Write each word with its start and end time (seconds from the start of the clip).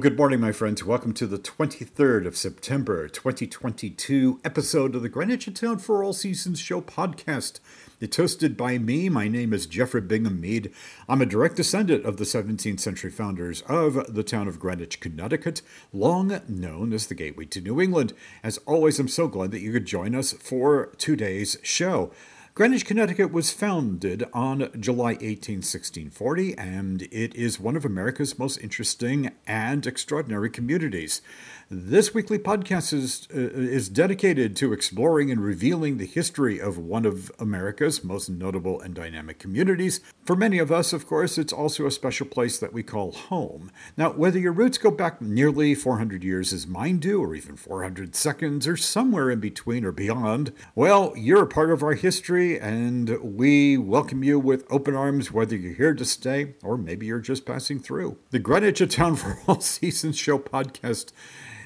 Good 0.00 0.16
morning, 0.16 0.40
my 0.40 0.52
friends. 0.52 0.82
Welcome 0.82 1.12
to 1.14 1.26
the 1.26 1.38
23rd 1.38 2.26
of 2.26 2.34
September, 2.34 3.06
2022 3.06 4.40
episode 4.42 4.94
of 4.94 5.02
the 5.02 5.10
Greenwich 5.10 5.46
in 5.46 5.52
Town 5.52 5.78
for 5.78 6.02
All 6.02 6.14
Seasons 6.14 6.58
Show 6.58 6.80
podcast. 6.80 7.60
It's 8.00 8.16
hosted 8.16 8.56
by 8.56 8.78
me. 8.78 9.10
My 9.10 9.28
name 9.28 9.52
is 9.52 9.66
Jeffrey 9.66 10.00
Bingham 10.00 10.40
Mead. 10.40 10.72
I'm 11.06 11.20
a 11.20 11.26
direct 11.26 11.56
descendant 11.56 12.06
of 12.06 12.16
the 12.16 12.24
17th 12.24 12.80
century 12.80 13.10
founders 13.10 13.60
of 13.68 14.14
the 14.14 14.22
town 14.22 14.48
of 14.48 14.58
Greenwich, 14.58 15.00
Connecticut, 15.00 15.60
long 15.92 16.40
known 16.48 16.94
as 16.94 17.08
the 17.08 17.14
Gateway 17.14 17.44
to 17.44 17.60
New 17.60 17.78
England. 17.78 18.14
As 18.42 18.56
always, 18.64 18.98
I'm 18.98 19.08
so 19.08 19.28
glad 19.28 19.50
that 19.50 19.60
you 19.60 19.70
could 19.70 19.84
join 19.84 20.14
us 20.14 20.32
for 20.32 20.92
today's 20.96 21.58
show. 21.62 22.10
Greenwich, 22.52 22.84
Connecticut 22.84 23.32
was 23.32 23.52
founded 23.52 24.24
on 24.34 24.70
July 24.78 25.12
18, 25.20 25.58
1640, 25.58 26.58
and 26.58 27.02
it 27.12 27.32
is 27.36 27.60
one 27.60 27.76
of 27.76 27.84
America's 27.84 28.40
most 28.40 28.58
interesting 28.58 29.30
and 29.46 29.86
extraordinary 29.86 30.50
communities. 30.50 31.22
This 31.70 32.12
weekly 32.12 32.40
podcast 32.40 32.92
is, 32.92 33.28
uh, 33.32 33.38
is 33.38 33.88
dedicated 33.88 34.56
to 34.56 34.72
exploring 34.72 35.30
and 35.30 35.40
revealing 35.40 35.98
the 35.98 36.06
history 36.06 36.60
of 36.60 36.76
one 36.76 37.06
of 37.06 37.30
America's 37.38 38.02
most 38.02 38.28
notable 38.28 38.80
and 38.80 38.92
dynamic 38.92 39.38
communities. 39.38 40.00
For 40.24 40.34
many 40.34 40.58
of 40.58 40.72
us, 40.72 40.92
of 40.92 41.06
course, 41.06 41.38
it's 41.38 41.52
also 41.52 41.86
a 41.86 41.92
special 41.92 42.26
place 42.26 42.58
that 42.58 42.72
we 42.72 42.82
call 42.82 43.12
home. 43.12 43.70
Now, 43.96 44.10
whether 44.10 44.40
your 44.40 44.52
roots 44.52 44.78
go 44.78 44.90
back 44.90 45.22
nearly 45.22 45.76
400 45.76 46.24
years 46.24 46.52
as 46.52 46.66
mine 46.66 46.98
do, 46.98 47.22
or 47.22 47.36
even 47.36 47.56
400 47.56 48.16
seconds, 48.16 48.66
or 48.66 48.76
somewhere 48.76 49.30
in 49.30 49.38
between 49.38 49.84
or 49.84 49.92
beyond, 49.92 50.52
well, 50.74 51.12
you're 51.16 51.44
a 51.44 51.46
part 51.46 51.70
of 51.70 51.84
our 51.84 51.94
history, 51.94 52.39
and 52.40 53.18
we 53.20 53.76
welcome 53.76 54.24
you 54.24 54.38
with 54.38 54.64
open 54.70 54.96
arms, 54.96 55.30
whether 55.30 55.54
you're 55.54 55.74
here 55.74 55.92
to 55.92 56.04
stay 56.06 56.54
or 56.62 56.78
maybe 56.78 57.04
you're 57.04 57.20
just 57.20 57.44
passing 57.44 57.78
through. 57.78 58.16
The 58.30 58.38
Greenwich 58.38 58.80
A 58.80 58.86
Town 58.86 59.16
for 59.16 59.38
All 59.46 59.60
Seasons 59.60 60.16
Show 60.16 60.38
podcast 60.38 61.12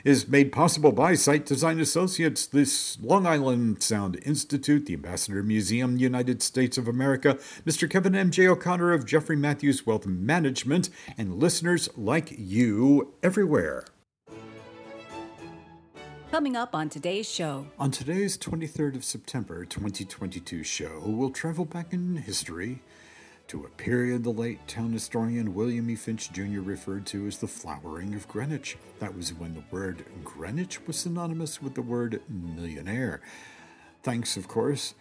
is 0.02 0.26
made 0.26 0.50
possible 0.50 0.90
by 0.90 1.14
Site 1.14 1.46
Design 1.46 1.78
Associates, 1.78 2.46
this 2.46 2.98
Long 3.00 3.24
Island 3.24 3.84
Sound 3.84 4.18
Institute, 4.24 4.86
the 4.86 4.94
Ambassador 4.94 5.44
Museum, 5.44 5.96
United 5.96 6.42
States 6.42 6.76
of 6.76 6.88
America, 6.88 7.38
Mr. 7.64 7.88
Kevin 7.88 8.16
M.J. 8.16 8.48
O'Connor 8.48 8.92
of 8.92 9.06
Jeffrey 9.06 9.36
Matthews 9.36 9.86
Wealth 9.86 10.06
Management, 10.06 10.90
and 11.16 11.36
listeners 11.38 11.88
like 11.96 12.34
you 12.36 13.14
everywhere. 13.22 13.84
Coming 16.34 16.56
up 16.56 16.74
on 16.74 16.88
today's 16.88 17.30
show. 17.30 17.64
On 17.78 17.92
today's 17.92 18.36
23rd 18.36 18.96
of 18.96 19.04
September 19.04 19.64
2022 19.64 20.64
show, 20.64 21.00
we'll 21.06 21.30
travel 21.30 21.64
back 21.64 21.92
in 21.92 22.16
history 22.16 22.82
to 23.46 23.64
a 23.64 23.68
period 23.68 24.24
the 24.24 24.30
late 24.30 24.66
town 24.66 24.92
historian 24.92 25.54
William 25.54 25.88
E. 25.88 25.94
Finch 25.94 26.32
Jr. 26.32 26.60
referred 26.60 27.06
to 27.06 27.28
as 27.28 27.38
the 27.38 27.46
flowering 27.46 28.16
of 28.16 28.26
Greenwich. 28.26 28.76
That 28.98 29.16
was 29.16 29.32
when 29.32 29.54
the 29.54 29.62
word 29.70 30.04
Greenwich 30.24 30.84
was 30.88 30.96
synonymous 30.96 31.62
with 31.62 31.76
the 31.76 31.82
word 31.82 32.20
millionaire. 32.28 33.20
Thanks, 34.02 34.36
of 34.36 34.48
course, 34.48 34.96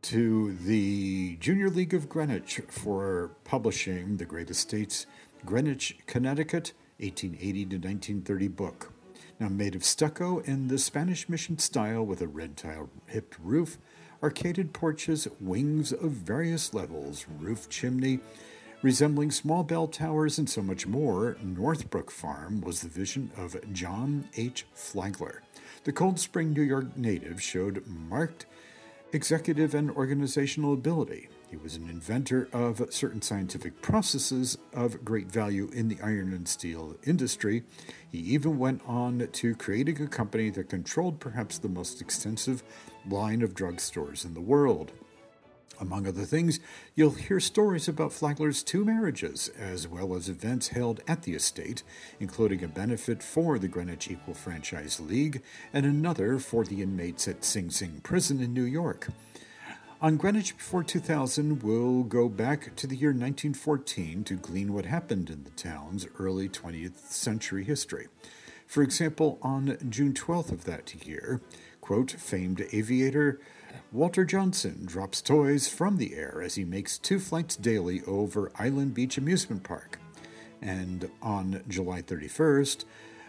to 0.00 0.54
the 0.54 1.36
Junior 1.40 1.68
League 1.68 1.92
of 1.92 2.08
Greenwich 2.08 2.58
for 2.68 3.32
publishing 3.44 4.16
the 4.16 4.24
Great 4.24 4.48
Estates 4.48 5.04
Greenwich, 5.44 5.98
Connecticut, 6.06 6.72
1880 7.00 7.64
to 7.66 7.76
1930 7.76 8.48
book. 8.48 8.92
Now, 9.40 9.48
made 9.48 9.74
of 9.74 9.84
stucco 9.84 10.40
in 10.40 10.68
the 10.68 10.76
Spanish 10.76 11.26
mission 11.26 11.58
style 11.58 12.04
with 12.04 12.20
a 12.20 12.28
red 12.28 12.58
tile 12.58 12.90
hipped 13.06 13.38
roof, 13.42 13.78
arcaded 14.22 14.74
porches, 14.74 15.26
wings 15.40 15.92
of 15.92 16.10
various 16.10 16.74
levels, 16.74 17.24
roof 17.38 17.66
chimney, 17.70 18.20
resembling 18.82 19.30
small 19.30 19.62
bell 19.62 19.88
towers, 19.88 20.38
and 20.38 20.50
so 20.50 20.60
much 20.60 20.86
more, 20.86 21.38
Northbrook 21.42 22.10
Farm 22.10 22.60
was 22.60 22.82
the 22.82 22.88
vision 22.90 23.30
of 23.34 23.56
John 23.72 24.28
H. 24.36 24.66
Flagler. 24.74 25.42
The 25.84 25.92
Cold 25.92 26.20
Spring, 26.20 26.52
New 26.52 26.60
York 26.60 26.94
native 26.98 27.42
showed 27.42 27.86
marked 27.86 28.44
executive 29.14 29.74
and 29.74 29.90
organizational 29.90 30.74
ability. 30.74 31.30
He 31.50 31.56
was 31.56 31.74
an 31.74 31.88
inventor 31.90 32.48
of 32.52 32.80
certain 32.90 33.20
scientific 33.22 33.82
processes 33.82 34.56
of 34.72 35.04
great 35.04 35.26
value 35.26 35.68
in 35.72 35.88
the 35.88 35.98
iron 36.00 36.32
and 36.32 36.46
steel 36.46 36.96
industry. 37.04 37.64
He 38.08 38.18
even 38.18 38.56
went 38.56 38.82
on 38.86 39.28
to 39.32 39.56
creating 39.56 40.00
a 40.00 40.06
company 40.06 40.50
that 40.50 40.68
controlled 40.68 41.18
perhaps 41.18 41.58
the 41.58 41.68
most 41.68 42.00
extensive 42.00 42.62
line 43.08 43.42
of 43.42 43.54
drugstores 43.54 44.24
in 44.24 44.34
the 44.34 44.40
world. 44.40 44.92
Among 45.80 46.06
other 46.06 46.24
things, 46.24 46.60
you'll 46.94 47.12
hear 47.12 47.40
stories 47.40 47.88
about 47.88 48.12
Flagler's 48.12 48.62
two 48.62 48.84
marriages, 48.84 49.48
as 49.58 49.88
well 49.88 50.14
as 50.14 50.28
events 50.28 50.68
held 50.68 51.00
at 51.08 51.22
the 51.22 51.34
estate, 51.34 51.82
including 52.20 52.62
a 52.62 52.68
benefit 52.68 53.24
for 53.24 53.58
the 53.58 53.66
Greenwich 53.66 54.08
Equal 54.08 54.34
Franchise 54.34 55.00
League 55.00 55.42
and 55.72 55.84
another 55.84 56.38
for 56.38 56.64
the 56.64 56.82
inmates 56.82 57.26
at 57.26 57.44
Sing 57.44 57.70
Sing 57.70 58.00
Prison 58.04 58.40
in 58.40 58.54
New 58.54 58.62
York. 58.62 59.08
On 60.02 60.16
Greenwich 60.16 60.56
Before 60.56 60.82
2000, 60.82 61.62
we'll 61.62 62.04
go 62.04 62.30
back 62.30 62.74
to 62.76 62.86
the 62.86 62.96
year 62.96 63.10
1914 63.10 64.24
to 64.24 64.34
glean 64.34 64.72
what 64.72 64.86
happened 64.86 65.28
in 65.28 65.44
the 65.44 65.50
town's 65.50 66.06
early 66.18 66.48
20th 66.48 66.96
century 67.10 67.64
history. 67.64 68.08
For 68.66 68.82
example, 68.82 69.38
on 69.42 69.76
June 69.90 70.14
12th 70.14 70.52
of 70.52 70.64
that 70.64 71.06
year, 71.06 71.42
quote, 71.82 72.12
famed 72.12 72.64
aviator 72.72 73.40
Walter 73.92 74.24
Johnson 74.24 74.86
drops 74.86 75.20
toys 75.20 75.68
from 75.68 75.98
the 75.98 76.14
air 76.14 76.40
as 76.42 76.54
he 76.54 76.64
makes 76.64 76.96
two 76.96 77.18
flights 77.18 77.54
daily 77.54 78.00
over 78.06 78.52
Island 78.58 78.94
Beach 78.94 79.18
Amusement 79.18 79.64
Park. 79.64 80.00
And 80.62 81.10
on 81.20 81.62
July 81.68 82.00
31st, 82.00 82.86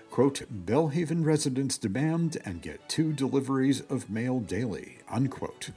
quote, 0.09 0.43
Belle 0.49 0.87
Haven 0.87 1.25
residents 1.25 1.77
demand 1.77 2.37
and 2.45 2.61
get 2.61 2.87
two 2.87 3.11
deliveries 3.11 3.81
of 3.81 4.09
mail 4.09 4.39
daily, 4.39 4.99
unquote. 5.09 5.71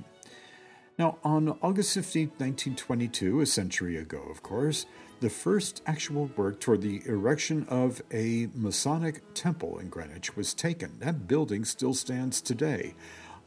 Now, 0.96 1.18
on 1.24 1.48
August 1.60 1.92
15, 1.94 2.28
1922, 2.38 3.40
a 3.40 3.46
century 3.46 3.96
ago, 3.96 4.22
of 4.30 4.44
course, 4.44 4.86
the 5.18 5.28
first 5.28 5.82
actual 5.86 6.26
work 6.36 6.60
toward 6.60 6.82
the 6.82 7.02
erection 7.06 7.66
of 7.68 8.00
a 8.12 8.48
Masonic 8.54 9.22
temple 9.34 9.80
in 9.80 9.88
Greenwich 9.88 10.36
was 10.36 10.54
taken. 10.54 10.92
That 11.00 11.26
building 11.26 11.64
still 11.64 11.94
stands 11.94 12.40
today 12.40 12.94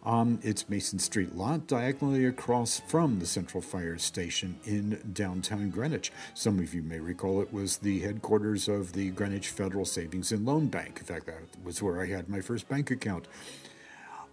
on 0.03 0.39
its 0.43 0.67
Mason 0.67 0.99
Street 0.99 1.35
lot, 1.35 1.67
diagonally 1.67 2.25
across 2.25 2.81
from 2.81 3.19
the 3.19 3.25
Central 3.25 3.61
Fire 3.61 3.97
Station 3.97 4.59
in 4.65 4.99
downtown 5.13 5.69
Greenwich. 5.69 6.11
Some 6.33 6.59
of 6.59 6.73
you 6.73 6.81
may 6.81 6.99
recall 6.99 7.41
it 7.41 7.53
was 7.53 7.77
the 7.77 8.01
headquarters 8.01 8.67
of 8.67 8.91
the 8.91 9.11
Greenwich 9.11 9.47
Federal 9.47 9.85
Savings 9.85 10.33
and 10.33 10.45
Loan 10.45 10.67
Bank. 10.67 10.97
In 10.99 11.05
fact, 11.05 11.27
that 11.27 11.43
was 11.63 11.81
where 11.81 12.01
I 12.01 12.07
had 12.07 12.27
my 12.27 12.41
first 12.41 12.67
bank 12.67 12.91
account. 12.91 13.29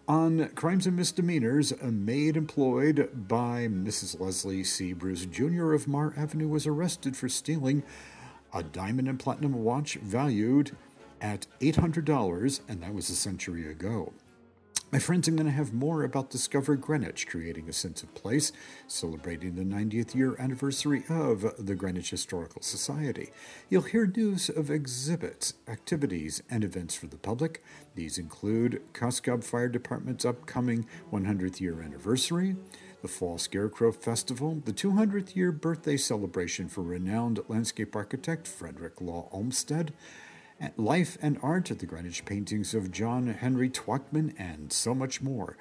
On 0.06 0.48
crimes 0.50 0.86
and 0.86 0.96
misdemeanors, 0.96 1.72
uh, 1.72 1.76
a 1.80 1.90
maid 1.90 2.36
employed 2.36 3.08
by 3.26 3.68
Mrs. 3.68 4.20
Leslie 4.20 4.62
C. 4.62 4.92
Bruce 4.92 5.24
Jr. 5.24 5.72
of 5.72 5.88
Maher 5.88 6.12
Avenue 6.14 6.48
was 6.48 6.66
arrested 6.66 7.16
for 7.16 7.26
stealing 7.30 7.82
a 8.52 8.62
diamond 8.62 9.08
and 9.08 9.18
platinum 9.18 9.54
watch 9.64 9.94
valued 9.94 10.76
at 11.22 11.46
$800, 11.60 12.60
and 12.68 12.82
that 12.82 12.92
was 12.92 13.08
a 13.08 13.14
century 13.14 13.66
ago. 13.66 14.12
My 14.92 15.00
friends, 15.00 15.26
I'm 15.26 15.34
going 15.34 15.46
to 15.46 15.52
have 15.52 15.72
more 15.72 16.04
about 16.04 16.30
Discover 16.30 16.76
Greenwich, 16.76 17.26
creating 17.26 17.68
a 17.68 17.72
sense 17.72 18.04
of 18.04 18.14
place, 18.14 18.52
celebrating 18.86 19.56
the 19.56 19.64
90th 19.64 20.14
year 20.14 20.36
anniversary 20.38 21.02
of 21.08 21.52
the 21.58 21.74
Greenwich 21.74 22.10
Historical 22.10 22.62
Society. 22.62 23.30
You'll 23.68 23.82
hear 23.82 24.06
news 24.06 24.48
of 24.48 24.70
exhibits, 24.70 25.54
activities, 25.66 26.44
and 26.48 26.62
events 26.62 26.94
for 26.94 27.08
the 27.08 27.16
public. 27.16 27.60
These 27.96 28.18
include 28.18 28.82
Cos 28.92 29.18
Cob 29.18 29.42
Fire 29.42 29.68
Department's 29.68 30.24
upcoming 30.24 30.86
100th 31.12 31.60
year 31.60 31.82
anniversary, 31.82 32.54
the 33.02 33.08
Fall 33.08 33.36
Scarecrow 33.36 33.90
Festival, 33.90 34.62
the 34.64 34.72
200th 34.72 35.34
year 35.34 35.50
birthday 35.50 35.96
celebration 35.96 36.68
for 36.68 36.82
renowned 36.82 37.40
landscape 37.48 37.96
architect 37.96 38.46
Frederick 38.46 39.00
Law 39.00 39.28
Olmsted, 39.32 39.92
Life 40.76 41.18
and 41.20 41.38
Art 41.42 41.70
at 41.70 41.78
the 41.80 41.86
Greenwich 41.86 42.24
Paintings 42.24 42.74
of 42.74 42.90
John 42.90 43.26
Henry 43.28 43.68
Twachtman, 43.68 44.34
and 44.38 44.72
so 44.72 44.94
much 44.94 45.20
more. 45.20 45.56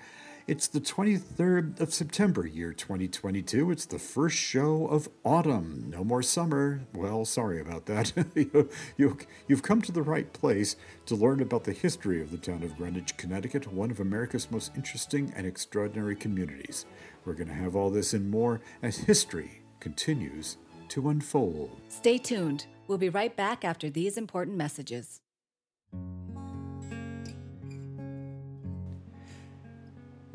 It's 0.45 0.67
the 0.67 0.81
23rd 0.81 1.79
of 1.79 1.93
September, 1.93 2.45
year 2.45 2.73
2022. 2.73 3.71
It's 3.71 3.85
the 3.85 3.97
first 3.97 4.35
show 4.35 4.87
of 4.87 5.07
autumn. 5.23 5.85
No 5.89 6.03
more 6.03 6.21
summer. 6.21 6.81
Well, 6.93 7.23
sorry 7.23 7.61
about 7.61 7.85
that. 7.85 8.11
you, 8.97 9.17
have 9.49 9.63
come 9.63 9.81
to 9.81 9.93
the 9.93 10.01
right 10.01 10.31
place 10.33 10.75
to 11.05 11.15
learn 11.15 11.39
about 11.39 11.63
the 11.63 11.71
history 11.71 12.21
of 12.21 12.29
the 12.29 12.37
town 12.37 12.61
of 12.61 12.75
Greenwich, 12.75 13.15
Connecticut, 13.15 13.71
one 13.71 13.89
of 13.89 14.01
America's 14.01 14.51
most 14.51 14.75
interesting 14.75 15.31
and 15.33 15.47
extraordinary 15.47 16.15
communities. 16.15 16.85
We're 17.23 17.35
going 17.35 17.47
to 17.47 17.53
have 17.53 17.77
all 17.77 17.89
this 17.89 18.13
and 18.13 18.29
more 18.29 18.59
as 18.81 18.97
history 18.97 19.61
continues 19.79 20.57
to 20.89 21.07
unfold. 21.07 21.79
Stay 21.87 22.17
tuned. 22.17 22.65
We'll 22.88 22.97
be 22.97 23.09
right 23.09 23.35
back 23.35 23.63
after 23.63 23.89
these 23.89 24.18
important 24.18 24.57
messages. 24.57 25.21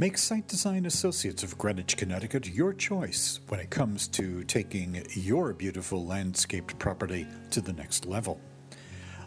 Make 0.01 0.17
Site 0.17 0.47
Design 0.47 0.87
Associates 0.87 1.43
of 1.43 1.59
Greenwich, 1.59 1.97
Connecticut 1.97 2.47
your 2.47 2.73
choice 2.73 3.41
when 3.49 3.59
it 3.59 3.69
comes 3.69 4.07
to 4.09 4.45
taking 4.45 5.03
your 5.11 5.53
beautiful 5.53 6.07
landscaped 6.07 6.79
property 6.79 7.27
to 7.51 7.61
the 7.61 7.73
next 7.73 8.07
level. 8.07 8.41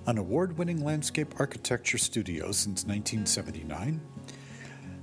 an 0.07 0.17
award 0.17 0.57
winning 0.57 0.83
landscape 0.83 1.39
architecture 1.39 1.97
studio 1.97 2.51
since 2.51 2.85
1979, 2.85 4.01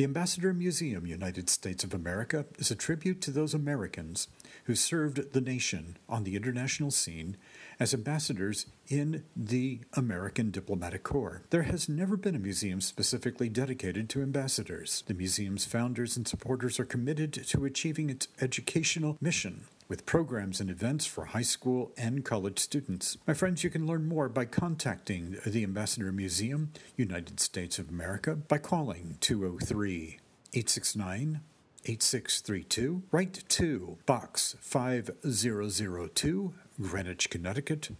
The 0.00 0.04
Ambassador 0.04 0.54
Museum, 0.54 1.06
United 1.06 1.50
States 1.50 1.84
of 1.84 1.92
America, 1.92 2.46
is 2.56 2.70
a 2.70 2.74
tribute 2.74 3.20
to 3.20 3.30
those 3.30 3.52
Americans 3.52 4.28
who 4.64 4.74
served 4.74 5.34
the 5.34 5.42
nation 5.42 5.98
on 6.08 6.24
the 6.24 6.36
international 6.36 6.90
scene 6.90 7.36
as 7.78 7.92
ambassadors 7.92 8.64
in 8.88 9.24
the 9.36 9.80
American 9.92 10.50
Diplomatic 10.50 11.02
Corps. 11.02 11.42
There 11.50 11.64
has 11.64 11.86
never 11.86 12.16
been 12.16 12.34
a 12.34 12.38
museum 12.38 12.80
specifically 12.80 13.50
dedicated 13.50 14.08
to 14.08 14.22
ambassadors. 14.22 15.04
The 15.06 15.12
museum's 15.12 15.66
founders 15.66 16.16
and 16.16 16.26
supporters 16.26 16.80
are 16.80 16.86
committed 16.86 17.34
to 17.34 17.66
achieving 17.66 18.08
its 18.08 18.26
educational 18.40 19.18
mission 19.20 19.66
with 19.90 20.06
programs 20.06 20.60
and 20.60 20.70
events 20.70 21.04
for 21.04 21.26
high 21.26 21.42
school 21.42 21.92
and 21.98 22.24
college 22.24 22.60
students. 22.60 23.18
My 23.26 23.34
friends, 23.34 23.64
you 23.64 23.70
can 23.70 23.88
learn 23.88 24.06
more 24.06 24.28
by 24.28 24.44
contacting 24.44 25.36
the 25.44 25.64
Ambassador 25.64 26.12
Museum, 26.12 26.72
United 26.96 27.40
States 27.40 27.80
of 27.80 27.88
America, 27.90 28.36
by 28.36 28.58
calling 28.58 29.16
203 29.20 30.20
869 30.54 31.40
8632. 31.84 33.02
Write 33.10 33.42
to 33.48 33.98
Box 34.06 34.54
5002, 34.60 36.54
Greenwich, 36.80 37.28
Connecticut 37.28 37.90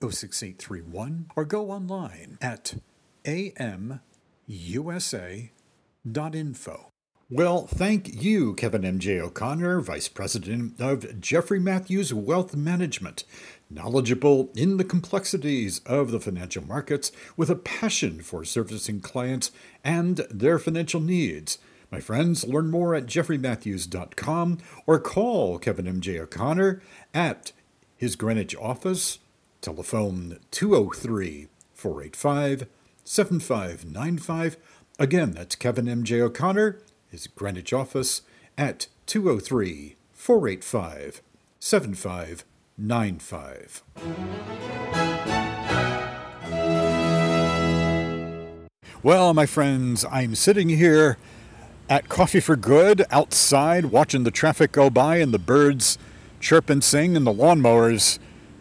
06831, 0.00 1.30
or 1.36 1.44
go 1.44 1.70
online 1.70 2.38
at 2.42 2.74
amusa.info. 3.24 4.10
Well, 7.28 7.66
thank 7.66 8.22
you, 8.22 8.54
Kevin 8.54 8.84
M.J. 8.84 9.18
O'Connor, 9.18 9.80
Vice 9.80 10.06
President 10.08 10.80
of 10.80 11.20
Jeffrey 11.20 11.58
Matthews 11.58 12.14
Wealth 12.14 12.54
Management, 12.54 13.24
knowledgeable 13.68 14.52
in 14.54 14.76
the 14.76 14.84
complexities 14.84 15.80
of 15.86 16.12
the 16.12 16.20
financial 16.20 16.64
markets 16.64 17.10
with 17.36 17.50
a 17.50 17.56
passion 17.56 18.22
for 18.22 18.44
servicing 18.44 19.00
clients 19.00 19.50
and 19.82 20.18
their 20.30 20.60
financial 20.60 21.00
needs. 21.00 21.58
My 21.90 21.98
friends, 21.98 22.46
learn 22.46 22.70
more 22.70 22.94
at 22.94 23.06
jeffreymatthews.com 23.06 24.58
or 24.86 25.00
call 25.00 25.58
Kevin 25.58 25.88
M.J. 25.88 26.20
O'Connor 26.20 26.80
at 27.12 27.50
his 27.96 28.14
Greenwich 28.14 28.54
office, 28.54 29.18
telephone 29.60 30.38
203 30.52 31.48
485 31.74 32.68
7595. 33.02 34.56
Again, 35.00 35.32
that's 35.32 35.56
Kevin 35.56 35.88
M.J. 35.88 36.20
O'Connor, 36.20 36.78
his 37.16 37.26
Greenwich 37.28 37.72
office, 37.72 38.20
at 38.58 38.88
203 39.06 39.96
485 40.12 41.22
7595. 41.58 43.82
Well, 49.02 49.32
my 49.32 49.46
friends, 49.46 50.04
I'm 50.10 50.34
sitting 50.34 50.68
here 50.68 51.16
at 51.88 52.10
Coffee 52.10 52.40
for 52.40 52.56
Good 52.56 53.06
outside 53.10 53.86
watching 53.86 54.24
the 54.24 54.30
traffic 54.30 54.72
go 54.72 54.90
by 54.90 55.16
and 55.16 55.32
the 55.32 55.38
birds 55.38 55.96
chirp 56.38 56.68
and 56.68 56.84
sing 56.84 57.16
and 57.16 57.26
the 57.26 57.32
lawnmowers 57.32 58.18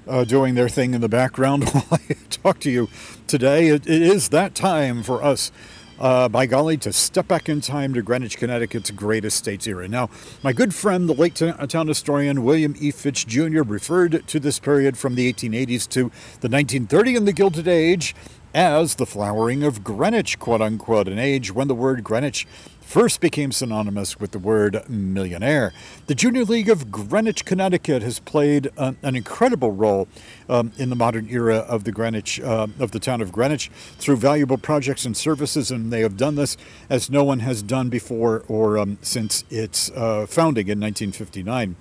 uh, 0.08 0.24
doing 0.24 0.56
their 0.56 0.70
thing 0.70 0.94
in 0.94 1.02
the 1.02 1.10
background 1.10 1.68
while 1.72 1.88
I 1.92 2.16
talk 2.30 2.60
to 2.60 2.72
you 2.72 2.88
today. 3.28 3.68
it, 3.68 3.86
it 3.86 4.02
is 4.02 4.30
that 4.30 4.56
time 4.56 5.04
for 5.04 5.22
us, 5.22 5.52
uh, 6.00 6.30
by 6.30 6.46
golly, 6.46 6.78
to 6.78 6.92
step 6.92 7.28
back 7.28 7.48
in 7.48 7.62
time 7.62 7.94
to 7.94 8.02
Greenwich, 8.02 8.38
Connecticut's 8.38 8.92
great 8.92 9.26
estates 9.26 9.68
era. 9.68 9.88
Now, 9.88 10.10
my 10.44 10.54
good 10.54 10.74
friend, 10.74 11.08
the 11.08 11.14
late 11.14 11.36
town 11.36 11.88
historian 11.88 12.44
William 12.44 12.76
E. 12.80 12.92
Finch 12.92 13.26
Jr., 13.28 13.62
referred 13.62 14.28
to 14.28 14.40
this 14.40 14.60
period 14.60 14.98
from 14.98 15.16
the 15.16 15.32
1880s 15.32 15.88
to 15.90 16.00
the 16.42 16.50
1930 16.50 17.16
and 17.16 17.28
the 17.28 17.34
Gilded 17.34 17.68
Age 17.68 18.16
as 18.56 18.96
the 18.96 19.06
flowering 19.06 19.64
of 19.64 19.84
Greenwich, 19.84 20.40
quote 20.40 20.62
unquote, 20.62 21.10
an 21.10 21.20
age 21.20 21.52
when 21.52 21.68
the 21.68 21.76
word 21.76 22.06
Greenwich 22.06 22.48
first 22.86 23.20
became 23.20 23.52
synonymous 23.52 24.20
with 24.20 24.32
the 24.32 24.40
word 24.40 24.88
millionaire. 24.88 25.74
The 26.08 26.16
Junior 26.16 26.46
League 26.46 26.70
of 26.70 26.92
Greenwich, 26.92 27.44
Connecticut 27.44 28.02
has 28.04 28.20
played 28.20 28.70
an, 28.78 28.98
an 29.02 29.16
incredible 29.16 29.72
role 29.72 30.08
um, 30.48 30.72
in 30.78 30.90
the 30.90 30.96
modern 30.96 31.28
era 31.30 31.58
of 31.58 31.84
the 31.84 31.92
Greenwich 31.92 32.40
uh, 32.40 32.68
of 32.80 32.92
the 32.92 33.00
town 33.00 33.22
of 33.22 33.32
Greenwich 33.32 33.70
through 33.98 34.18
valuable 34.18 34.58
projects 34.58 35.04
and 35.04 35.18
services, 35.18 35.72
and 35.72 35.92
they 35.92 36.02
have 36.02 36.16
done 36.16 36.36
this 36.36 36.56
as 36.90 37.10
no 37.10 37.24
one 37.24 37.40
has 37.40 37.62
done 37.64 37.90
before 37.90 38.44
or 38.48 38.78
um, 38.78 38.98
since 39.02 39.44
its 39.50 39.92
uh, 39.92 40.26
founding 40.28 40.68
in 40.68 40.80
1959. 40.80 41.76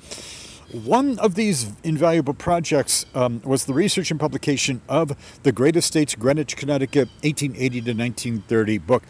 One 0.73 1.19
of 1.21 1.37
these 1.37 1.71
invaluable 1.85 2.35
projects 2.35 3.07
um, 3.15 3.41
was 3.45 3.67
the 3.67 3.75
research 3.75 4.11
and 4.11 4.19
publication 4.19 4.81
of 4.89 5.17
the 5.45 5.53
Great 5.53 5.77
Estates 5.77 6.17
Greenwich, 6.17 6.57
Connecticut, 6.57 7.09
1880 7.23 7.81
to 7.83 7.93
1930 7.93 8.79
book. 8.79 9.05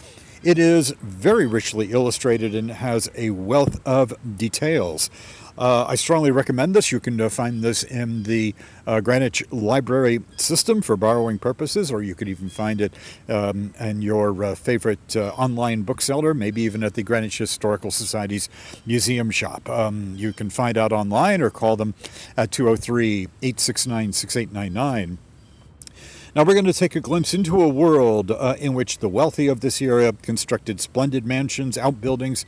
It 0.44 0.58
is 0.58 0.90
very 1.00 1.46
richly 1.46 1.90
illustrated 1.92 2.54
and 2.54 2.70
has 2.70 3.10
a 3.14 3.30
wealth 3.30 3.80
of 3.86 4.12
details. 4.36 5.08
Uh, 5.56 5.86
I 5.88 5.94
strongly 5.94 6.30
recommend 6.30 6.74
this. 6.74 6.92
You 6.92 7.00
can 7.00 7.18
uh, 7.18 7.30
find 7.30 7.62
this 7.62 7.82
in 7.82 8.24
the 8.24 8.54
uh, 8.86 9.00
Greenwich 9.00 9.42
Library 9.50 10.20
system 10.36 10.82
for 10.82 10.98
borrowing 10.98 11.38
purposes, 11.38 11.90
or 11.90 12.02
you 12.02 12.14
could 12.14 12.28
even 12.28 12.50
find 12.50 12.82
it 12.82 12.92
um, 13.26 13.72
in 13.80 14.02
your 14.02 14.44
uh, 14.44 14.54
favorite 14.54 15.16
uh, 15.16 15.28
online 15.38 15.80
bookseller, 15.80 16.34
maybe 16.34 16.60
even 16.60 16.84
at 16.84 16.92
the 16.92 17.02
Greenwich 17.02 17.38
Historical 17.38 17.90
Society's 17.90 18.50
museum 18.84 19.30
shop. 19.30 19.70
Um, 19.70 20.14
you 20.14 20.34
can 20.34 20.50
find 20.50 20.76
out 20.76 20.92
online 20.92 21.40
or 21.40 21.48
call 21.48 21.76
them 21.76 21.94
at 22.36 22.50
203 22.50 23.28
869 23.40 24.12
6899. 24.12 25.16
Now 26.34 26.42
we're 26.42 26.54
going 26.54 26.64
to 26.64 26.72
take 26.72 26.96
a 26.96 27.00
glimpse 27.00 27.32
into 27.32 27.62
a 27.62 27.68
world 27.68 28.32
uh, 28.32 28.56
in 28.58 28.74
which 28.74 28.98
the 28.98 29.08
wealthy 29.08 29.46
of 29.46 29.60
this 29.60 29.80
era 29.80 30.12
constructed 30.12 30.80
splendid 30.80 31.24
mansions, 31.24 31.78
outbuildings, 31.78 32.44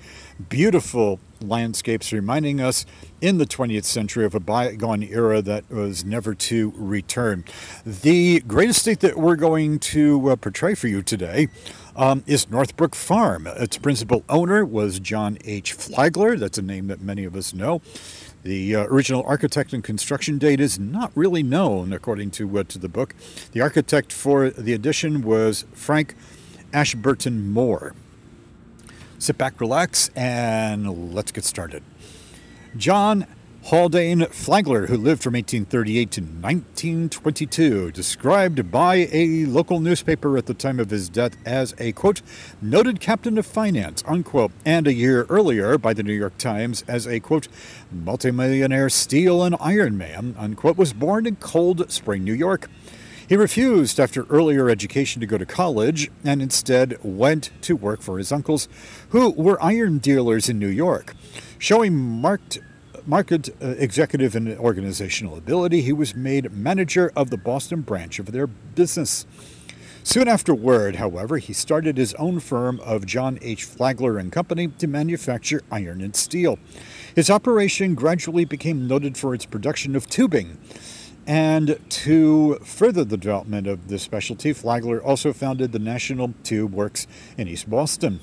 beautiful 0.49 1.21
landscapes, 1.41 2.13
reminding 2.13 2.61
us 2.61 2.85
in 3.21 3.39
the 3.39 3.47
20th 3.47 3.85
century 3.85 4.25
of 4.25 4.35
a 4.35 4.41
bygone 4.41 5.05
era 5.05 5.41
that 5.41 5.71
was 5.71 6.05
never 6.05 6.35
to 6.35 6.73
return. 6.75 7.45
The 7.85 8.41
great 8.41 8.71
estate 8.71 8.99
that 9.01 9.19
we're 9.19 9.37
going 9.37 9.79
to 9.79 10.31
uh, 10.31 10.37
portray 10.37 10.75
for 10.75 10.89
you 10.89 11.01
today 11.01 11.47
um, 11.95 12.25
is 12.27 12.51
Northbrook 12.51 12.97
Farm. 12.97 13.47
Its 13.47 13.79
principal 13.79 14.25
owner 14.29 14.65
was 14.65 14.99
John 14.99 15.39
H. 15.45 15.73
Flagler. 15.73 16.37
That's 16.37 16.59
a 16.59 16.63
name 16.63 16.89
that 16.89 17.01
many 17.01 17.25
of 17.25 17.37
us 17.37 17.55
know. 17.55 17.81
The 18.47 18.77
uh, 18.77 18.85
original 18.85 19.25
architect 19.27 19.73
and 19.73 19.83
construction 19.83 20.39
date 20.39 20.61
is 20.61 20.79
not 20.79 21.11
really 21.17 21.43
known, 21.43 21.93
according 21.93 22.31
to, 22.33 22.61
uh, 22.61 22.63
to 22.63 22.79
the 22.79 22.89
book. 22.89 23.13
The 23.51 23.61
architect 23.61 24.13
for 24.13 24.51
the 24.51 24.73
addition 24.73 25.23
was 25.23 25.65
Frank 25.73 26.15
Ashburton 26.73 27.51
Moore. 27.51 27.97
Sit 29.19 29.37
back, 29.37 29.61
relax, 29.61 30.13
and 30.15 31.13
let's 31.13 31.33
get 31.33 31.43
started. 31.43 31.83
John 32.77 33.27
Haldane 33.67 34.27
Flagler, 34.27 34.87
who 34.87 34.97
lived 34.97 35.25
from 35.25 35.33
1838 35.33 36.11
to 36.13 36.21
1922, 36.21 37.91
described 37.91 38.71
by 38.71 39.09
a 39.11 39.45
local 39.47 39.81
newspaper 39.81 40.39
at 40.39 40.47
the 40.47 40.55
time 40.55 40.79
of 40.79 40.91
his 40.91 41.09
death 41.09 41.37
as 41.45 41.75
a, 41.81 41.91
quote, 41.91 42.23
noted 42.63 43.01
captain 43.01 43.37
of 43.37 43.45
finance, 43.45 44.05
unquote, 44.07 44.53
and 44.65 44.87
a 44.87 44.95
year 44.95 45.27
earlier 45.29 45.79
by 45.79 45.93
the 45.93 46.05
New 46.05 46.13
York 46.13 46.39
Times 46.39 46.85
as 46.87 47.09
a, 47.09 47.19
quote, 47.19 47.49
multimillionaire 47.91 48.89
steel 48.89 49.43
and 49.43 49.57
iron 49.59 49.99
man, 49.99 50.37
unquote, 50.39 50.77
was 50.77 50.93
born 50.93 51.27
in 51.27 51.35
Cold 51.35 51.91
Spring, 51.91 52.23
New 52.23 52.35
York. 52.35 52.71
He 53.29 53.35
refused 53.35 53.99
after 53.99 54.27
earlier 54.31 54.71
education 54.71 55.19
to 55.19 55.27
go 55.27 55.39
to 55.39 55.45
college 55.45 56.09
and 56.23 56.41
instead 56.41 56.99
went 57.03 57.51
to 57.63 57.75
work 57.75 58.01
for 58.01 58.19
his 58.19 58.31
uncles, 58.31 58.69
who 59.09 59.31
were 59.31 59.61
iron 59.61 59.99
dealers 59.99 60.49
in 60.49 60.61
New 60.61 60.69
York. 60.69 61.17
Showing 61.59 61.97
marked 61.97 62.61
market 63.07 63.51
uh, 63.63 63.69
executive 63.79 64.35
and 64.35 64.59
organizational 64.59 65.37
ability, 65.37 65.83
he 65.83 65.93
was 65.93 66.15
made 66.15 66.53
manager 66.53 67.13
of 67.15 67.31
the 67.31 67.37
Boston 67.37 67.83
branch 67.83 68.19
of 68.19 68.33
their 68.33 68.47
business. 68.47 69.27
Soon 70.03 70.29
afterward, 70.29 70.97
however, 70.97 71.39
he 71.39 71.53
started 71.53 71.97
his 71.97 72.15
own 72.15 72.39
firm 72.39 72.79
of 72.81 73.07
John 73.07 73.39
H. 73.43 73.65
Flagler 73.65 74.19
and 74.19 74.31
Company 74.31 74.69
to 74.69 74.87
manufacture 74.87 75.63
iron 75.71 76.01
and 76.01 76.15
steel. 76.15 76.59
His 77.15 77.29
operation 77.29 77.95
gradually 77.95 78.45
became 78.45 78.87
noted 78.87 79.17
for 79.17 79.35
its 79.35 79.47
production 79.47 79.97
of 79.97 80.09
tubing. 80.09 80.59
And 81.27 81.81
to 81.89 82.55
further 82.63 83.05
the 83.05 83.17
development 83.17 83.67
of 83.67 83.89
this 83.89 84.05
specialty, 84.05 84.53
Flagler 84.53 85.03
also 85.03 85.33
founded 85.33 85.73
the 85.73 85.81
National 85.81 86.35
Tube 86.45 86.73
Works 86.73 87.09
in 87.37 87.49
East 87.49 87.69
Boston. 87.69 88.21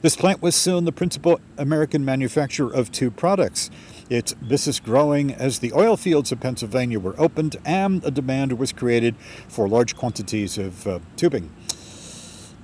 This 0.00 0.14
plant 0.14 0.40
was 0.40 0.54
soon 0.54 0.84
the 0.84 0.92
principal 0.92 1.40
American 1.56 2.04
manufacturer 2.04 2.72
of 2.72 2.92
tube 2.92 3.16
products. 3.16 3.68
Its 4.08 4.32
business 4.34 4.78
growing 4.78 5.32
as 5.34 5.58
the 5.58 5.72
oil 5.72 5.96
fields 5.96 6.30
of 6.30 6.38
Pennsylvania 6.38 7.00
were 7.00 7.16
opened 7.18 7.56
and 7.64 8.04
a 8.04 8.12
demand 8.12 8.58
was 8.60 8.72
created 8.72 9.16
for 9.48 9.68
large 9.68 9.96
quantities 9.96 10.56
of 10.56 10.86
uh, 10.86 11.00
tubing. 11.16 11.50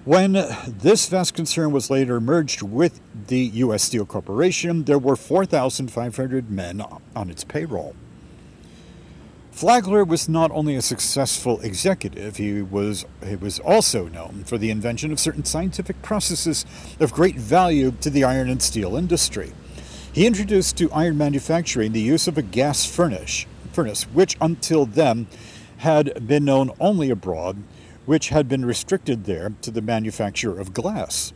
When 0.04 0.34
this 0.68 1.08
vast 1.08 1.34
concern 1.34 1.72
was 1.72 1.90
later 1.90 2.20
merged 2.20 2.62
with 2.62 3.00
the 3.26 3.40
U.S. 3.40 3.82
Steel 3.82 4.06
Corporation, 4.06 4.84
there 4.84 4.98
were 4.98 5.16
4,500 5.16 6.50
men 6.50 6.84
on 7.16 7.30
its 7.30 7.42
payroll. 7.42 7.96
Flagler 9.54 10.02
was 10.02 10.28
not 10.28 10.50
only 10.50 10.74
a 10.74 10.82
successful 10.82 11.60
executive, 11.60 12.38
he 12.38 12.60
was, 12.60 13.06
he 13.24 13.36
was 13.36 13.60
also 13.60 14.08
known 14.08 14.42
for 14.42 14.58
the 14.58 14.68
invention 14.68 15.12
of 15.12 15.20
certain 15.20 15.44
scientific 15.44 16.02
processes 16.02 16.66
of 16.98 17.12
great 17.12 17.36
value 17.36 17.92
to 18.00 18.10
the 18.10 18.24
iron 18.24 18.50
and 18.50 18.60
steel 18.60 18.96
industry. 18.96 19.52
He 20.12 20.26
introduced 20.26 20.76
to 20.78 20.90
iron 20.90 21.16
manufacturing 21.16 21.92
the 21.92 22.00
use 22.00 22.26
of 22.26 22.36
a 22.36 22.42
gas 22.42 22.84
furnace, 22.84 23.46
furnace 23.72 24.02
which 24.08 24.36
until 24.40 24.86
then 24.86 25.28
had 25.78 26.26
been 26.26 26.44
known 26.44 26.72
only 26.80 27.08
abroad, 27.10 27.62
which 28.06 28.30
had 28.30 28.48
been 28.48 28.64
restricted 28.64 29.24
there 29.24 29.52
to 29.62 29.70
the 29.70 29.80
manufacture 29.80 30.58
of 30.58 30.74
glass. 30.74 31.32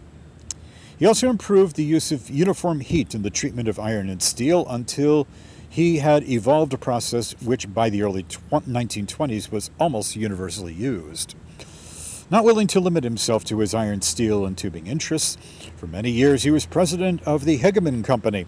He 0.98 1.06
also 1.06 1.30
improved 1.30 1.76
the 1.76 1.84
use 1.84 2.10
of 2.10 2.28
uniform 2.28 2.80
heat 2.80 3.14
in 3.14 3.22
the 3.22 3.30
treatment 3.30 3.68
of 3.68 3.78
iron 3.78 4.08
and 4.08 4.20
steel 4.20 4.66
until 4.68 5.28
he 5.68 5.98
had 5.98 6.28
evolved 6.28 6.72
a 6.72 6.78
process 6.78 7.32
which 7.42 7.72
by 7.72 7.90
the 7.90 8.02
early 8.02 8.22
1920s 8.24 9.50
was 9.50 9.70
almost 9.78 10.16
universally 10.16 10.72
used. 10.72 11.34
Not 12.30 12.44
willing 12.44 12.66
to 12.68 12.80
limit 12.80 13.04
himself 13.04 13.44
to 13.44 13.58
his 13.60 13.74
iron, 13.74 14.02
steel, 14.02 14.44
and 14.44 14.56
tubing 14.56 14.86
interests, 14.86 15.38
for 15.76 15.86
many 15.86 16.10
years 16.10 16.42
he 16.42 16.50
was 16.50 16.66
president 16.66 17.22
of 17.22 17.44
the 17.44 17.58
Hegeman 17.58 18.04
Company, 18.04 18.46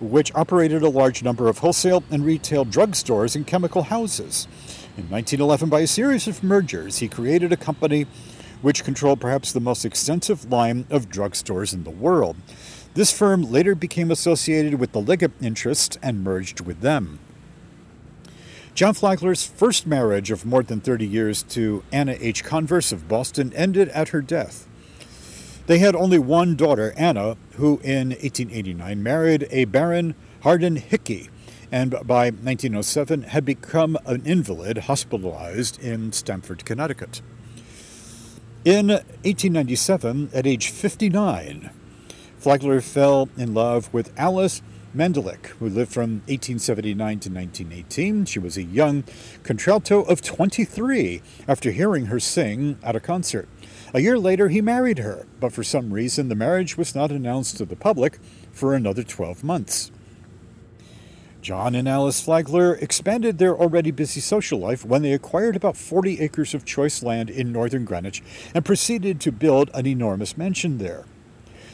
which 0.00 0.34
operated 0.34 0.82
a 0.82 0.88
large 0.88 1.22
number 1.22 1.48
of 1.48 1.58
wholesale 1.58 2.02
and 2.10 2.24
retail 2.24 2.64
drugstores 2.64 3.36
and 3.36 3.46
chemical 3.46 3.84
houses. 3.84 4.48
In 4.96 5.08
1911, 5.08 5.68
by 5.68 5.80
a 5.80 5.86
series 5.86 6.26
of 6.26 6.42
mergers, 6.42 6.98
he 6.98 7.08
created 7.08 7.52
a 7.52 7.56
company 7.56 8.06
which 8.60 8.84
controlled 8.84 9.20
perhaps 9.20 9.52
the 9.52 9.60
most 9.60 9.84
extensive 9.84 10.50
line 10.50 10.86
of 10.90 11.08
drugstores 11.08 11.72
in 11.72 11.84
the 11.84 11.90
world. 11.90 12.36
This 12.94 13.10
firm 13.10 13.50
later 13.50 13.74
became 13.74 14.10
associated 14.10 14.74
with 14.74 14.92
the 14.92 15.00
Liggett 15.00 15.32
interest 15.40 15.98
and 16.02 16.22
merged 16.22 16.60
with 16.60 16.80
them. 16.80 17.18
John 18.74 18.92
Flagler's 18.92 19.46
first 19.46 19.86
marriage 19.86 20.30
of 20.30 20.44
more 20.44 20.62
than 20.62 20.80
30 20.80 21.06
years 21.06 21.42
to 21.44 21.84
Anna 21.90 22.16
H. 22.20 22.44
Converse 22.44 22.92
of 22.92 23.08
Boston 23.08 23.52
ended 23.54 23.88
at 23.90 24.10
her 24.10 24.20
death. 24.20 24.66
They 25.66 25.78
had 25.78 25.94
only 25.94 26.18
one 26.18 26.56
daughter, 26.56 26.92
Anna, 26.96 27.36
who 27.56 27.80
in 27.82 28.10
1889 28.10 29.02
married 29.02 29.46
a 29.50 29.64
Baron 29.66 30.14
Harden 30.42 30.76
Hickey, 30.76 31.30
and 31.70 31.92
by 32.04 32.26
1907 32.26 33.22
had 33.22 33.44
become 33.44 33.96
an 34.04 34.22
invalid 34.26 34.78
hospitalized 34.78 35.80
in 35.82 36.12
Stamford, 36.12 36.64
Connecticut. 36.64 37.22
In 38.64 38.88
1897, 38.88 40.30
at 40.34 40.46
age 40.46 40.68
59, 40.68 41.70
Flagler 42.42 42.80
fell 42.80 43.28
in 43.36 43.54
love 43.54 43.94
with 43.94 44.12
Alice 44.18 44.62
Mandelick, 44.92 45.46
who 45.60 45.68
lived 45.68 45.92
from 45.92 46.22
1879 46.26 46.96
to 47.20 47.30
1918. 47.30 48.24
She 48.24 48.40
was 48.40 48.56
a 48.56 48.64
young 48.64 49.04
contralto 49.44 50.02
of 50.02 50.22
23 50.22 51.22
after 51.46 51.70
hearing 51.70 52.06
her 52.06 52.18
sing 52.18 52.80
at 52.82 52.96
a 52.96 53.00
concert. 53.00 53.48
A 53.94 54.00
year 54.00 54.18
later, 54.18 54.48
he 54.48 54.60
married 54.60 54.98
her, 54.98 55.24
but 55.38 55.52
for 55.52 55.62
some 55.62 55.92
reason, 55.94 56.28
the 56.28 56.34
marriage 56.34 56.76
was 56.76 56.96
not 56.96 57.12
announced 57.12 57.58
to 57.58 57.64
the 57.64 57.76
public 57.76 58.18
for 58.50 58.74
another 58.74 59.04
12 59.04 59.44
months. 59.44 59.92
John 61.42 61.76
and 61.76 61.88
Alice 61.88 62.20
Flagler 62.20 62.74
expanded 62.74 63.38
their 63.38 63.56
already 63.56 63.92
busy 63.92 64.18
social 64.18 64.58
life 64.58 64.84
when 64.84 65.02
they 65.02 65.12
acquired 65.12 65.54
about 65.54 65.76
40 65.76 66.18
acres 66.18 66.54
of 66.54 66.64
choice 66.64 67.04
land 67.04 67.30
in 67.30 67.52
northern 67.52 67.84
Greenwich 67.84 68.20
and 68.52 68.64
proceeded 68.64 69.20
to 69.20 69.30
build 69.30 69.70
an 69.74 69.86
enormous 69.86 70.36
mansion 70.36 70.78
there. 70.78 71.04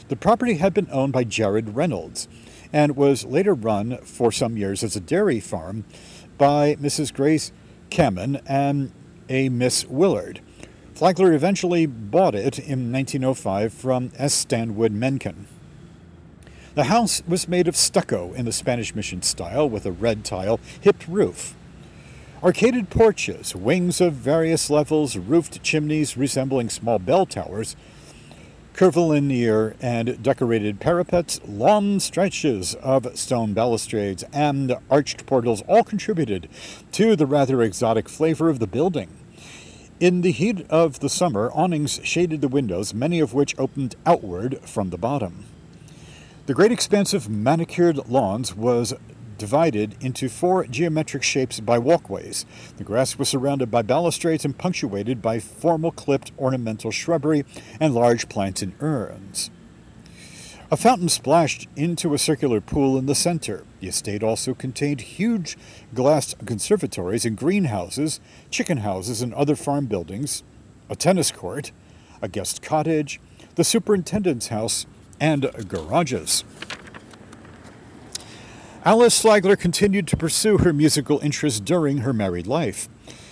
The 0.09 0.15
property 0.15 0.55
had 0.55 0.73
been 0.73 0.87
owned 0.91 1.13
by 1.13 1.23
Jared 1.23 1.75
Reynolds 1.75 2.27
and 2.73 2.97
was 2.97 3.25
later 3.25 3.53
run 3.53 3.97
for 3.99 4.31
some 4.31 4.57
years 4.57 4.83
as 4.83 4.95
a 4.95 4.99
dairy 4.99 5.39
farm 5.39 5.85
by 6.39 6.75
Mrs. 6.77 7.13
Grace 7.13 7.51
Kamen 7.91 8.41
and 8.47 8.91
a 9.29 9.49
Miss 9.49 9.85
Willard. 9.85 10.41
Flagler 10.95 11.31
eventually 11.33 11.85
bought 11.85 12.33
it 12.33 12.57
in 12.57 12.91
1905 12.91 13.71
from 13.71 14.11
S. 14.17 14.33
Stanwood 14.33 14.91
Menken. 14.91 15.45
The 16.73 16.85
house 16.85 17.21
was 17.27 17.47
made 17.47 17.67
of 17.67 17.75
stucco 17.75 18.33
in 18.33 18.45
the 18.45 18.51
Spanish 18.51 18.95
Mission 18.95 19.21
style 19.21 19.69
with 19.69 19.85
a 19.85 19.91
red 19.91 20.25
tile 20.25 20.59
hipped 20.81 21.07
roof. 21.07 21.55
Arcaded 22.41 22.89
porches, 22.89 23.55
wings 23.55 24.01
of 24.01 24.13
various 24.13 24.71
levels, 24.71 25.17
roofed 25.17 25.61
chimneys 25.61 26.17
resembling 26.17 26.69
small 26.69 26.97
bell 26.97 27.27
towers, 27.27 27.75
curvilinear 28.79 29.75
and 29.81 30.23
decorated 30.23 30.79
parapets, 30.79 31.41
long 31.45 31.99
stretches 31.99 32.75
of 32.75 33.19
stone 33.19 33.53
balustrades, 33.53 34.23
and 34.31 34.73
arched 34.89 35.25
portals 35.25 35.61
all 35.67 35.83
contributed 35.83 36.47
to 36.89 37.13
the 37.17 37.25
rather 37.25 37.61
exotic 37.61 38.07
flavor 38.07 38.47
of 38.47 38.59
the 38.59 38.67
building. 38.67 39.09
In 39.99 40.21
the 40.21 40.31
heat 40.31 40.65
of 40.69 41.01
the 41.01 41.09
summer, 41.09 41.51
awnings 41.51 41.99
shaded 42.05 42.39
the 42.39 42.47
windows, 42.47 42.93
many 42.93 43.19
of 43.19 43.33
which 43.33 43.53
opened 43.59 43.97
outward 44.05 44.61
from 44.61 44.91
the 44.91 44.97
bottom. 44.97 45.43
The 46.45 46.53
great 46.53 46.71
expanse 46.71 47.13
of 47.13 47.27
manicured 47.27 48.07
lawns 48.07 48.55
was 48.55 48.93
divided 49.39 49.95
into 49.99 50.29
four 50.29 50.67
geometric 50.67 51.23
shapes 51.23 51.59
by 51.59 51.79
walkways. 51.79 52.45
The 52.77 52.83
grass 52.83 53.17
was 53.17 53.29
surrounded 53.29 53.71
by 53.71 53.81
balustrades 53.81 54.45
and 54.45 54.55
punctuated 54.55 55.19
by 55.19 55.39
formal 55.39 55.91
clipped 55.91 56.31
ornamental 56.37 56.91
shrubbery 56.91 57.45
and 57.79 57.95
large 57.95 58.29
plants 58.29 58.61
in 58.61 58.75
urns. 58.79 59.49
A 60.71 60.77
fountain 60.77 61.09
splashed 61.09 61.67
into 61.75 62.13
a 62.13 62.19
circular 62.19 62.61
pool 62.61 62.95
in 62.95 63.07
the 63.07 63.15
center. 63.15 63.65
The 63.79 63.87
estate 63.87 64.21
also 64.21 64.53
contained 64.53 65.01
huge 65.01 65.57
glass 65.95 66.35
conservatories 66.45 67.25
and 67.25 67.35
greenhouses, 67.35 68.19
chicken 68.51 68.77
houses, 68.77 69.23
and 69.23 69.33
other 69.33 69.55
farm 69.55 69.87
buildings, 69.87 70.43
a 70.87 70.95
tennis 70.95 71.31
court, 71.31 71.71
a 72.21 72.27
guest 72.27 72.61
cottage, 72.61 73.19
the 73.55 73.63
superintendent's 73.63 74.49
house, 74.49 74.85
and 75.19 75.49
garages. 75.67 76.43
Alice 78.85 79.19
Flagler 79.19 79.57
continued 79.57 80.07
to 80.07 80.15
pursue 80.15 80.59
her 80.59 80.71
musical 80.71 81.19
interests 81.19 81.59
during 81.59 81.97
her 81.99 82.13
married 82.13 82.47
life. 82.47 82.87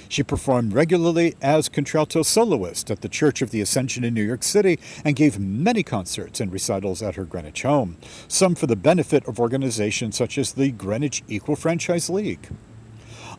She 0.10 0.22
performed 0.22 0.74
regularly 0.74 1.36
as 1.42 1.70
contralto 1.70 2.22
soloist 2.24 2.92
at 2.92 3.00
the 3.00 3.08
Church 3.08 3.42
of 3.42 3.51
the 3.51 3.62
Ascension 3.62 4.04
in 4.04 4.13
New 4.13 4.24
York 4.24 4.44
City 4.44 4.77
and 5.06 5.16
gave 5.16 5.39
many 5.39 5.84
concerts 5.84 6.42
and 6.42 6.51
recitals 6.51 7.01
at 7.01 7.16
her 7.16 7.24
Greenwich 7.24 7.62
home, 7.62 7.96
some 8.27 8.56
for 8.56 8.68
the 8.68 8.75
benefit 8.75 9.25
of 9.25 9.39
organizations 9.39 10.18
such 10.18 10.38
as 10.38 10.51
the 10.51 10.72
Greenwich 10.72 11.24
Equal 11.30 11.56
Franchise 11.56 12.10
League. 12.10 12.50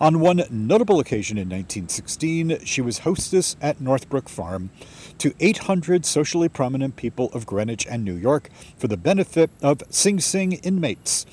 On 0.01 0.19
one 0.19 0.45
notable 0.51 1.01
occasion 1.01 1.37
in 1.37 1.49
1916, 1.49 2.65
she 2.65 2.81
was 2.81 3.01
hostess 3.01 3.55
at 3.61 3.83
Northbrook 3.83 4.31
Farm 4.31 4.71
to 5.19 5.35
800 5.41 6.07
socially 6.07 6.49
prominent 6.49 6.97
people 6.97 7.29
of 7.35 7.45
Greenwich 7.45 7.87
and 7.87 8.03
New 8.03 8.15
York 8.15 8.49
for 8.79 8.89
the 8.89 8.97
benefit 8.97 9.51
of 9.61 9.83
Sing 9.91 10.21
Sing 10.21 10.53
inmates. 10.53 11.27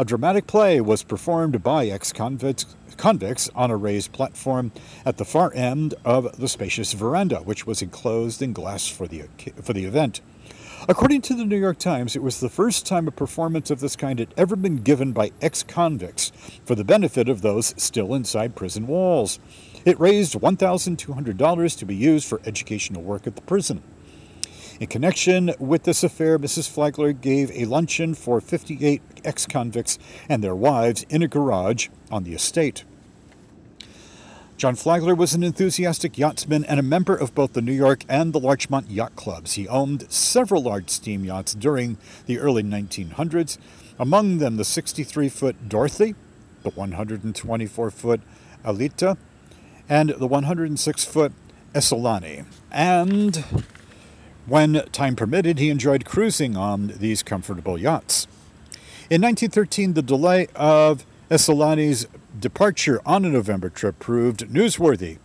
A 0.00 0.04
dramatic 0.06 0.46
play 0.46 0.80
was 0.80 1.02
performed 1.02 1.62
by 1.62 1.88
ex 1.88 2.10
convicts 2.10 3.50
on 3.54 3.70
a 3.70 3.76
raised 3.76 4.12
platform 4.12 4.72
at 5.04 5.18
the 5.18 5.26
far 5.26 5.52
end 5.52 5.92
of 6.06 6.38
the 6.38 6.48
spacious 6.48 6.94
veranda, 6.94 7.40
which 7.40 7.66
was 7.66 7.82
enclosed 7.82 8.40
in 8.40 8.54
glass 8.54 8.88
for 8.88 9.06
the, 9.06 9.24
for 9.62 9.74
the 9.74 9.84
event. 9.84 10.22
According 10.88 11.20
to 11.20 11.34
the 11.34 11.44
New 11.44 11.58
York 11.58 11.78
Times, 11.78 12.16
it 12.16 12.22
was 12.22 12.40
the 12.40 12.48
first 12.48 12.86
time 12.86 13.08
a 13.08 13.10
performance 13.10 13.70
of 13.70 13.80
this 13.80 13.94
kind 13.94 14.20
had 14.20 14.32
ever 14.38 14.56
been 14.56 14.76
given 14.76 15.12
by 15.12 15.32
ex 15.42 15.62
convicts 15.62 16.32
for 16.64 16.74
the 16.74 16.82
benefit 16.82 17.28
of 17.28 17.42
those 17.42 17.74
still 17.76 18.14
inside 18.14 18.56
prison 18.56 18.86
walls. 18.86 19.38
It 19.84 20.00
raised 20.00 20.32
$1,200 20.32 21.78
to 21.78 21.84
be 21.84 21.94
used 21.94 22.26
for 22.26 22.40
educational 22.46 23.02
work 23.02 23.26
at 23.26 23.36
the 23.36 23.42
prison. 23.42 23.82
In 24.80 24.86
connection 24.86 25.52
with 25.58 25.82
this 25.82 26.02
affair, 26.02 26.38
Mrs. 26.38 26.66
Flagler 26.66 27.12
gave 27.12 27.50
a 27.50 27.66
luncheon 27.66 28.14
for 28.14 28.40
58 28.40 29.02
ex 29.26 29.46
convicts 29.46 29.98
and 30.26 30.42
their 30.42 30.54
wives 30.54 31.04
in 31.10 31.22
a 31.22 31.28
garage 31.28 31.88
on 32.10 32.24
the 32.24 32.32
estate. 32.32 32.84
John 34.56 34.74
Flagler 34.74 35.14
was 35.14 35.34
an 35.34 35.42
enthusiastic 35.42 36.16
yachtsman 36.16 36.64
and 36.64 36.80
a 36.80 36.82
member 36.82 37.14
of 37.14 37.34
both 37.34 37.52
the 37.52 37.60
New 37.60 37.74
York 37.74 38.04
and 38.08 38.32
the 38.32 38.40
Larchmont 38.40 38.90
Yacht 38.90 39.16
Clubs. 39.16 39.52
He 39.52 39.68
owned 39.68 40.10
several 40.10 40.62
large 40.62 40.88
steam 40.88 41.26
yachts 41.26 41.52
during 41.52 41.98
the 42.24 42.38
early 42.38 42.62
1900s, 42.62 43.58
among 43.98 44.38
them 44.38 44.56
the 44.56 44.64
63 44.64 45.28
foot 45.28 45.68
Dorothy, 45.68 46.14
the 46.62 46.70
124 46.70 47.90
foot 47.90 48.20
Alita, 48.64 49.18
and 49.90 50.08
the 50.10 50.26
106 50.26 51.04
foot 51.04 51.32
Esolani. 51.74 52.46
And 52.70 53.44
when 54.50 54.84
time 54.90 55.14
permitted, 55.14 55.60
he 55.60 55.70
enjoyed 55.70 56.04
cruising 56.04 56.56
on 56.56 56.88
these 56.96 57.22
comfortable 57.22 57.78
yachts. 57.78 58.26
In 59.08 59.22
1913, 59.22 59.92
the 59.92 60.02
delay 60.02 60.48
of 60.56 61.06
Esolani's 61.30 62.08
departure 62.36 63.00
on 63.06 63.24
a 63.24 63.28
November 63.28 63.70
trip 63.70 64.00
proved 64.00 64.48
newsworthy. 64.48 65.18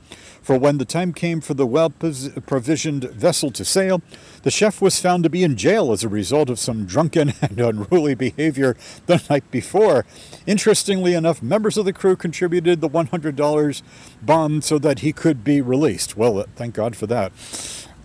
For 0.44 0.60
when 0.60 0.78
the 0.78 0.86
time 0.86 1.12
came 1.12 1.42
for 1.42 1.56
the 1.56 1.66
well 1.66 1.90
provisioned 1.90 3.06
vessel 3.06 3.50
to 3.50 3.66
sail, 3.66 4.04
the 4.44 4.52
chef 4.52 4.80
was 4.80 5.02
found 5.02 5.24
to 5.24 5.30
be 5.32 5.44
in 5.44 5.58
jail 5.58 5.92
as 5.92 6.04
a 6.04 6.10
result 6.10 6.52
of 6.52 6.60
some 6.60 6.86
drunken 6.86 7.34
and 7.42 7.60
unruly 7.60 8.14
behavior 8.14 8.78
the 9.08 9.24
night 9.28 9.50
before. 9.50 10.06
Interestingly 10.46 11.16
enough, 11.16 11.42
members 11.42 11.80
of 11.80 11.86
the 11.86 11.94
crew 11.94 12.16
contributed 12.16 12.80
the 12.80 12.90
$100 12.90 13.82
bond 14.22 14.64
so 14.64 14.78
that 14.78 15.00
he 15.00 15.12
could 15.12 15.44
be 15.44 15.62
released. 15.62 16.16
Well, 16.16 16.46
thank 16.56 16.76
God 16.76 16.96
for 16.96 17.08
that. 17.08 17.32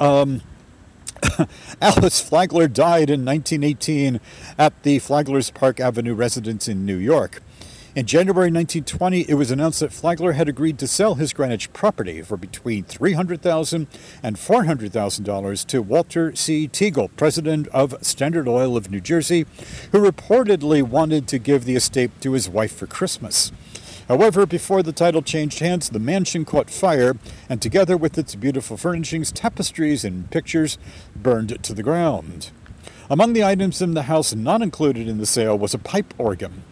Um, 0.00 0.40
Alice 1.80 2.20
Flagler 2.20 2.68
died 2.68 3.10
in 3.10 3.24
1918 3.24 4.20
at 4.58 4.82
the 4.82 4.98
Flagler's 4.98 5.50
Park 5.50 5.80
Avenue 5.80 6.14
residence 6.14 6.68
in 6.68 6.86
New 6.86 6.96
York. 6.96 7.42
In 7.96 8.06
January 8.06 8.52
1920, 8.52 9.22
it 9.22 9.34
was 9.34 9.50
announced 9.50 9.80
that 9.80 9.92
Flagler 9.92 10.32
had 10.32 10.48
agreed 10.48 10.78
to 10.78 10.86
sell 10.86 11.16
his 11.16 11.32
Greenwich 11.32 11.72
property 11.72 12.22
for 12.22 12.36
between 12.36 12.84
$300,000 12.84 13.88
and 14.22 14.36
$400,000 14.36 15.66
to 15.66 15.82
Walter 15.82 16.36
C. 16.36 16.68
Teagle, 16.68 17.10
president 17.16 17.66
of 17.68 17.96
Standard 18.00 18.46
Oil 18.46 18.76
of 18.76 18.92
New 18.92 19.00
Jersey, 19.00 19.44
who 19.90 19.98
reportedly 19.98 20.84
wanted 20.84 21.26
to 21.28 21.40
give 21.40 21.64
the 21.64 21.74
estate 21.74 22.12
to 22.20 22.32
his 22.32 22.48
wife 22.48 22.76
for 22.76 22.86
Christmas. 22.86 23.50
However, 24.10 24.44
before 24.44 24.82
the 24.82 24.90
title 24.90 25.22
changed 25.22 25.60
hands, 25.60 25.88
the 25.88 26.00
mansion 26.00 26.44
caught 26.44 26.68
fire, 26.68 27.14
and 27.48 27.62
together 27.62 27.96
with 27.96 28.18
its 28.18 28.34
beautiful 28.34 28.76
furnishings, 28.76 29.30
tapestries, 29.30 30.04
and 30.04 30.28
pictures, 30.32 30.78
burned 31.14 31.62
to 31.62 31.72
the 31.72 31.84
ground. 31.84 32.50
Among 33.08 33.34
the 33.34 33.44
items 33.44 33.80
in 33.80 33.94
the 33.94 34.10
house 34.10 34.34
not 34.34 34.62
included 34.62 35.06
in 35.06 35.18
the 35.18 35.26
sale 35.26 35.56
was 35.56 35.74
a 35.74 35.78
pipe 35.78 36.12
organ. 36.18 36.64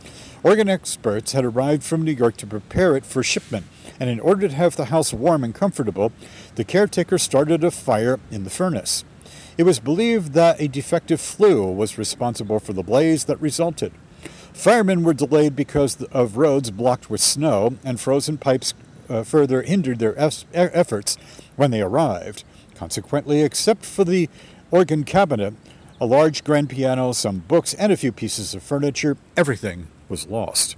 Organ 0.43 0.69
experts 0.69 1.31
had 1.31 1.45
arrived 1.45 1.85
from 1.85 2.03
New 2.03 2.11
York 2.11 2.37
to 2.39 2.47
prepare 2.49 2.97
it 2.97 3.07
for 3.07 3.23
shipment, 3.23 3.67
and 4.01 4.11
in 4.11 4.19
order 4.19 4.49
to 4.49 4.55
have 4.57 4.75
the 4.75 4.87
house 4.87 5.13
warm 5.13 5.45
and 5.45 5.55
comfortable, 5.55 6.11
the 6.57 6.65
caretaker 6.65 7.19
started 7.19 7.63
a 7.63 7.71
fire 7.71 8.19
in 8.33 8.43
the 8.43 8.51
furnace. 8.51 9.05
It 9.57 9.63
was 9.63 9.79
believed 9.79 10.33
that 10.33 10.61
a 10.61 10.67
defective 10.67 11.21
flue 11.21 11.71
was 11.71 11.99
responsible 11.99 12.59
for 12.59 12.73
the 12.73 12.83
blaze 12.83 13.27
that 13.27 13.41
resulted. 13.41 13.93
Firemen 14.59 15.05
were 15.05 15.15
delayed 15.15 15.55
because 15.55 16.03
of 16.07 16.37
roads 16.37 16.73
blocked 16.73 17.09
with 17.09 17.21
snow, 17.21 17.77
and 17.85 18.01
frozen 18.01 18.39
pipes 18.39 18.75
uh, 19.09 19.23
further 19.23 19.63
hindered 19.63 20.01
their 20.01 20.19
efforts 20.53 21.17
when 21.55 21.71
they 21.71 21.81
arrived. 21.81 22.43
Consequently, 22.75 23.43
except 23.43 23.87
for 23.87 24.03
the 24.03 24.29
organ 24.73 25.05
cabinet, 25.05 25.55
a 26.01 26.07
large 26.07 26.43
grand 26.43 26.71
piano, 26.71 27.13
some 27.13 27.39
books, 27.47 27.73
and 27.75 27.93
a 27.93 27.97
few 27.97 28.11
pieces 28.11 28.53
of 28.53 28.65
furniture, 28.65 29.17
everything 29.37 29.87
was 30.09 30.27
lost. 30.27 30.75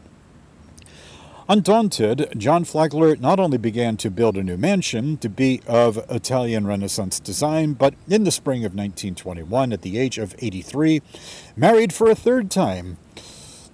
Undaunted, 1.48 2.34
John 2.36 2.64
Flagler 2.64 3.16
not 3.16 3.40
only 3.40 3.56
began 3.56 3.96
to 3.96 4.10
build 4.10 4.36
a 4.36 4.42
new 4.42 4.58
mansion 4.58 5.16
to 5.16 5.28
be 5.30 5.62
of 5.66 5.96
Italian 6.10 6.66
Renaissance 6.66 7.18
design, 7.18 7.72
but 7.72 7.94
in 8.10 8.24
the 8.24 8.30
spring 8.30 8.58
of 8.58 8.72
1921, 8.72 9.72
at 9.72 9.80
the 9.80 9.98
age 9.98 10.18
of 10.18 10.34
83, 10.38 11.00
married 11.56 11.94
for 11.94 12.10
a 12.10 12.14
third 12.14 12.50
time. 12.50 12.98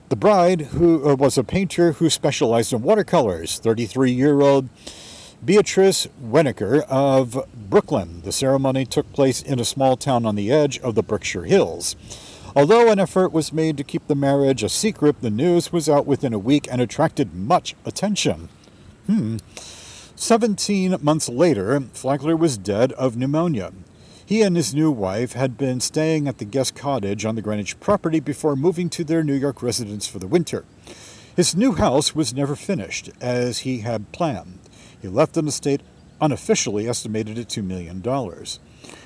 The 0.08 0.16
bride, 0.16 0.60
who 0.60 1.16
was 1.16 1.36
a 1.36 1.42
painter 1.42 1.92
who 1.92 2.08
specialized 2.10 2.72
in 2.72 2.82
watercolors, 2.82 3.58
33 3.58 4.12
year 4.12 4.40
old 4.40 4.68
Beatrice 5.44 6.06
Weniker 6.22 6.82
of 6.88 7.44
Brooklyn. 7.52 8.22
The 8.22 8.30
ceremony 8.30 8.86
took 8.86 9.12
place 9.12 9.42
in 9.42 9.58
a 9.58 9.64
small 9.64 9.96
town 9.96 10.24
on 10.24 10.36
the 10.36 10.52
edge 10.52 10.78
of 10.78 10.94
the 10.94 11.02
Berkshire 11.02 11.44
Hills. 11.44 11.96
Although 12.54 12.88
an 12.88 13.00
effort 13.00 13.32
was 13.32 13.52
made 13.52 13.76
to 13.78 13.84
keep 13.84 14.06
the 14.06 14.14
marriage 14.14 14.62
a 14.62 14.68
secret, 14.68 15.22
the 15.22 15.30
news 15.30 15.72
was 15.72 15.88
out 15.88 16.06
within 16.06 16.32
a 16.32 16.38
week 16.38 16.68
and 16.70 16.80
attracted 16.80 17.34
much 17.34 17.74
attention. 17.84 18.48
Hmm. 19.06 19.38
Seventeen 20.14 20.96
months 21.02 21.28
later, 21.28 21.80
Flagler 21.92 22.36
was 22.36 22.56
dead 22.56 22.92
of 22.92 23.16
pneumonia. 23.16 23.72
He 24.26 24.42
and 24.42 24.56
his 24.56 24.74
new 24.74 24.90
wife 24.90 25.34
had 25.34 25.56
been 25.56 25.78
staying 25.78 26.26
at 26.26 26.38
the 26.38 26.44
guest 26.44 26.74
cottage 26.74 27.24
on 27.24 27.36
the 27.36 27.42
Greenwich 27.42 27.78
property 27.78 28.18
before 28.18 28.56
moving 28.56 28.90
to 28.90 29.04
their 29.04 29.22
New 29.22 29.34
York 29.34 29.62
residence 29.62 30.08
for 30.08 30.18
the 30.18 30.26
winter. 30.26 30.64
His 31.36 31.54
new 31.54 31.74
house 31.74 32.12
was 32.12 32.34
never 32.34 32.56
finished, 32.56 33.08
as 33.20 33.60
he 33.60 33.78
had 33.78 34.10
planned. 34.10 34.58
He 35.00 35.06
left 35.06 35.36
an 35.36 35.46
estate 35.46 35.80
unofficially 36.20 36.88
estimated 36.88 37.38
at 37.38 37.46
$2 37.46 37.62
million. 37.62 38.02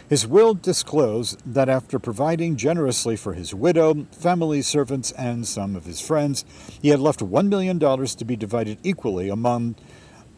His 0.09 0.27
will 0.27 0.55
disclosed 0.55 1.43
that 1.45 1.69
after 1.69 1.99
providing 1.99 2.57
generously 2.57 3.15
for 3.15 3.35
his 3.35 3.55
widow, 3.55 4.07
family, 4.13 4.63
servants, 4.63 5.13
and 5.13 5.47
some 5.47 5.77
of 5.77 5.85
his 5.85 6.01
friends, 6.01 6.47
he 6.81 6.89
had 6.89 6.99
left 6.99 7.21
$1 7.21 7.49
million 7.49 7.79
to 7.79 8.25
be 8.25 8.37
divided 8.37 8.79
equally 8.83 9.29
among 9.29 9.75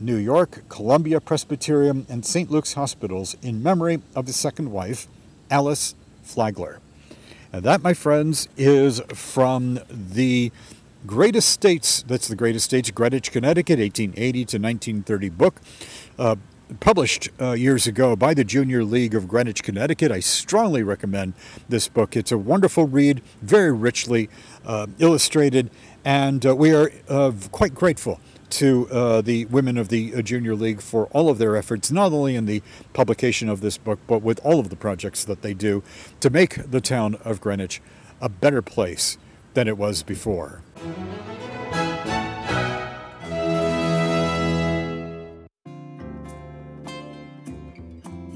New 0.02 0.16
York, 0.16 0.68
Columbia 0.68 1.20
Presbyterian, 1.20 2.06
and 2.08 2.26
St. 2.26 2.50
Luke's 2.50 2.74
hospitals 2.74 3.36
in 3.40 3.62
memory 3.62 4.02
of 4.16 4.26
his 4.26 4.36
second 4.36 4.72
wife, 4.72 5.06
Alice 5.50 5.94
Flagler. 6.22 6.80
And 7.52 7.62
that, 7.64 7.82
my 7.82 7.94
friends, 7.94 8.48
is 8.56 9.00
from 9.14 9.78
the 9.88 10.50
Great 11.06 11.36
Estates, 11.36 12.02
that's 12.02 12.28
the 12.28 12.36
Great 12.36 12.56
Estates, 12.56 12.90
Greenwich, 12.90 13.30
Connecticut, 13.30 13.78
1880 13.78 14.32
to 14.32 14.58
1930 14.58 15.28
book. 15.28 15.60
Uh, 16.18 16.36
published 16.80 17.28
uh, 17.40 17.52
years 17.52 17.86
ago 17.86 18.16
by 18.16 18.32
the 18.34 18.44
Junior 18.44 18.82
League 18.82 19.14
of 19.14 19.28
Greenwich, 19.28 19.62
Connecticut. 19.62 20.10
I 20.10 20.20
strongly 20.20 20.82
recommend 20.82 21.34
this 21.68 21.88
book. 21.88 22.16
It's 22.16 22.32
a 22.32 22.38
wonderful 22.38 22.86
read, 22.86 23.20
very 23.42 23.72
richly 23.72 24.30
uh, 24.64 24.86
illustrated, 24.98 25.70
and 26.04 26.44
uh, 26.46 26.56
we 26.56 26.72
are 26.72 26.90
uh, 27.08 27.32
quite 27.50 27.74
grateful 27.74 28.20
to 28.52 28.88
uh, 28.90 29.20
the 29.22 29.46
women 29.46 29.78
of 29.78 29.88
the 29.88 30.14
uh, 30.14 30.22
Junior 30.22 30.54
League 30.54 30.82
for 30.82 31.06
all 31.06 31.28
of 31.30 31.38
their 31.38 31.56
efforts, 31.56 31.90
not 31.90 32.12
only 32.12 32.36
in 32.36 32.44
the 32.44 32.62
publication 32.92 33.48
of 33.48 33.62
this 33.62 33.78
book, 33.78 33.98
but 34.06 34.20
with 34.20 34.40
all 34.44 34.60
of 34.60 34.68
the 34.68 34.76
projects 34.76 35.24
that 35.24 35.42
they 35.42 35.54
do 35.54 35.82
to 36.20 36.28
make 36.28 36.70
the 36.70 36.80
town 36.80 37.16
of 37.24 37.40
Greenwich 37.40 37.80
a 38.20 38.28
better 38.28 38.62
place 38.62 39.16
than 39.54 39.68
it 39.68 39.78
was 39.78 40.02
before. 40.02 40.62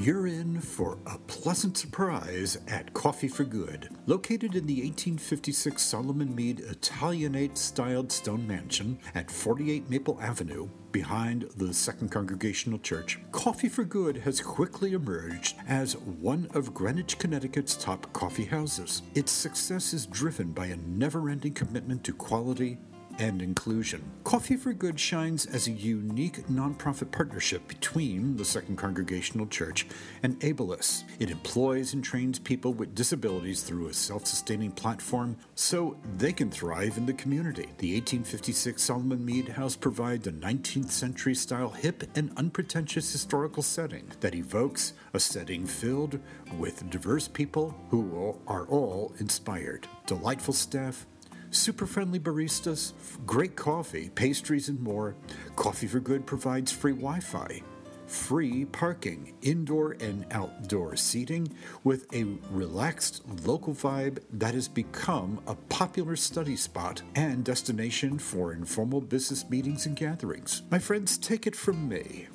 You're 0.07 0.29
in 0.29 0.61
for 0.61 0.99
a 1.05 1.19
pleasant 1.19 1.77
surprise 1.77 2.59
at 2.69 2.95
Coffee 2.95 3.27
for 3.27 3.42
Good. 3.42 3.88
Located 4.07 4.55
in 4.55 4.64
the 4.64 4.83
1856 4.83 5.83
Solomon 5.83 6.33
Mead 6.33 6.61
Italianate 6.61 7.59
styled 7.59 8.12
stone 8.12 8.47
mansion 8.47 9.01
at 9.16 9.29
48 9.29 9.90
Maple 9.90 10.16
Avenue, 10.23 10.69
behind 10.92 11.51
the 11.57 11.75
Second 11.75 12.12
Congregational 12.12 12.79
Church, 12.79 13.19
Coffee 13.33 13.69
for 13.69 13.83
Good 13.83 14.19
has 14.19 14.40
quickly 14.40 14.92
emerged 14.92 15.57
as 15.66 15.97
one 15.97 16.49
of 16.55 16.73
Greenwich, 16.73 17.19
Connecticut's 17.19 17.75
top 17.75 18.12
coffee 18.12 18.45
houses. 18.45 19.03
Its 19.16 19.33
success 19.33 19.92
is 19.92 20.07
driven 20.07 20.53
by 20.53 20.66
a 20.66 20.77
never 20.77 21.29
ending 21.29 21.53
commitment 21.53 22.05
to 22.05 22.12
quality 22.12 22.79
and 23.18 23.42
inclusion. 23.42 24.02
Coffee 24.24 24.57
for 24.57 24.72
Good 24.72 24.98
shines 24.98 25.46
as 25.46 25.66
a 25.66 25.72
unique 25.72 26.46
nonprofit 26.48 27.11
partnership 27.11 27.66
between 27.68 28.37
the 28.37 28.44
Second 28.44 28.76
Congregational 28.76 29.46
Church 29.46 29.87
and 30.22 30.38
Abilis. 30.40 31.05
It 31.18 31.31
employs 31.31 31.94
and 31.94 32.02
trains 32.02 32.38
people 32.38 32.72
with 32.72 32.94
disabilities 32.94 33.62
through 33.62 33.88
a 33.88 33.94
self 33.94 34.26
sustaining 34.26 34.72
platform 34.72 35.37
so 35.55 35.96
they 36.16 36.33
can 36.33 36.50
thrive 36.50 36.96
in 36.96 37.07
the 37.07 37.14
community. 37.14 37.68
The 37.79 37.94
1856 37.94 38.83
Solomon 38.83 39.24
Mead 39.24 39.48
House 39.48 39.76
provides 39.76 40.26
a 40.26 40.33
19th 40.33 40.90
century 40.90 41.35
style 41.35 41.70
hip 41.70 42.05
and 42.16 42.33
unpretentious 42.37 43.11
historical 43.11 43.62
setting 43.62 44.11
that 44.20 44.35
evokes 44.35 44.92
a 45.14 45.20
setting 45.20 45.66
filled 45.66 46.18
with 46.59 46.88
diverse 46.90 47.29
people 47.29 47.74
who 47.90 48.37
are 48.46 48.66
all 48.66 49.14
inspired. 49.18 49.87
Delightful 50.07 50.55
staff, 50.55 51.07
super 51.50 51.87
friendly 51.87 52.18
baristas, 52.18 52.92
great 53.26 53.56
coffee, 53.56 54.11
pastries, 54.14 54.68
and 54.68 54.80
more. 54.80 55.14
Coffee 55.56 55.87
for 55.87 56.00
Good 56.00 56.26
provides 56.26 56.70
free 56.72 56.92
Wi 56.92 57.20
Fi, 57.20 57.62
free 58.06 58.64
parking, 58.66 59.35
indoor 59.42 59.96
and 60.00 60.26
outdoor 60.30 60.96
seating, 60.96 61.48
with 61.85 62.06
a 62.14 62.24
relaxed 62.50 63.22
local 63.44 63.74
vibe 63.74 64.18
that 64.32 64.54
has 64.54 64.68
become 64.68 65.40
a 65.46 65.54
popular 65.54 66.16
study 66.16 66.56
spot 66.56 67.02
and 67.14 67.44
destination 67.44 68.18
for 68.18 68.52
informal 68.52 69.00
business 69.00 69.48
meetings 69.48 69.87
and 69.87 69.96
gatherings. 69.96 70.62
My 70.70 70.78
friends, 70.78 71.18
take 71.18 71.46
it 71.46 71.56
from 71.56 71.88
me. 71.88 72.28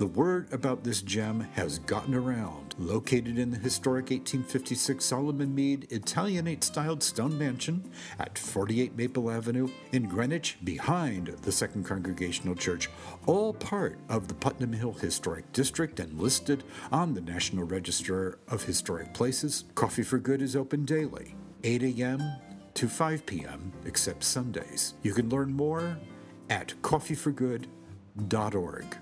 The 0.00 0.06
word 0.06 0.50
about 0.50 0.82
this 0.82 1.02
gem 1.02 1.46
has 1.52 1.78
gotten 1.80 2.14
around. 2.14 2.74
Located 2.78 3.38
in 3.38 3.50
the 3.50 3.58
historic 3.58 4.04
1856 4.04 5.04
Solomon 5.04 5.54
Mead 5.54 5.88
Italianate 5.90 6.64
styled 6.64 7.02
stone 7.02 7.36
mansion 7.36 7.84
at 8.18 8.38
48 8.38 8.96
Maple 8.96 9.30
Avenue 9.30 9.68
in 9.92 10.08
Greenwich, 10.08 10.56
behind 10.64 11.26
the 11.42 11.52
Second 11.52 11.84
Congregational 11.84 12.54
Church, 12.54 12.88
all 13.26 13.52
part 13.52 13.98
of 14.08 14.26
the 14.26 14.32
Putnam 14.32 14.72
Hill 14.72 14.94
Historic 14.94 15.52
District 15.52 16.00
and 16.00 16.18
listed 16.18 16.64
on 16.90 17.12
the 17.12 17.20
National 17.20 17.64
Register 17.64 18.38
of 18.48 18.64
Historic 18.64 19.12
Places. 19.12 19.64
Coffee 19.74 20.02
for 20.02 20.18
Good 20.18 20.40
is 20.40 20.56
open 20.56 20.86
daily, 20.86 21.34
8 21.62 21.82
a.m. 21.82 22.22
to 22.72 22.88
5 22.88 23.26
p.m., 23.26 23.70
except 23.84 24.24
Sundays. 24.24 24.94
You 25.02 25.12
can 25.12 25.28
learn 25.28 25.52
more 25.52 25.98
at 26.48 26.72
coffeeforgood.org. 26.80 28.96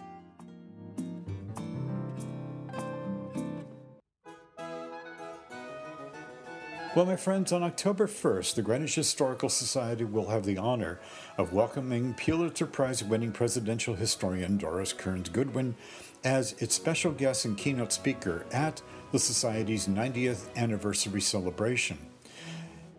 Well, 6.98 7.06
my 7.06 7.14
friends, 7.14 7.52
on 7.52 7.62
October 7.62 8.08
1st, 8.08 8.56
the 8.56 8.62
Greenwich 8.62 8.96
Historical 8.96 9.48
Society 9.48 10.02
will 10.02 10.30
have 10.30 10.44
the 10.44 10.58
honor 10.58 10.98
of 11.36 11.52
welcoming 11.52 12.12
Pulitzer 12.14 12.66
Prize 12.66 13.04
winning 13.04 13.30
presidential 13.30 13.94
historian 13.94 14.56
Doris 14.58 14.92
Kearns 14.92 15.28
Goodwin 15.28 15.76
as 16.24 16.54
its 16.54 16.74
special 16.74 17.12
guest 17.12 17.44
and 17.44 17.56
keynote 17.56 17.92
speaker 17.92 18.44
at 18.50 18.82
the 19.12 19.20
Society's 19.20 19.86
90th 19.86 20.46
anniversary 20.56 21.20
celebration. 21.20 21.98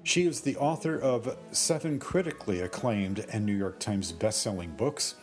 She 0.03 0.25
is 0.25 0.39
the 0.39 0.55
author 0.55 0.97
of 0.97 1.37
seven 1.51 1.99
critically 1.99 2.61
acclaimed 2.61 3.25
and 3.33 3.45
New 3.45 3.51
York 3.51 3.81
Times 3.81 4.13
bestselling 4.13 4.77
books. 4.77 5.15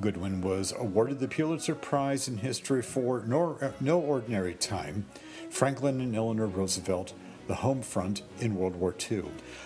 Goodwin 0.00 0.40
was 0.40 0.72
awarded 0.76 1.20
the 1.20 1.28
Pulitzer 1.28 1.76
Prize 1.76 2.26
in 2.26 2.38
History 2.38 2.82
for 2.82 3.22
No, 3.24 3.56
uh, 3.62 3.70
no 3.80 4.00
Ordinary 4.00 4.54
Time, 4.54 5.06
Franklin 5.48 6.00
and 6.00 6.16
Eleanor 6.16 6.48
Roosevelt, 6.48 7.14
the 7.46 7.54
home 7.56 7.82
front 7.82 8.22
in 8.40 8.56
World 8.56 8.76
War 8.76 8.94
II. 9.10 9.24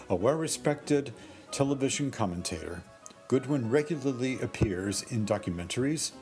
A 0.08 0.14
well 0.14 0.36
respected 0.36 1.12
television 1.50 2.10
commentator, 2.10 2.82
Goodwin 3.28 3.70
regularly 3.70 4.40
appears 4.40 5.02
in 5.02 5.26
documentaries, 5.26 6.12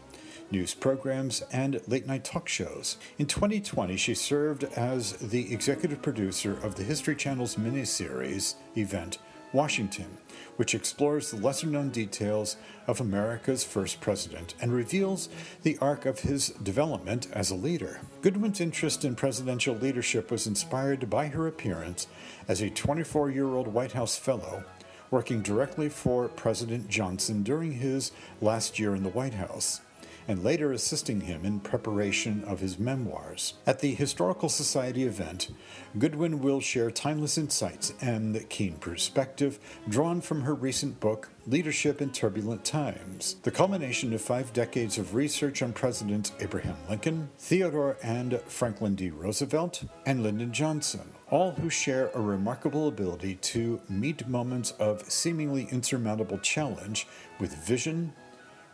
news 0.50 0.74
programs, 0.74 1.42
and 1.52 1.80
late 1.86 2.06
night 2.06 2.24
talk 2.24 2.48
shows. 2.48 2.96
In 3.18 3.26
2020, 3.26 3.96
she 3.96 4.14
served 4.14 4.64
as 4.64 5.12
the 5.12 5.52
executive 5.52 6.02
producer 6.02 6.58
of 6.62 6.74
the 6.74 6.82
History 6.82 7.14
Channel's 7.14 7.56
miniseries 7.56 8.54
event 8.76 9.18
Washington, 9.52 10.18
which 10.56 10.74
explores 10.74 11.30
the 11.30 11.36
lesser 11.36 11.66
known 11.66 11.90
details 11.90 12.56
of 12.86 13.00
America's 13.00 13.64
first 13.64 14.00
president 14.00 14.54
and 14.60 14.72
reveals 14.72 15.28
the 15.62 15.78
arc 15.78 16.06
of 16.06 16.20
his 16.20 16.48
development 16.48 17.28
as 17.32 17.50
a 17.50 17.54
leader. 17.54 18.00
Goodwin's 18.22 18.60
interest 18.60 19.04
in 19.04 19.14
presidential 19.14 19.74
leadership 19.74 20.30
was 20.30 20.46
inspired 20.46 21.08
by 21.08 21.28
her 21.28 21.46
appearance 21.46 22.06
as 22.48 22.60
a 22.60 22.70
24 22.70 23.30
year 23.30 23.54
old 23.54 23.68
White 23.68 23.92
House 23.92 24.16
fellow 24.16 24.64
working 25.10 25.40
directly 25.40 25.88
for 25.88 26.28
President 26.28 26.88
Johnson 26.88 27.42
during 27.42 27.72
his 27.72 28.12
last 28.40 28.78
year 28.78 28.94
in 28.94 29.02
the 29.02 29.08
White 29.10 29.34
House 29.34 29.80
and 30.28 30.42
later 30.42 30.72
assisting 30.72 31.20
him 31.22 31.44
in 31.44 31.60
preparation 31.60 32.44
of 32.44 32.60
his 32.60 32.78
memoirs. 32.78 33.54
At 33.66 33.80
the 33.80 33.94
Historical 33.94 34.48
Society 34.48 35.04
event, 35.04 35.50
Goodwin 35.98 36.40
will 36.40 36.60
share 36.60 36.90
timeless 36.90 37.38
insights 37.38 37.94
and 38.00 38.48
keen 38.48 38.74
perspective 38.74 39.58
drawn 39.88 40.20
from 40.20 40.42
her 40.42 40.54
recent 40.54 41.00
book, 41.00 41.30
Leadership 41.46 42.02
in 42.02 42.10
Turbulent 42.10 42.64
Times, 42.64 43.36
the 43.44 43.52
culmination 43.52 44.12
of 44.12 44.20
five 44.20 44.52
decades 44.52 44.98
of 44.98 45.14
research 45.14 45.62
on 45.62 45.72
Presidents 45.72 46.32
Abraham 46.40 46.76
Lincoln, 46.88 47.30
Theodore 47.38 47.96
and 48.02 48.40
Franklin 48.46 48.96
D. 48.96 49.10
Roosevelt, 49.10 49.84
and 50.06 50.24
Lyndon 50.24 50.52
Johnson, 50.52 51.12
all 51.30 51.52
who 51.52 51.70
share 51.70 52.10
a 52.14 52.20
remarkable 52.20 52.88
ability 52.88 53.36
to 53.36 53.80
meet 53.88 54.26
moments 54.28 54.72
of 54.72 55.02
seemingly 55.10 55.68
insurmountable 55.70 56.38
challenge 56.38 57.06
with 57.38 57.54
vision, 57.64 58.12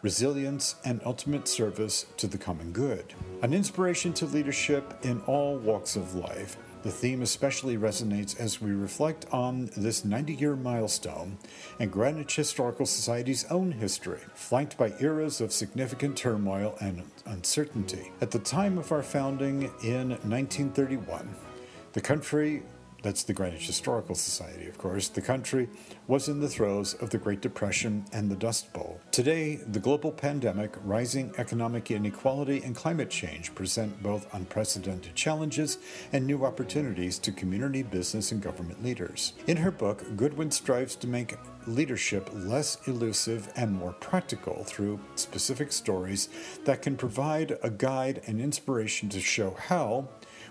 resilience, 0.03 0.75
and 0.85 1.01
ultimate 1.05 1.47
service 1.47 2.07
to 2.17 2.27
the 2.27 2.39
common 2.39 2.73
good. 2.73 3.15
An 3.43 3.55
inspiration 3.55 4.13
to 4.15 4.27
leadership 4.27 4.99
in 5.03 5.21
all 5.23 5.57
walks 5.59 5.97
of 5.97 6.15
life. 6.15 6.57
The 6.83 6.91
theme 6.91 7.23
especially 7.23 7.77
resonates 7.77 8.39
as 8.41 8.61
we 8.61 8.73
reflect 8.73 9.27
on 9.31 9.71
this 9.77 10.05
90 10.05 10.35
year 10.35 10.57
milestone 10.57 11.39
and 11.79 11.93
Greenwich 11.93 12.35
Historical 12.35 12.87
Society's 12.87 13.45
own 13.51 13.71
history, 13.71 14.19
flanked 14.35 14.77
by 14.77 14.93
eras 14.99 15.41
of 15.41 15.53
significant 15.53 16.17
turmoil 16.17 16.77
and 16.81 17.05
uncertainty. 17.27 18.11
At 18.21 18.33
the 18.33 18.41
time 18.41 18.79
of 18.79 18.91
our 18.91 19.05
founding 19.05 19.71
in 19.85 20.11
1931, 20.11 21.33
the 21.93 22.01
country 22.01 22.65
that's 23.03 23.25
the 23.25 23.33
Greenwich 23.33 23.67
Historical 23.67 24.15
Society, 24.15 24.69
of 24.69 24.79
course. 24.79 25.09
The 25.09 25.21
country 25.21 25.69
was 26.07 26.29
in 26.29 26.41
the 26.41 26.49
throes 26.49 26.95
of 26.95 27.11
the 27.11 27.19
Great 27.19 27.41
Depression 27.41 28.05
and 28.13 28.31
the 28.31 28.37
Dust 28.37 28.73
Bowl. 28.73 29.01
Today, 29.11 29.57
the 29.57 29.81
global 29.81 30.13
pandemic, 30.13 30.75
rising 30.85 31.35
economic 31.37 31.91
inequality, 31.91 32.63
and 32.63 32.77
climate 32.77 33.11
change 33.11 33.55
present 33.55 34.03
both 34.03 34.33
unprecedented 34.35 35.15
challenges 35.15 35.79
and 36.13 36.27
new 36.27 36.45
opportunities 36.45 37.19
to 37.19 37.33
community, 37.33 37.83
business, 37.83 38.33
and 38.33 38.41
government 38.41 38.83
leaders. 38.83 39.33
In 39.47 39.57
her 39.59 39.71
book, 39.71 40.05
Goodwin 40.17 40.51
strives 40.51 40.95
to 40.97 41.07
make 41.07 41.37
leadership 41.67 42.31
less 42.33 42.79
elusive 42.87 43.53
and 43.57 43.73
more 43.73 43.93
practical 43.95 44.65
through 44.65 45.01
specific 45.17 45.73
stories 45.73 46.29
that 46.65 46.83
can 46.83 46.97
provide 46.97 47.59
a 47.63 47.71
guide 47.71 48.23
and 48.27 48.41
inspiration 48.41 49.09
to 49.09 49.21
show 49.21 49.57
how, 49.69 50.09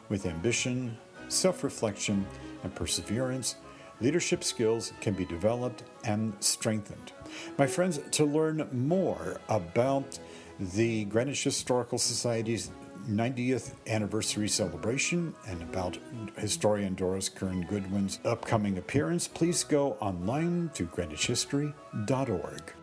with 0.10 0.26
ambition, 0.26 0.98
self 1.32 1.64
reflection, 1.64 2.26
and 2.64 2.74
perseverance, 2.76 3.56
leadership 4.02 4.44
skills 4.44 4.94
can 5.02 5.14
be 5.14 5.26
developed 5.26 5.84
and 6.04 6.34
strengthened. 6.40 7.12
My 7.58 7.68
friends, 7.68 8.00
to 8.12 8.26
learn 8.26 8.68
more 8.72 9.40
about 9.50 10.20
the 10.60 11.06
Greenwich 11.06 11.44
Historical 11.44 11.98
Society's 11.98 12.72
90th 13.10 13.74
anniversary 13.88 14.48
celebration 14.48 15.34
and 15.48 15.62
about 15.64 15.98
historian 16.38 16.94
Doris 16.94 17.30
Kearns 17.30 17.66
Goodwin's 17.68 18.20
upcoming 18.26 18.78
appearance, 18.78 19.28
please 19.28 19.64
go 19.64 19.94
online 19.94 20.70
to 20.76 20.86
greenwichhistory.org. 20.86 22.74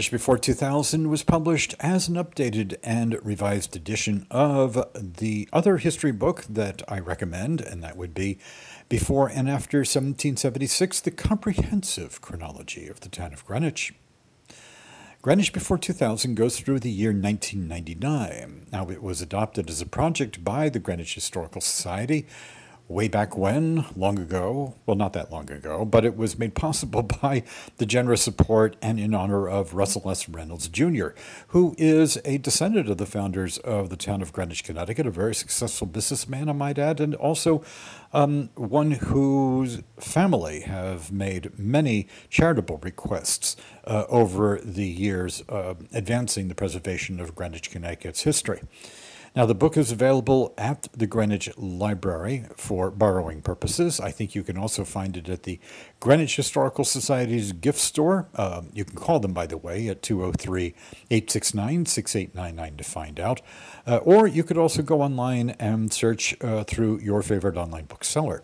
Greenwich 0.00 0.12
Before 0.12 0.38
2000 0.38 1.10
was 1.10 1.22
published 1.22 1.74
as 1.78 2.08
an 2.08 2.14
updated 2.14 2.78
and 2.82 3.22
revised 3.22 3.76
edition 3.76 4.26
of 4.30 4.82
the 4.94 5.46
other 5.52 5.76
history 5.76 6.10
book 6.10 6.42
that 6.48 6.80
I 6.88 6.98
recommend, 6.98 7.60
and 7.60 7.82
that 7.82 7.98
would 7.98 8.14
be 8.14 8.38
Before 8.88 9.28
and 9.28 9.46
After 9.46 9.80
1776 9.80 11.00
The 11.00 11.10
Comprehensive 11.10 12.22
Chronology 12.22 12.88
of 12.88 13.00
the 13.00 13.10
Town 13.10 13.34
of 13.34 13.44
Greenwich. 13.44 13.92
Greenwich 15.20 15.52
Before 15.52 15.76
2000 15.76 16.34
goes 16.34 16.58
through 16.58 16.80
the 16.80 16.90
year 16.90 17.10
1999. 17.10 18.68
Now, 18.72 18.88
it 18.88 19.02
was 19.02 19.20
adopted 19.20 19.68
as 19.68 19.82
a 19.82 19.86
project 19.86 20.42
by 20.42 20.70
the 20.70 20.78
Greenwich 20.78 21.14
Historical 21.14 21.60
Society 21.60 22.26
way 22.90 23.06
back 23.06 23.38
when, 23.38 23.84
long 23.94 24.18
ago, 24.18 24.74
well, 24.84 24.96
not 24.96 25.12
that 25.12 25.30
long 25.30 25.48
ago, 25.50 25.84
but 25.84 26.04
it 26.04 26.16
was 26.16 26.36
made 26.36 26.56
possible 26.56 27.02
by 27.22 27.44
the 27.76 27.86
generous 27.86 28.20
support 28.20 28.76
and 28.82 28.98
in 28.98 29.14
honor 29.14 29.48
of 29.48 29.74
Russell 29.74 30.10
S. 30.10 30.28
Reynolds 30.28 30.68
Jr., 30.68 31.08
who 31.48 31.76
is 31.78 32.18
a 32.24 32.38
descendant 32.38 32.90
of 32.90 32.98
the 32.98 33.06
founders 33.06 33.58
of 33.58 33.90
the 33.90 33.96
town 33.96 34.20
of 34.22 34.32
Greenwich, 34.32 34.64
Connecticut, 34.64 35.06
a 35.06 35.10
very 35.10 35.36
successful 35.36 35.86
businessman, 35.86 36.48
I 36.48 36.52
might 36.52 36.78
add, 36.78 37.00
and 37.00 37.14
also 37.14 37.62
um, 38.12 38.50
one 38.56 38.90
whose 38.90 39.82
family 40.00 40.60
have 40.60 41.12
made 41.12 41.56
many 41.56 42.08
charitable 42.28 42.80
requests 42.82 43.54
uh, 43.84 44.04
over 44.08 44.60
the 44.64 44.86
years, 44.86 45.44
uh, 45.48 45.74
advancing 45.92 46.48
the 46.48 46.56
preservation 46.56 47.20
of 47.20 47.36
Greenwich, 47.36 47.70
Connecticut's 47.70 48.22
history. 48.22 48.60
Now, 49.36 49.46
the 49.46 49.54
book 49.54 49.76
is 49.76 49.92
available 49.92 50.52
at 50.58 50.88
the 50.92 51.06
Greenwich 51.06 51.56
Library 51.56 52.46
for 52.56 52.90
borrowing 52.90 53.42
purposes. 53.42 54.00
I 54.00 54.10
think 54.10 54.34
you 54.34 54.42
can 54.42 54.58
also 54.58 54.84
find 54.84 55.16
it 55.16 55.28
at 55.28 55.44
the 55.44 55.60
Greenwich 56.00 56.34
Historical 56.34 56.84
Society's 56.84 57.52
gift 57.52 57.78
store. 57.78 58.28
Uh, 58.34 58.62
you 58.72 58.84
can 58.84 58.96
call 58.96 59.20
them, 59.20 59.32
by 59.32 59.46
the 59.46 59.56
way, 59.56 59.86
at 59.86 60.02
203 60.02 60.74
869 61.10 61.86
6899 61.86 62.76
to 62.76 62.84
find 62.84 63.20
out. 63.20 63.40
Uh, 63.86 63.98
or 63.98 64.26
you 64.26 64.42
could 64.42 64.58
also 64.58 64.82
go 64.82 65.00
online 65.00 65.50
and 65.60 65.92
search 65.92 66.36
uh, 66.40 66.64
through 66.64 66.98
your 66.98 67.22
favorite 67.22 67.56
online 67.56 67.84
bookseller. 67.84 68.42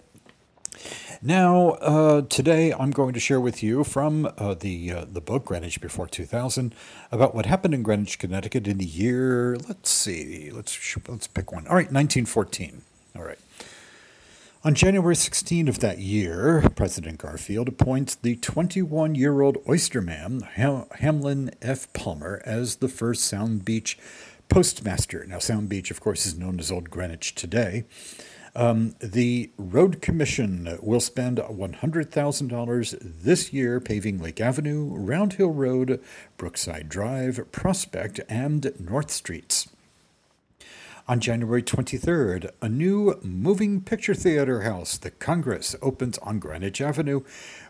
Now, 1.22 1.70
uh, 1.81 2.22
today 2.22 2.72
I'm 2.72 2.90
going 2.90 3.14
to 3.14 3.20
share 3.20 3.40
with 3.40 3.62
you 3.62 3.85
from 3.85 4.26
uh, 4.38 4.55
the 4.55 4.92
uh, 4.92 5.07
the 5.11 5.20
book 5.20 5.46
Greenwich 5.46 5.81
Before 5.81 6.07
2000 6.07 6.74
about 7.11 7.35
what 7.35 7.46
happened 7.46 7.74
in 7.74 7.83
Greenwich, 7.83 8.18
Connecticut 8.18 8.68
in 8.68 8.79
the 8.79 8.85
year. 8.85 9.57
Let's 9.68 9.90
see. 9.90 10.50
Let's 10.50 10.96
let's 11.09 11.26
pick 11.26 11.52
one. 11.52 11.66
All 11.66 11.74
right, 11.74 11.90
1914. 11.92 12.83
All 13.16 13.24
right. 13.24 13.38
On 14.64 14.74
January 14.74 15.14
16 15.14 15.68
of 15.68 15.79
that 15.79 15.98
year, 15.98 16.68
President 16.74 17.18
Garfield 17.18 17.68
appoints 17.68 18.16
the 18.16 18.35
21 18.37 19.14
year 19.14 19.40
old 19.40 19.59
oysterman 19.68 20.40
Ham- 20.40 20.87
Hamlin 20.98 21.52
F. 21.62 21.92
Palmer 21.92 22.42
as 22.44 22.76
the 22.76 22.88
first 22.88 23.24
Sound 23.24 23.64
Beach 23.64 23.96
postmaster. 24.48 25.24
Now, 25.26 25.38
Sound 25.38 25.68
Beach, 25.68 25.90
of 25.90 26.00
course, 26.00 26.26
is 26.26 26.37
known 26.37 26.59
as 26.59 26.72
Old 26.72 26.90
Greenwich 26.90 27.35
today. 27.35 27.85
Um, 28.57 28.95
the 29.01 29.51
Road 29.59 30.01
Commission 30.01 30.79
will 30.81 31.01
spend 31.01 31.37
$100,000 31.37 32.99
this 33.03 33.53
year 33.53 33.81
paving 33.81 34.19
Lake 34.19 34.40
Avenue, 34.40 34.95
Round 34.95 35.35
Hill 35.35 35.51
Road, 35.51 36.03
Brookside 36.38 36.88
Drive, 36.88 37.53
Prospect, 37.53 38.19
and 38.31 38.73
North 38.81 39.11
Streets. 39.11 39.69
On 41.07 41.21
January 41.21 41.62
23rd, 41.62 42.51
a 42.62 42.69
new 42.71 43.21
moving 43.23 43.83
picture 43.83 44.14
theater 44.14 44.62
house, 44.62 44.97
the 44.97 45.11
Congress, 45.11 45.77
opens 45.83 46.16
on 46.19 46.38
Greenwich 46.38 46.81
Avenue 46.81 47.21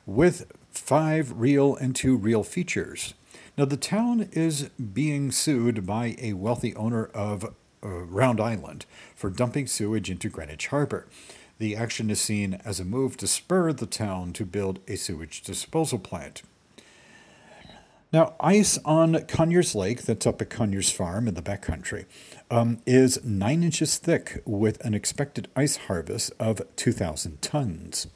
with 0.07 0.53
five 0.71 1.33
reel 1.33 1.75
and 1.75 1.97
two 1.97 2.17
reel 2.17 2.45
features. 2.45 3.15
Now, 3.59 3.65
the 3.65 3.77
town 3.77 4.29
is 4.31 4.69
being 4.69 5.33
sued 5.33 5.85
by 5.85 6.15
a 6.21 6.35
wealthy 6.35 6.77
owner 6.77 7.07
of 7.07 7.53
uh, 7.87 8.05
Round 8.05 8.41
Island 8.41 8.85
for 9.15 9.31
dumping 9.31 9.67
sewage 9.67 10.11
into 10.11 10.29
Greenwich 10.29 10.67
Harbor. 10.69 11.07
The 11.59 11.77
action 11.77 12.11
is 12.11 12.21
seen 12.21 12.61
as 12.65 12.81
a 12.81 12.85
move 12.85 13.17
to 13.19 13.27
spur 13.27 13.73
the 13.73 13.87
town 13.87 14.33
to 14.35 14.45
build 14.45 14.81
a 14.89 14.97
sewage 14.97 15.43
disposal 15.43 15.99
plant. 15.99 16.43
Now, 18.13 18.35
ice 18.41 18.79
on 18.85 19.25
Conyers 19.27 19.75
Lake, 19.75 20.03
that's 20.03 20.27
up 20.27 20.41
at 20.41 20.51
Conyers 20.51 20.91
Farm 20.91 21.27
in 21.27 21.35
the 21.35 21.43
backcountry, 21.43 22.05
um, 22.51 22.79
is 22.87 23.23
nine 23.25 23.63
inches 23.63 23.99
thick 23.99 24.43
with 24.45 24.85
an 24.85 24.95
expected 24.95 25.49
ice 25.57 25.77
harvest 25.77 26.33
of 26.39 26.63
2,000 26.77 27.43
tons. 27.43 28.07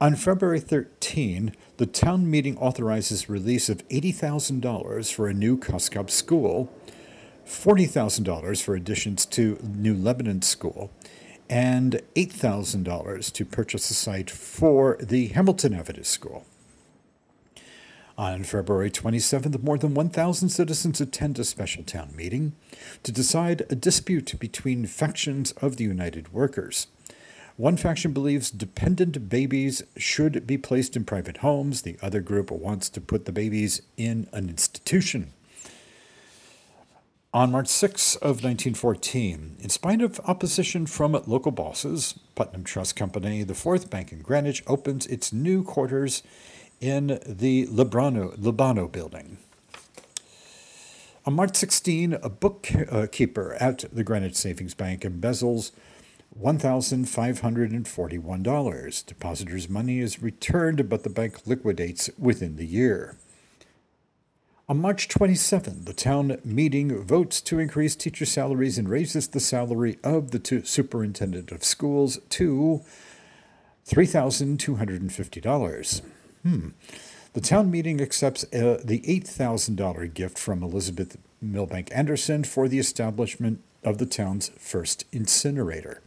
On 0.00 0.16
February 0.16 0.60
13, 0.60 1.54
the 1.76 1.86
town 1.86 2.28
meeting 2.28 2.58
authorizes 2.58 3.28
release 3.28 3.68
of 3.68 3.86
$80,000 3.88 5.12
for 5.12 5.28
a 5.28 5.32
new 5.34 5.56
Cos 5.56 5.88
Cob 5.88 6.10
school 6.10 6.70
$40,000 7.46 8.62
for 8.62 8.74
additions 8.74 9.26
to 9.26 9.58
New 9.62 9.94
Lebanon 9.94 10.42
School, 10.42 10.90
and 11.48 12.00
$8,000 12.16 13.32
to 13.32 13.44
purchase 13.44 13.90
a 13.90 13.94
site 13.94 14.30
for 14.30 14.96
the 15.00 15.28
Hamilton 15.28 15.74
Avenue 15.74 16.02
School. 16.02 16.46
On 18.16 18.44
February 18.44 18.90
27th, 18.90 19.60
more 19.62 19.76
than 19.76 19.92
1,000 19.92 20.48
citizens 20.48 21.00
attend 21.00 21.38
a 21.38 21.44
special 21.44 21.82
town 21.82 22.14
meeting 22.14 22.54
to 23.02 23.10
decide 23.10 23.66
a 23.68 23.74
dispute 23.74 24.38
between 24.38 24.86
factions 24.86 25.50
of 25.52 25.76
the 25.76 25.84
United 25.84 26.32
Workers. 26.32 26.86
One 27.56 27.76
faction 27.76 28.12
believes 28.12 28.50
dependent 28.50 29.28
babies 29.28 29.82
should 29.96 30.46
be 30.46 30.58
placed 30.58 30.96
in 30.96 31.04
private 31.04 31.38
homes. 31.38 31.82
The 31.82 31.98
other 32.00 32.20
group 32.20 32.50
wants 32.50 32.88
to 32.90 33.00
put 33.00 33.24
the 33.24 33.32
babies 33.32 33.82
in 33.96 34.28
an 34.32 34.48
institution. 34.48 35.32
On 37.34 37.50
March 37.50 37.66
6 37.66 38.14
of 38.16 38.42
1914, 38.44 39.56
in 39.58 39.68
spite 39.68 40.00
of 40.00 40.20
opposition 40.20 40.86
from 40.86 41.20
local 41.26 41.50
bosses, 41.50 42.14
Putnam 42.36 42.62
Trust 42.62 42.94
Company, 42.94 43.42
the 43.42 43.54
fourth 43.54 43.90
bank 43.90 44.12
in 44.12 44.20
Greenwich, 44.20 44.62
opens 44.68 45.04
its 45.08 45.32
new 45.32 45.64
quarters 45.64 46.22
in 46.80 47.18
the 47.26 47.66
Libano 47.66 48.92
building. 48.92 49.38
On 51.26 51.34
March 51.34 51.56
16, 51.56 52.12
a 52.12 52.28
bookkeeper 52.28 53.54
at 53.54 53.84
the 53.92 54.04
Greenwich 54.04 54.36
Savings 54.36 54.74
Bank 54.74 55.02
embezzles 55.02 55.72
$1,541. 56.40 59.06
Depositors' 59.06 59.68
money 59.68 59.98
is 59.98 60.22
returned, 60.22 60.88
but 60.88 61.02
the 61.02 61.10
bank 61.10 61.44
liquidates 61.48 62.10
within 62.16 62.54
the 62.54 62.66
year. 62.66 63.16
On 64.66 64.80
March 64.80 65.08
27, 65.08 65.84
the 65.84 65.92
town 65.92 66.38
meeting 66.42 67.04
votes 67.04 67.42
to 67.42 67.58
increase 67.58 67.94
teacher 67.94 68.24
salaries 68.24 68.78
and 68.78 68.88
raises 68.88 69.28
the 69.28 69.38
salary 69.38 69.98
of 70.02 70.30
the 70.30 70.62
superintendent 70.64 71.52
of 71.52 71.62
schools 71.62 72.18
to 72.30 72.80
$3,250. 73.86 76.00
Hmm. 76.42 76.68
The 77.34 77.42
town 77.42 77.70
meeting 77.70 78.00
accepts 78.00 78.44
uh, 78.44 78.80
the 78.82 79.00
$8,000 79.00 80.14
gift 80.14 80.38
from 80.38 80.62
Elizabeth 80.62 81.18
Milbank 81.42 81.90
Anderson 81.92 82.42
for 82.42 82.66
the 82.66 82.78
establishment 82.78 83.60
of 83.82 83.98
the 83.98 84.06
town's 84.06 84.48
first 84.56 85.04
incinerator. 85.12 86.00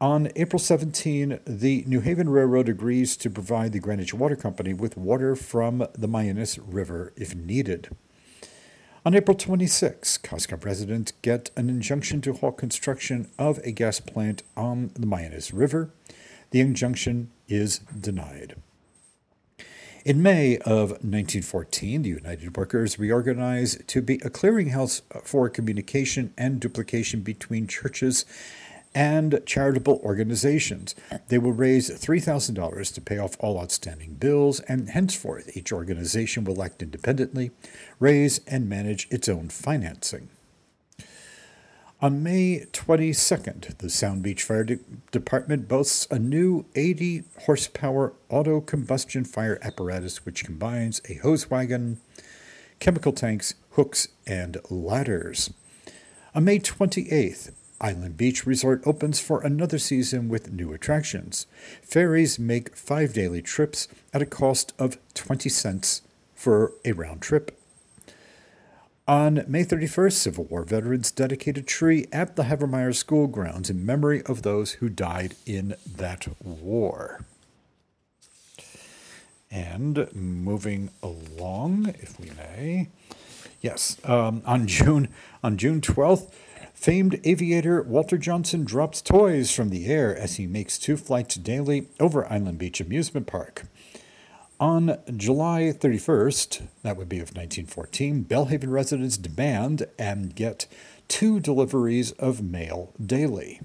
On 0.00 0.30
April 0.34 0.58
17, 0.58 1.40
the 1.46 1.84
New 1.86 2.00
Haven 2.00 2.30
Railroad 2.30 2.70
agrees 2.70 3.18
to 3.18 3.28
provide 3.28 3.72
the 3.72 3.80
Greenwich 3.80 4.14
Water 4.14 4.34
Company 4.34 4.72
with 4.72 4.96
water 4.96 5.36
from 5.36 5.86
the 5.92 6.08
Mianus 6.08 6.58
River 6.66 7.12
if 7.16 7.34
needed. 7.34 7.94
On 9.04 9.14
April 9.14 9.36
26, 9.36 10.16
Cos 10.16 10.46
Cob 10.46 10.64
residents 10.64 11.12
get 11.20 11.50
an 11.54 11.68
injunction 11.68 12.22
to 12.22 12.32
halt 12.32 12.56
construction 12.56 13.28
of 13.38 13.58
a 13.58 13.72
gas 13.72 14.00
plant 14.00 14.42
on 14.56 14.90
the 14.94 15.06
Mianus 15.06 15.52
River. 15.52 15.90
The 16.50 16.60
injunction 16.60 17.30
is 17.46 17.80
denied. 17.80 18.54
In 20.02 20.22
May 20.22 20.56
of 20.56 20.92
1914, 20.92 22.00
the 22.00 22.08
United 22.08 22.56
Workers 22.56 22.98
reorganized 22.98 23.86
to 23.88 24.00
be 24.00 24.14
a 24.14 24.30
clearinghouse 24.30 25.02
for 25.24 25.50
communication 25.50 26.32
and 26.38 26.58
duplication 26.58 27.20
between 27.20 27.66
churches 27.66 28.24
and 28.94 29.40
charitable 29.46 30.00
organizations. 30.02 30.94
They 31.28 31.38
will 31.38 31.52
raise 31.52 31.90
$3,000 31.90 32.94
to 32.94 33.00
pay 33.00 33.18
off 33.18 33.36
all 33.38 33.60
outstanding 33.60 34.14
bills, 34.14 34.60
and 34.60 34.90
henceforth 34.90 35.56
each 35.56 35.72
organization 35.72 36.44
will 36.44 36.62
act 36.62 36.82
independently, 36.82 37.52
raise 37.98 38.40
and 38.46 38.68
manage 38.68 39.06
its 39.10 39.28
own 39.28 39.48
financing. 39.48 40.28
On 42.02 42.22
May 42.22 42.64
22nd, 42.72 43.76
the 43.76 43.90
Sound 43.90 44.22
Beach 44.22 44.42
Fire 44.42 44.64
De- 44.64 44.78
Department 45.12 45.68
boasts 45.68 46.08
a 46.10 46.18
new 46.18 46.64
80 46.74 47.24
horsepower 47.42 48.14
auto 48.30 48.62
combustion 48.62 49.22
fire 49.22 49.58
apparatus 49.60 50.24
which 50.24 50.42
combines 50.42 51.02
a 51.10 51.14
hose 51.16 51.50
wagon, 51.50 52.00
chemical 52.78 53.12
tanks, 53.12 53.52
hooks, 53.72 54.08
and 54.26 54.56
ladders. 54.70 55.52
On 56.34 56.42
May 56.42 56.58
28th, 56.58 57.52
Island 57.80 58.16
Beach 58.16 58.46
Resort 58.46 58.82
opens 58.86 59.20
for 59.20 59.40
another 59.40 59.78
season 59.78 60.28
with 60.28 60.52
new 60.52 60.72
attractions. 60.72 61.46
Ferries 61.82 62.38
make 62.38 62.76
five 62.76 63.14
daily 63.14 63.40
trips 63.40 63.88
at 64.12 64.20
a 64.22 64.26
cost 64.26 64.72
of 64.78 64.98
20 65.14 65.48
cents 65.48 66.02
for 66.34 66.72
a 66.84 66.92
round 66.92 67.22
trip. 67.22 67.56
On 69.08 69.44
May 69.48 69.64
31st, 69.64 70.12
Civil 70.12 70.44
War 70.44 70.62
veterans 70.62 71.10
dedicate 71.10 71.58
a 71.58 71.62
tree 71.62 72.06
at 72.12 72.36
the 72.36 72.44
Havemeyer 72.44 72.94
School 72.94 73.26
grounds 73.26 73.68
in 73.68 73.84
memory 73.84 74.22
of 74.22 74.42
those 74.42 74.72
who 74.74 74.88
died 74.88 75.34
in 75.46 75.74
that 75.84 76.28
war. 76.40 77.24
And 79.50 80.06
moving 80.14 80.90
along, 81.02 81.94
if 81.98 82.20
we 82.20 82.30
may, 82.36 82.88
yes, 83.60 83.96
um, 84.04 84.42
on 84.46 84.68
June 84.68 85.08
on 85.42 85.56
June 85.56 85.80
12th, 85.80 86.30
famed 86.80 87.20
aviator 87.24 87.82
Walter 87.82 88.16
Johnson 88.16 88.64
drops 88.64 89.02
toys 89.02 89.52
from 89.52 89.68
the 89.68 89.84
air 89.84 90.16
as 90.16 90.36
he 90.36 90.46
makes 90.46 90.78
two 90.78 90.96
flights 90.96 91.34
daily 91.34 91.88
over 92.00 92.24
Island 92.32 92.56
Beach 92.56 92.80
Amusement 92.80 93.26
Park. 93.26 93.64
On 94.58 94.96
July 95.14 95.74
31st, 95.78 96.68
that 96.82 96.96
would 96.96 97.08
be 97.08 97.18
of 97.18 97.36
1914, 97.36 98.22
Belle 98.22 98.46
Haven 98.46 98.70
residents 98.70 99.18
demand 99.18 99.88
and 99.98 100.34
get 100.34 100.66
two 101.06 101.38
deliveries 101.38 102.12
of 102.12 102.42
mail 102.42 102.94
daily. 102.98 103.60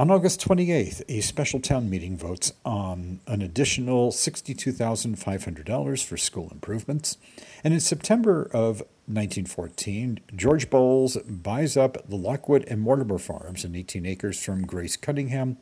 On 0.00 0.10
August 0.10 0.40
28th, 0.48 1.02
a 1.10 1.20
special 1.20 1.60
town 1.60 1.90
meeting 1.90 2.16
votes 2.16 2.54
on 2.64 3.20
an 3.26 3.42
additional 3.42 4.12
$62,500 4.12 6.04
for 6.04 6.16
school 6.16 6.48
improvements. 6.50 7.18
And 7.62 7.74
in 7.74 7.80
September 7.80 8.44
of 8.44 8.78
1914, 9.08 10.20
George 10.34 10.70
Bowles 10.70 11.18
buys 11.18 11.76
up 11.76 12.08
the 12.08 12.16
Lockwood 12.16 12.64
and 12.66 12.80
Mortimer 12.80 13.18
farms 13.18 13.62
in 13.62 13.76
18 13.76 14.06
acres 14.06 14.42
from 14.42 14.66
Grace 14.66 14.96
Cunningham 14.96 15.58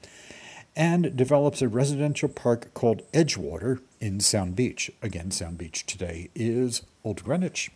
and 0.76 1.16
develops 1.16 1.60
a 1.60 1.66
residential 1.66 2.28
park 2.28 2.72
called 2.74 3.02
Edgewater 3.10 3.80
in 4.00 4.20
Sound 4.20 4.54
Beach. 4.54 4.88
Again, 5.02 5.32
Sound 5.32 5.58
Beach 5.58 5.84
today 5.84 6.30
is 6.36 6.82
Old 7.02 7.24
Greenwich. 7.24 7.72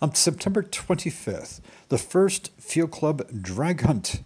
On 0.00 0.14
September 0.14 0.62
25th, 0.62 1.60
the 1.88 1.98
first 1.98 2.52
Field 2.60 2.92
Club 2.92 3.28
drag 3.42 3.80
hunt 3.80 4.20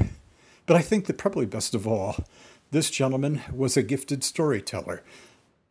but 0.67 0.75
I 0.75 0.83
think 0.83 1.07
that 1.07 1.19
probably 1.19 1.47
best 1.47 1.73
of 1.73 1.87
all, 1.87 2.25
this 2.73 2.91
gentleman 2.91 3.43
was 3.53 3.77
a 3.77 3.83
gifted 3.85 4.25
storyteller. 4.25 5.05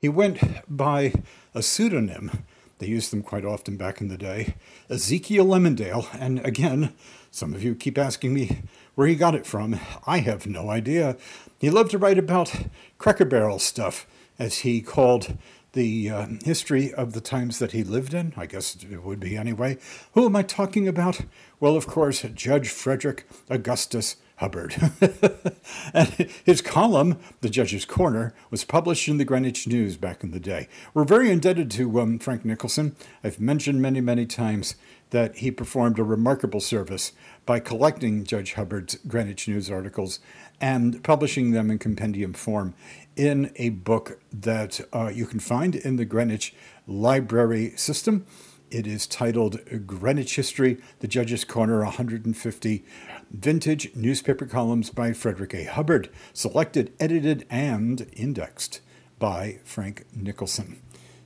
He 0.02 0.10
went 0.10 0.40
by 0.68 1.14
a 1.54 1.62
pseudonym. 1.62 2.44
They 2.80 2.88
used 2.88 3.12
them 3.12 3.22
quite 3.22 3.46
often 3.46 3.78
back 3.78 4.02
in 4.02 4.08
the 4.08 4.18
day, 4.18 4.56
Ezekiel 4.90 5.46
Lemondale. 5.46 6.08
And 6.20 6.44
again, 6.44 6.96
some 7.30 7.54
of 7.54 7.64
you 7.64 7.76
keep 7.76 8.00
asking 8.00 8.34
me 8.34 8.64
where 8.96 9.06
he 9.06 9.14
got 9.14 9.36
it 9.36 9.46
from. 9.46 9.80
I 10.08 10.18
have 10.18 10.48
no 10.48 10.72
idea. 10.72 11.18
He 11.60 11.70
loved 11.70 11.92
to 11.92 12.00
write 12.00 12.18
about 12.18 12.52
cracker 12.98 13.26
barrel 13.26 13.60
stuff, 13.60 14.08
as 14.40 14.60
he 14.60 14.82
called 14.82 15.38
the 15.74 16.10
uh, 16.10 16.28
history 16.44 16.92
of 16.92 17.14
the 17.14 17.22
times 17.22 17.60
that 17.60 17.74
he 17.74 17.84
lived 17.84 18.16
in. 18.16 18.34
I 18.36 18.48
guess 18.48 18.76
it 18.76 19.04
would 19.04 19.20
be 19.20 19.38
anyway. 19.38 19.78
Who 20.14 20.26
am 20.26 20.36
I 20.36 20.42
talking 20.42 20.88
about? 20.88 21.22
Well, 21.60 21.76
of 21.76 21.86
course, 21.86 22.24
Judge 22.34 22.70
Frederick 22.70 23.28
Augustus 23.52 24.16
Hubbard. 24.42 24.76
and 25.94 26.10
his 26.44 26.64
column, 26.64 27.20
The 27.42 27.50
Judge's 27.50 27.86
Corner, 27.86 28.34
was 28.50 28.64
published 28.64 29.08
in 29.08 29.18
the 29.18 29.24
Greenwich 29.24 29.68
News 29.68 29.98
back 29.98 30.24
in 30.24 30.32
the 30.32 30.40
day. 30.40 30.68
We're 30.96 31.04
very 31.04 31.30
indebted 31.30 31.70
to 31.72 32.02
um, 32.02 32.18
Frank 32.18 32.44
Nicholson. 32.44 32.96
I've 33.24 33.40
mentioned 33.40 33.84
many, 33.84 34.02
many 34.02 34.26
times 34.26 34.74
that 35.12 35.36
he 35.36 35.52
performed 35.52 36.00
a 36.00 36.04
remarkable 36.04 36.60
service 36.60 37.12
by 37.46 37.60
collecting 37.60 38.24
Judge 38.24 38.54
Hubbard's 38.54 38.96
Greenwich 39.08 39.48
News 39.48 39.70
articles 39.70 40.20
and 40.60 41.04
publishing 41.04 41.52
them 41.52 41.70
in 41.70 41.78
compendium 41.78 42.34
form 42.34 42.74
in 43.16 43.52
a 43.58 43.70
book 43.70 44.20
that 44.34 44.82
uh, 44.92 45.12
you 45.14 45.28
can 45.28 45.40
find 45.40 45.76
in 45.76 45.98
the 45.98 46.06
Greenwich 46.06 46.56
Library 46.88 47.74
System. 47.76 48.26
It 48.72 48.88
is 48.88 49.06
titled 49.06 49.60
Greenwich 49.86 50.36
History, 50.36 50.78
The 51.00 51.08
Judge's 51.08 51.44
Corner 51.44 51.84
150 51.84 52.86
Vintage 53.32 53.96
Newspaper 53.96 54.46
Columns 54.46 54.90
by 54.90 55.14
Frederick 55.14 55.54
A. 55.54 55.64
Hubbard, 55.64 56.10
selected, 56.34 56.94
edited, 57.00 57.46
and 57.50 58.08
indexed 58.14 58.82
by 59.20 59.60
Frank 59.64 60.06
Nicholson. 60.14 60.82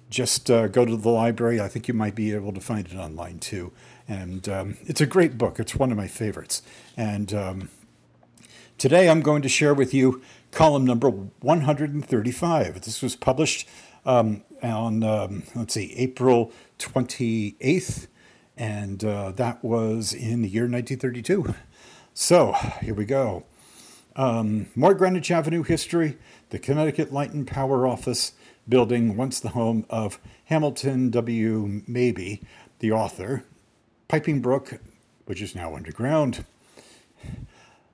Just 0.10 0.52
uh, 0.52 0.68
go 0.68 0.86
to 0.86 0.96
the 0.96 1.10
library. 1.10 1.60
I 1.60 1.68
think 1.68 1.88
you 1.88 1.94
might 1.96 2.14
be 2.14 2.32
able 2.34 2.54
to 2.54 2.62
find 2.62 2.88
it 2.88 2.96
online 2.96 3.40
too. 3.40 3.72
And 4.08 4.48
um, 4.48 4.78
it's 4.84 5.02
a 5.02 5.08
great 5.08 5.38
book. 5.38 5.60
It's 5.60 5.76
one 5.76 5.92
of 5.92 5.98
my 5.98 6.08
favorites. 6.08 6.62
And 6.96 7.34
um, 7.34 7.70
today 8.78 9.10
I'm 9.10 9.22
going 9.22 9.42
to 9.42 9.50
share 9.50 9.74
with 9.74 9.94
you 9.94 10.22
column 10.52 10.86
number 10.86 11.10
135. 11.10 12.82
This 12.82 13.02
was 13.02 13.16
published 13.16 13.68
um, 14.06 14.44
on, 14.62 15.04
um, 15.04 15.44
let's 15.56 15.74
see, 15.74 15.94
April 15.98 16.52
28th, 16.78 18.08
and 18.56 19.04
uh, 19.04 19.32
that 19.32 19.64
was 19.64 20.14
in 20.14 20.44
the 20.44 20.48
year 20.48 20.64
1932. 20.64 21.56
So 22.18 22.54
here 22.82 22.94
we 22.94 23.04
go. 23.04 23.44
Um, 24.16 24.68
more 24.74 24.94
Greenwich 24.94 25.30
Avenue 25.32 25.64
history. 25.64 26.18
The 26.50 26.58
Connecticut 26.58 27.12
Light 27.12 27.32
and 27.32 27.46
Power 27.46 27.86
Office 27.86 28.32
building, 28.70 29.18
once 29.18 29.42
the 29.42 29.50
home 29.50 29.86
of 29.90 30.18
Hamilton 30.46 31.10
W. 31.10 31.82
Mabie, 31.90 32.42
the 32.80 32.94
author. 32.94 33.44
Piping 34.08 34.40
Brook, 34.40 34.80
which 35.26 35.42
is 35.42 35.56
now 35.56 35.76
underground. 35.76 36.46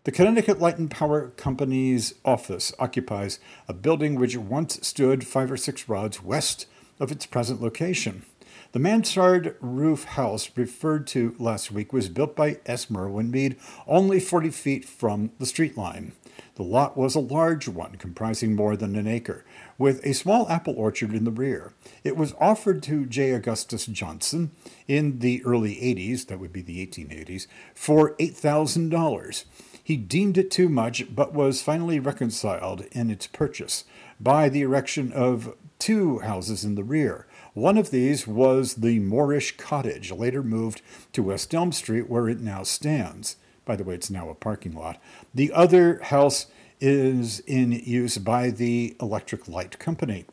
The 0.03 0.11
Connecticut 0.11 0.59
Light 0.59 0.77
and 0.77 0.91
Power 0.91 1.29
Company's 1.29 2.13
office 2.23 2.71
occupies 2.77 3.39
a 3.67 3.73
building 3.73 4.19
which 4.19 4.37
once 4.37 4.87
stood 4.87 5.25
five 5.25 5.51
or 5.51 5.57
six 5.57 5.89
rods 5.89 6.21
west 6.21 6.67
of 6.99 7.11
its 7.11 7.25
present 7.25 7.59
location. 7.59 8.23
The 8.71 8.79
mansard 8.79 9.57
roof 9.59 10.05
house 10.05 10.49
referred 10.55 11.05
to 11.07 11.35
last 11.37 11.73
week 11.73 11.91
was 11.91 12.07
built 12.07 12.37
by 12.37 12.59
S. 12.65 12.89
Merwin 12.89 13.29
Mead 13.29 13.57
only 13.85 14.17
40 14.17 14.49
feet 14.51 14.85
from 14.85 15.31
the 15.39 15.45
street 15.45 15.75
line. 15.75 16.13
The 16.55 16.63
lot 16.63 16.95
was 16.95 17.13
a 17.13 17.19
large 17.19 17.67
one, 17.67 17.95
comprising 17.95 18.55
more 18.55 18.77
than 18.77 18.95
an 18.95 19.07
acre, 19.07 19.43
with 19.77 19.99
a 20.05 20.13
small 20.13 20.47
apple 20.47 20.73
orchard 20.77 21.13
in 21.13 21.25
the 21.25 21.31
rear. 21.31 21.73
It 22.05 22.15
was 22.15 22.33
offered 22.39 22.81
to 22.83 23.05
J. 23.05 23.31
Augustus 23.31 23.87
Johnson 23.87 24.51
in 24.87 25.19
the 25.19 25.43
early 25.43 25.75
80s, 25.75 26.27
that 26.27 26.39
would 26.39 26.53
be 26.53 26.61
the 26.61 26.85
1880s, 26.87 27.47
for 27.75 28.15
$8,000. 28.15 29.43
He 29.83 29.97
deemed 29.97 30.37
it 30.37 30.49
too 30.49 30.69
much, 30.69 31.13
but 31.13 31.33
was 31.33 31.61
finally 31.61 31.99
reconciled 31.99 32.85
in 32.93 33.09
its 33.09 33.27
purchase 33.27 33.83
by 34.17 34.47
the 34.47 34.61
erection 34.61 35.11
of 35.11 35.55
two 35.77 36.19
houses 36.19 36.63
in 36.63 36.75
the 36.75 36.83
rear. 36.83 37.27
One 37.53 37.77
of 37.77 37.91
these 37.91 38.25
was 38.25 38.75
the 38.75 38.99
Moorish 38.99 39.57
Cottage, 39.57 40.11
later 40.11 40.41
moved 40.41 40.81
to 41.11 41.23
West 41.23 41.53
Elm 41.53 41.73
Street, 41.73 42.09
where 42.09 42.29
it 42.29 42.39
now 42.39 42.63
stands. 42.63 43.35
By 43.65 43.75
the 43.75 43.83
way, 43.83 43.95
it's 43.95 44.09
now 44.09 44.29
a 44.29 44.35
parking 44.35 44.73
lot. 44.73 45.01
The 45.35 45.51
other 45.51 45.99
house 46.03 46.47
is 46.79 47.41
in 47.41 47.73
use 47.73 48.17
by 48.17 48.51
the 48.51 48.95
Electric 49.01 49.49
Light 49.49 49.79
Company. 49.79 50.25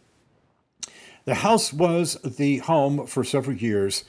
The 1.25 1.37
house 1.37 1.73
was 1.73 2.15
the 2.23 2.59
home 2.59 3.07
for 3.07 3.25
several 3.25 3.57
years 3.57 4.05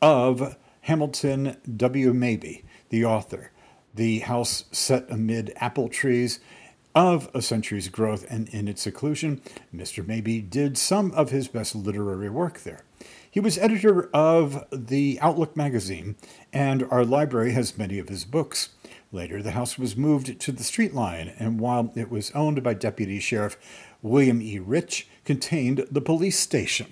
of 0.00 0.56
Hamilton 0.82 1.58
W. 1.76 2.12
Mabie, 2.14 2.64
the 2.88 3.04
author. 3.04 3.52
The 3.94 4.20
house 4.20 4.64
set 4.72 5.08
amid 5.10 5.52
apple 5.56 5.88
trees 5.88 6.40
of 6.94 7.30
a 7.34 7.42
century's 7.42 7.88
growth 7.88 8.24
and 8.30 8.48
in 8.50 8.68
its 8.68 8.82
seclusion, 8.82 9.40
Mr. 9.74 10.04
Mabie 10.04 10.48
did 10.48 10.78
some 10.78 11.10
of 11.12 11.30
his 11.30 11.48
best 11.48 11.74
literary 11.74 12.30
work 12.30 12.60
there. 12.60 12.84
He 13.30 13.40
was 13.40 13.58
editor 13.58 14.08
of 14.14 14.64
the 14.70 15.18
Outlook 15.20 15.56
magazine, 15.56 16.14
and 16.52 16.84
our 16.84 17.04
library 17.04 17.50
has 17.52 17.76
many 17.76 17.98
of 17.98 18.08
his 18.08 18.24
books. 18.24 18.68
Later, 19.10 19.42
the 19.42 19.50
house 19.50 19.76
was 19.76 19.96
moved 19.96 20.38
to 20.38 20.52
the 20.52 20.62
street 20.62 20.94
line, 20.94 21.32
and 21.38 21.58
while 21.58 21.92
it 21.96 22.10
was 22.10 22.30
owned 22.30 22.62
by 22.62 22.74
Deputy 22.74 23.18
Sheriff 23.18 23.56
William 24.02 24.40
E. 24.40 24.60
Rich, 24.60 25.08
contained 25.24 25.84
the 25.90 26.00
police 26.00 26.38
station. 26.38 26.86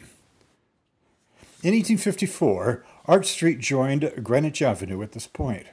In 1.63 1.75
1854, 1.75 2.85
Arch 3.07 3.27
Street 3.27 3.61
joined 3.61 4.13
Greenwich 4.23 4.63
Avenue 4.63 5.01
at 5.03 5.13
this 5.13 5.29
point. 5.29 5.67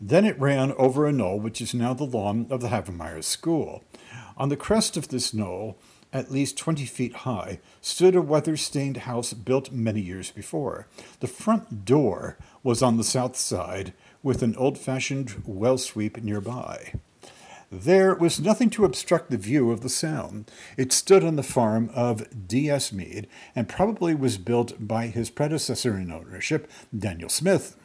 Then 0.00 0.24
it 0.24 0.38
ran 0.38 0.72
over 0.72 1.06
a 1.06 1.12
knoll 1.12 1.40
which 1.40 1.60
is 1.60 1.74
now 1.74 1.92
the 1.92 2.04
lawn 2.04 2.46
of 2.50 2.60
the 2.60 2.68
Havemeyer 2.68 3.22
School. 3.24 3.84
On 4.36 4.48
the 4.48 4.56
crest 4.56 4.96
of 4.96 5.08
this 5.08 5.34
knoll, 5.34 5.76
at 6.12 6.30
least 6.30 6.56
20 6.56 6.86
feet 6.86 7.14
high, 7.16 7.60
stood 7.80 8.14
a 8.14 8.22
weather 8.22 8.56
stained 8.56 8.98
house 8.98 9.32
built 9.32 9.72
many 9.72 10.00
years 10.00 10.30
before. 10.30 10.86
The 11.20 11.26
front 11.26 11.84
door 11.84 12.38
was 12.62 12.82
on 12.82 12.96
the 12.96 13.04
south 13.04 13.36
side, 13.36 13.92
with 14.22 14.42
an 14.42 14.56
old 14.56 14.78
fashioned 14.78 15.42
well 15.44 15.78
sweep 15.78 16.22
nearby. 16.22 16.94
There 17.70 18.14
was 18.14 18.40
nothing 18.40 18.70
to 18.70 18.86
obstruct 18.86 19.30
the 19.30 19.36
view 19.36 19.70
of 19.70 19.82
the 19.82 19.90
sound. 19.90 20.50
It 20.78 20.90
stood 20.90 21.22
on 21.22 21.36
the 21.36 21.42
farm 21.42 21.90
of 21.94 22.48
D.S. 22.48 22.92
Mead 22.92 23.28
and 23.54 23.68
probably 23.68 24.14
was 24.14 24.38
built 24.38 24.74
by 24.80 25.08
his 25.08 25.28
predecessor 25.28 25.98
in 25.98 26.10
ownership, 26.10 26.70
Daniel 26.96 27.28
Smith. 27.28 27.76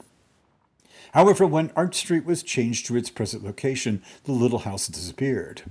However, 1.14 1.46
when 1.46 1.72
Arch 1.76 1.96
Street 1.96 2.26
was 2.26 2.42
changed 2.42 2.88
to 2.88 2.96
its 2.96 3.12
present 3.12 3.44
location, 3.44 4.02
the 4.24 4.32
little 4.32 4.60
house 4.60 4.88
disappeared. 4.88 5.62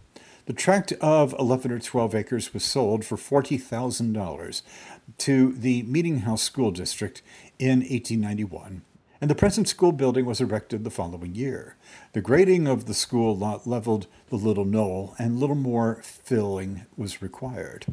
The 0.47 0.53
tract 0.53 0.93
of 1.01 1.35
11 1.37 1.73
or 1.73 1.81
12 1.81 2.15
acres 2.15 2.55
was 2.55 2.63
sold 2.63 3.05
for 3.05 3.17
$40,000 3.17 4.63
to 5.19 5.53
the 5.53 5.83
Meeting 5.83 6.21
House 6.21 6.43
School 6.43 6.71
District 6.71 7.23
in 7.59 7.81
1891, 7.81 8.83
and 9.21 9.29
the 9.29 9.35
present 9.35 9.67
school 9.67 9.91
building 9.91 10.27
was 10.27 10.41
erected 10.41 10.85
the 10.85 10.91
following 10.91 11.35
year. 11.35 11.77
The 12.13 12.21
grading 12.21 12.69
of 12.69 12.87
the 12.87 12.95
school 12.95 13.37
lot 13.37 13.67
leveled 13.67 14.07
the 14.29 14.37
little 14.37 14.65
knoll, 14.65 15.17
and 15.19 15.41
little 15.41 15.57
more 15.57 16.03
filling 16.03 16.87
was 16.97 17.21
required. 17.21 17.87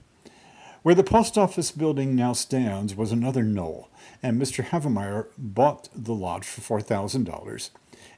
Where 0.82 0.96
the 0.96 1.04
post 1.04 1.38
office 1.38 1.72
building 1.72 2.16
now 2.16 2.32
stands 2.32 2.96
was 2.96 3.12
another 3.12 3.44
knoll, 3.44 3.90
and 4.24 4.42
Mr. 4.42 4.64
Havemeyer 4.64 5.28
bought 5.38 5.90
the 5.94 6.14
lot 6.14 6.46
for 6.46 6.80
$4,000 6.82 7.70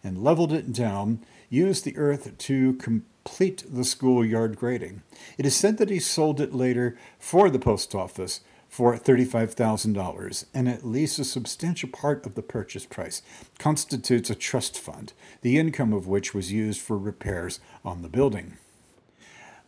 and 0.04 0.24
leveled 0.24 0.54
it 0.54 0.72
down, 0.72 1.26
used 1.50 1.86
the 1.86 1.98
earth 1.98 2.38
to 2.38 2.74
complete 2.74 3.64
the 3.68 3.84
schoolyard 3.84 4.58
grading. 4.58 5.02
It 5.40 5.48
is 5.48 5.56
said 5.56 5.80
that 5.80 5.90
he 5.90 6.00
sold 6.00 6.40
it 6.40 6.54
later 6.54 6.96
for 7.18 7.50
the 7.50 7.58
post 7.58 7.96
office 7.96 8.42
for 8.70 8.96
$35,000, 8.96 10.46
and 10.54 10.70
at 10.70 10.86
least 10.86 11.18
a 11.18 11.24
substantial 11.24 11.90
part 11.90 12.28
of 12.28 12.36
the 12.36 12.44
purchase 12.44 12.86
price 12.86 13.24
constitutes 13.58 14.30
a 14.30 14.36
trust 14.36 14.78
fund, 14.78 15.14
the 15.42 15.58
income 15.58 15.94
of 15.94 16.06
which 16.06 16.36
was 16.36 16.52
used 16.52 16.80
for 16.80 16.98
repairs 16.98 17.60
on 17.84 18.04
the 18.04 18.08
building. 18.08 18.58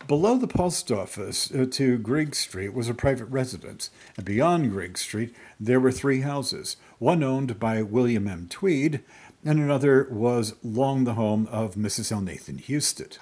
Below 0.06 0.36
the 0.36 0.46
post 0.46 0.92
office 0.92 1.50
uh, 1.50 1.64
to 1.70 1.96
Grigg 1.96 2.34
Street 2.34 2.74
was 2.74 2.90
a 2.90 2.94
private 2.94 3.24
residence, 3.24 3.88
and 4.18 4.26
beyond 4.26 4.70
Grigg 4.70 4.98
Street 4.98 5.34
there 5.58 5.80
were 5.80 5.90
three 5.90 6.20
houses, 6.20 6.76
one 6.98 7.22
owned 7.22 7.58
by 7.58 7.80
William 7.80 8.28
M. 8.28 8.46
Tweed, 8.50 9.02
and 9.46 9.58
another 9.58 10.06
was 10.10 10.56
long 10.62 11.04
the 11.04 11.14
home 11.14 11.48
of 11.50 11.74
Mrs. 11.74 12.12
Elnathan 12.12 12.62
Husted. 12.62 13.16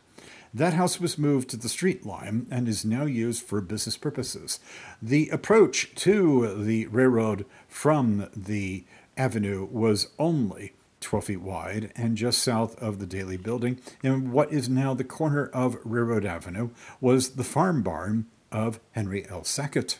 That 0.52 0.74
house 0.74 0.98
was 0.98 1.16
moved 1.16 1.50
to 1.50 1.56
the 1.56 1.68
street 1.68 2.04
line 2.04 2.48
and 2.50 2.66
is 2.66 2.84
now 2.84 3.04
used 3.04 3.44
for 3.44 3.60
business 3.60 3.96
purposes. 3.96 4.58
The 5.00 5.28
approach 5.28 5.94
to 5.96 6.64
the 6.64 6.88
railroad 6.88 7.46
from 7.68 8.28
the 8.34 8.84
avenue 9.16 9.68
was 9.70 10.08
only 10.18 10.72
12 11.02 11.24
feet 11.24 11.40
wide 11.42 11.92
and 11.96 12.16
just 12.16 12.42
south 12.42 12.80
of 12.82 12.98
the 12.98 13.06
Daily 13.06 13.36
Building, 13.36 13.80
in 14.02 14.32
what 14.32 14.52
is 14.52 14.68
now 14.68 14.94
the 14.94 15.04
corner 15.04 15.46
of 15.48 15.78
Railroad 15.84 16.24
Avenue, 16.24 16.70
was 17.00 17.30
the 17.30 17.44
farm 17.44 17.82
barn 17.82 18.26
of 18.50 18.80
Henry 18.92 19.26
L. 19.28 19.44
Sackett. 19.44 19.98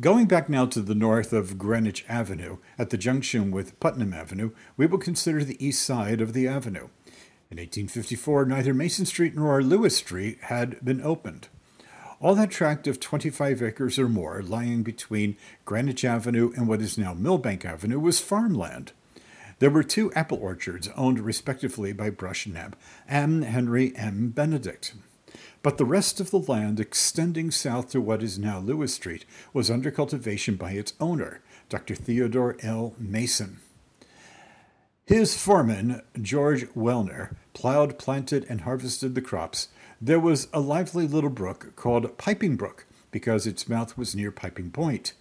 Going 0.00 0.26
back 0.26 0.48
now 0.48 0.66
to 0.66 0.80
the 0.80 0.94
north 0.94 1.32
of 1.32 1.56
Greenwich 1.56 2.04
Avenue, 2.08 2.58
at 2.76 2.90
the 2.90 2.98
junction 2.98 3.52
with 3.52 3.78
Putnam 3.78 4.12
Avenue, 4.12 4.50
we 4.76 4.86
will 4.86 4.98
consider 4.98 5.44
the 5.44 5.64
east 5.64 5.82
side 5.82 6.20
of 6.20 6.32
the 6.32 6.48
avenue. 6.48 6.88
In 7.50 7.58
1854, 7.58 8.46
neither 8.46 8.74
Mason 8.74 9.06
Street 9.06 9.36
nor 9.36 9.62
Lewis 9.62 9.96
Street 9.96 10.38
had 10.42 10.84
been 10.84 11.00
opened. 11.00 11.46
All 12.20 12.34
that 12.34 12.50
tract 12.50 12.88
of 12.88 12.98
25 12.98 13.62
acres 13.62 13.98
or 13.98 14.08
more 14.08 14.42
lying 14.42 14.82
between 14.82 15.36
Greenwich 15.64 16.04
Avenue 16.04 16.52
and 16.56 16.66
what 16.66 16.80
is 16.80 16.98
now 16.98 17.14
Millbank 17.14 17.64
Avenue 17.64 18.00
was 18.00 18.18
farmland. 18.18 18.92
There 19.58 19.70
were 19.70 19.82
two 19.82 20.12
apple 20.14 20.38
orchards 20.38 20.88
owned 20.96 21.20
respectively 21.20 21.92
by 21.92 22.10
Brush 22.10 22.46
Knapp 22.46 22.76
and 23.08 23.44
Henry 23.44 23.94
M. 23.96 24.30
Benedict. 24.30 24.94
But 25.62 25.78
the 25.78 25.84
rest 25.86 26.20
of 26.20 26.30
the 26.30 26.38
land 26.38 26.78
extending 26.78 27.50
south 27.50 27.90
to 27.90 28.00
what 28.00 28.22
is 28.22 28.38
now 28.38 28.58
Lewis 28.58 28.94
Street 28.94 29.24
was 29.52 29.70
under 29.70 29.90
cultivation 29.90 30.56
by 30.56 30.72
its 30.72 30.92
owner, 31.00 31.40
Dr. 31.68 31.94
Theodore 31.94 32.56
L. 32.62 32.94
Mason. 32.98 33.60
His 35.06 35.36
foreman, 35.36 36.02
George 36.20 36.66
Wellner, 36.74 37.36
plowed, 37.52 37.98
planted, 37.98 38.46
and 38.48 38.62
harvested 38.62 39.14
the 39.14 39.20
crops. 39.20 39.68
There 40.00 40.20
was 40.20 40.48
a 40.52 40.60
lively 40.60 41.06
little 41.06 41.30
brook 41.30 41.72
called 41.76 42.16
Piping 42.18 42.56
Brook 42.56 42.86
because 43.10 43.46
its 43.46 43.68
mouth 43.68 43.96
was 43.96 44.14
near 44.14 44.30
Piping 44.30 44.70
Point. 44.70 45.12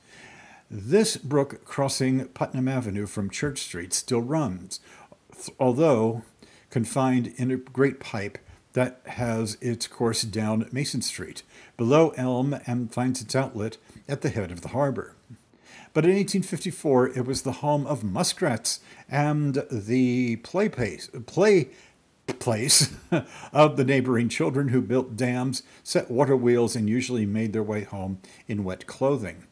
This 0.75 1.17
brook 1.17 1.65
crossing 1.65 2.25
Putnam 2.29 2.67
Avenue 2.67 3.05
from 3.05 3.29
Church 3.29 3.59
Street 3.59 3.93
still 3.93 4.21
runs, 4.21 4.79
although 5.59 6.23
confined 6.71 7.31
in 7.37 7.51
a 7.51 7.57
great 7.57 7.99
pipe 7.99 8.39
that 8.73 8.99
has 9.05 9.55
its 9.61 9.85
course 9.85 10.23
down 10.23 10.67
Mason 10.71 11.03
Street, 11.03 11.43
below 11.77 12.09
Elm, 12.17 12.55
and 12.65 12.91
finds 12.91 13.21
its 13.21 13.35
outlet 13.35 13.77
at 14.07 14.21
the 14.21 14.29
head 14.29 14.51
of 14.51 14.61
the 14.61 14.69
harbor. 14.69 15.13
But 15.93 16.05
in 16.05 16.15
1854, 16.15 17.09
it 17.09 17.27
was 17.27 17.43
the 17.43 17.51
home 17.61 17.85
of 17.85 18.03
muskrats 18.03 18.79
and 19.07 19.63
the 19.69 20.37
play 20.37 20.69
place, 20.69 21.07
play 21.27 21.69
place 22.39 22.91
of 23.53 23.77
the 23.77 23.85
neighboring 23.85 24.27
children 24.27 24.69
who 24.69 24.81
built 24.81 25.15
dams, 25.15 25.61
set 25.83 26.09
water 26.09 26.35
wheels, 26.35 26.75
and 26.75 26.89
usually 26.89 27.27
made 27.27 27.53
their 27.53 27.61
way 27.61 27.83
home 27.83 28.17
in 28.47 28.63
wet 28.63 28.87
clothing. 28.87 29.43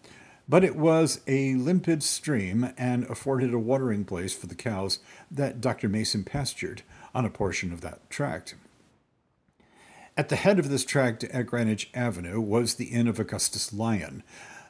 But 0.52 0.66
it 0.66 0.76
was 0.76 1.22
a 1.28 1.56
limpid 1.56 2.04
stream 2.04 2.74
and 2.78 3.06
afforded 3.06 3.54
a 3.54 3.58
watering 3.58 4.04
place 4.04 4.34
for 4.34 4.48
the 4.48 4.54
cows 4.54 5.00
that 5.32 5.62
Dr. 5.62 5.88
Mason 5.88 6.26
pastured 6.26 6.82
on 7.16 7.24
a 7.24 7.30
portion 7.30 7.72
of 7.72 7.80
that 7.80 8.10
tract. 8.10 8.56
At 10.18 10.28
the 10.28 10.36
head 10.36 10.60
of 10.60 10.68
this 10.70 10.84
tract 10.84 11.24
at 11.24 11.46
Greenwich 11.46 11.90
Avenue 11.94 12.42
was 12.42 12.76
the 12.76 12.88
Inn 12.88 13.08
of 13.08 13.18
Augustus 13.18 13.72
Lyon. 13.72 14.24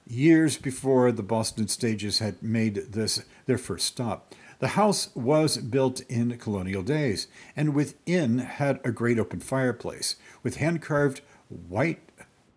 Years 0.05 0.55
before 0.55 1.11
the 1.11 1.23
Boston 1.23 1.67
stages 1.67 2.19
had 2.19 2.43
made 2.43 2.75
this 2.91 3.23
their 3.47 3.57
first 3.57 3.88
stop, 3.88 4.36
the 4.59 4.77
house 4.77 5.09
was 5.15 5.57
built 5.57 6.01
in 6.01 6.38
colonial 6.38 6.84
days, 6.84 7.25
and 7.55 7.73
within 7.73 8.38
had 8.38 8.79
a 8.84 8.91
great 8.91 9.17
open 9.17 9.39
fireplace 9.39 10.15
with 10.43 10.57
hand 10.57 10.84
carved 10.84 11.21
white 11.49 12.01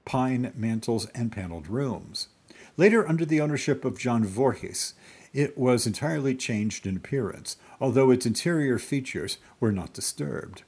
pine 0.05 0.53
mantels 0.55 1.07
and 1.15 1.33
paneled 1.33 1.69
rooms. 1.69 2.29
Later, 2.77 3.09
under 3.09 3.25
the 3.25 3.41
ownership 3.41 3.85
of 3.85 3.99
John 3.99 4.25
Voorhees, 4.25 4.95
it 5.33 5.57
was 5.57 5.87
entirely 5.87 6.35
changed 6.35 6.87
in 6.87 6.97
appearance, 6.97 7.57
although 7.81 8.11
its 8.11 8.27
interior 8.27 8.79
features 8.79 9.39
were 9.61 9.73
not 9.73 9.93
disturbed. 9.93 10.63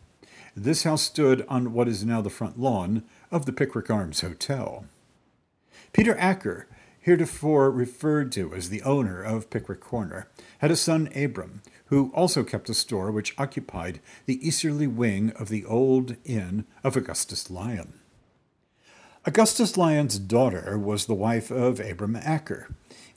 This 0.57 0.85
house 0.85 1.03
stood 1.03 1.45
on 1.49 1.73
what 1.73 1.89
is 1.89 2.05
now 2.05 2.21
the 2.21 2.31
front 2.31 2.59
lawn 2.59 3.03
of 3.31 3.45
the 3.45 3.53
Pickwick 3.53 3.91
Arms 3.91 4.21
Hotel. 4.21 4.87
Peter 5.93 6.17
Acker, 6.17 6.67
heretofore 7.01 7.71
referred 7.71 8.33
to 8.33 8.55
as 8.55 8.69
the 8.69 8.83
owner 8.83 9.23
of 9.23 9.51
Pickwick 9.51 9.81
Corner, 9.81 10.29
had 10.59 10.71
a 10.71 10.77
son 10.77 11.09
Abram, 11.15 11.63
who 11.87 12.11
also 12.15 12.43
kept 12.43 12.69
a 12.69 12.75
store 12.75 13.13
which 13.13 13.35
occupied 13.39 14.01
the 14.27 14.47
easterly 14.47 14.87
wing 14.87 15.31
of 15.33 15.49
the 15.49 15.65
old 15.65 16.17
inn 16.25 16.67
of 16.83 16.97
Augustus 16.97 17.51
Lyon. 17.51 18.01
Augustus 19.29 19.77
Lyon's 19.77 20.21
daughter 20.21 20.79
was 20.79 21.07
the 21.07 21.15
wife 21.15 21.51
of 21.51 21.81
Abram 21.81 22.15
Acker. 22.15 22.69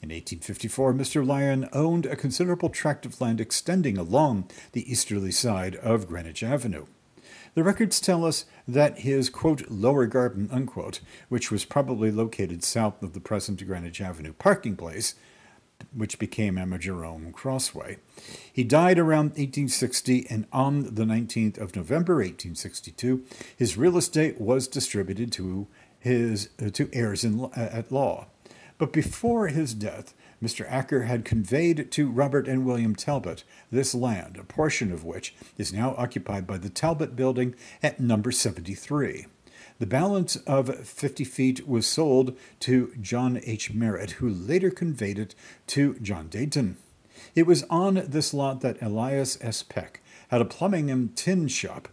In 0.02 0.08
1854, 0.08 0.92
Mr. 0.92 1.24
Lyon 1.24 1.68
owned 1.72 2.04
a 2.04 2.16
considerable 2.16 2.68
tract 2.68 3.06
of 3.06 3.20
land 3.20 3.40
extending 3.40 3.96
along 3.96 4.50
the 4.72 4.90
easterly 4.90 5.30
side 5.30 5.76
of 5.76 6.08
Greenwich 6.08 6.42
Avenue. 6.42 6.86
The 7.54 7.62
records 7.62 8.00
tell 8.00 8.24
us 8.24 8.44
that 8.66 9.00
his, 9.00 9.30
quote, 9.30 9.70
lower 9.70 10.06
garden, 10.06 10.48
unquote, 10.50 10.98
which 11.28 11.52
was 11.52 11.64
probably 11.64 12.10
located 12.10 12.64
south 12.64 13.04
of 13.04 13.12
the 13.12 13.20
present 13.20 13.64
Greenwich 13.64 14.00
Avenue 14.00 14.32
parking 14.32 14.74
place, 14.74 15.14
which 15.94 16.18
became 16.18 16.58
Emma 16.58 16.78
Jerome 16.78 17.32
Crossway. 17.32 17.98
He 18.52 18.64
died 18.64 18.98
around 18.98 19.30
1860, 19.30 20.26
and 20.28 20.46
on 20.52 20.94
the 20.94 21.04
19th 21.04 21.58
of 21.58 21.76
November 21.76 22.16
1862, 22.16 23.24
his 23.56 23.76
real 23.76 23.96
estate 23.96 24.40
was 24.40 24.68
distributed 24.68 25.32
to 25.32 25.68
his 26.00 26.48
uh, 26.60 26.70
to 26.70 26.88
heirs 26.92 27.22
in, 27.22 27.44
uh, 27.44 27.50
at 27.54 27.92
law. 27.92 28.26
But 28.78 28.92
before 28.92 29.48
his 29.48 29.74
death, 29.74 30.14
Mr. 30.42 30.66
Acker 30.66 31.02
had 31.02 31.24
conveyed 31.26 31.90
to 31.92 32.10
Robert 32.10 32.48
and 32.48 32.64
William 32.64 32.96
Talbot 32.96 33.44
this 33.70 33.94
land, 33.94 34.38
a 34.38 34.44
portion 34.44 34.90
of 34.90 35.04
which 35.04 35.34
is 35.58 35.72
now 35.72 35.94
occupied 35.98 36.46
by 36.46 36.56
the 36.56 36.70
Talbot 36.70 37.14
Building 37.14 37.54
at 37.82 38.00
number 38.00 38.32
73. 38.32 39.26
The 39.78 39.86
balance 39.86 40.36
of 40.36 40.74
50 40.86 41.24
feet 41.24 41.68
was 41.68 41.86
sold 41.86 42.36
to 42.60 42.94
John 43.00 43.40
H. 43.44 43.72
Merritt, 43.72 44.12
who 44.12 44.28
later 44.28 44.70
conveyed 44.70 45.18
it 45.18 45.34
to 45.68 45.98
John 46.00 46.28
Dayton. 46.28 46.76
It 47.34 47.46
was 47.46 47.64
on 47.70 47.94
this 48.06 48.32
lot 48.32 48.62
that 48.62 48.80
Elias 48.82 49.36
S. 49.42 49.62
Peck 49.62 50.00
had 50.28 50.40
a 50.40 50.46
plumbing 50.46 50.90
and 50.90 51.14
tin 51.14 51.48
shop 51.48 51.88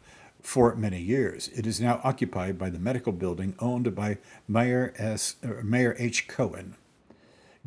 for 0.47 0.73
many 0.75 1.01
years. 1.01 1.49
It 1.49 1.67
is 1.67 1.81
now 1.81 1.99
occupied 2.05 2.57
by 2.57 2.69
the 2.69 2.79
medical 2.79 3.11
building 3.11 3.53
owned 3.59 3.93
by 3.93 4.17
Mayor, 4.47 4.93
S, 4.97 5.35
uh, 5.43 5.61
Mayor 5.61 5.93
H. 5.99 6.29
Cohen. 6.29 6.77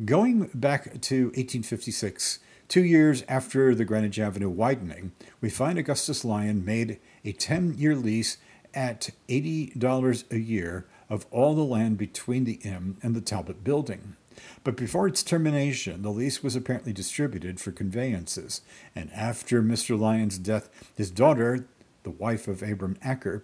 Going 0.03 0.49
back 0.51 0.85
to 1.01 1.25
1856, 1.25 2.39
two 2.67 2.83
years 2.83 3.23
after 3.29 3.75
the 3.75 3.85
Greenwich 3.85 4.17
Avenue 4.17 4.49
widening, 4.49 5.11
we 5.41 5.49
find 5.51 5.77
Augustus 5.77 6.25
Lyon 6.25 6.65
made 6.65 6.97
a 7.23 7.33
10 7.33 7.75
year 7.77 7.95
lease 7.95 8.37
at 8.73 9.11
$80 9.29 10.31
a 10.31 10.39
year 10.39 10.87
of 11.07 11.27
all 11.29 11.53
the 11.53 11.61
land 11.61 11.99
between 11.99 12.45
the 12.45 12.59
inn 12.63 12.97
and 13.03 13.15
the 13.15 13.21
Talbot 13.21 13.63
building. 13.63 14.15
But 14.63 14.75
before 14.75 15.07
its 15.07 15.21
termination, 15.21 16.01
the 16.01 16.09
lease 16.09 16.41
was 16.41 16.55
apparently 16.55 16.93
distributed 16.93 17.59
for 17.59 17.71
conveyances, 17.71 18.61
and 18.95 19.11
after 19.13 19.61
Mr. 19.61 19.99
Lyon's 19.99 20.39
death, 20.39 20.67
his 20.95 21.11
daughter, 21.11 21.67
the 22.03 22.11
wife 22.11 22.47
of 22.47 22.63
Abram 22.63 22.97
Acker, 23.01 23.43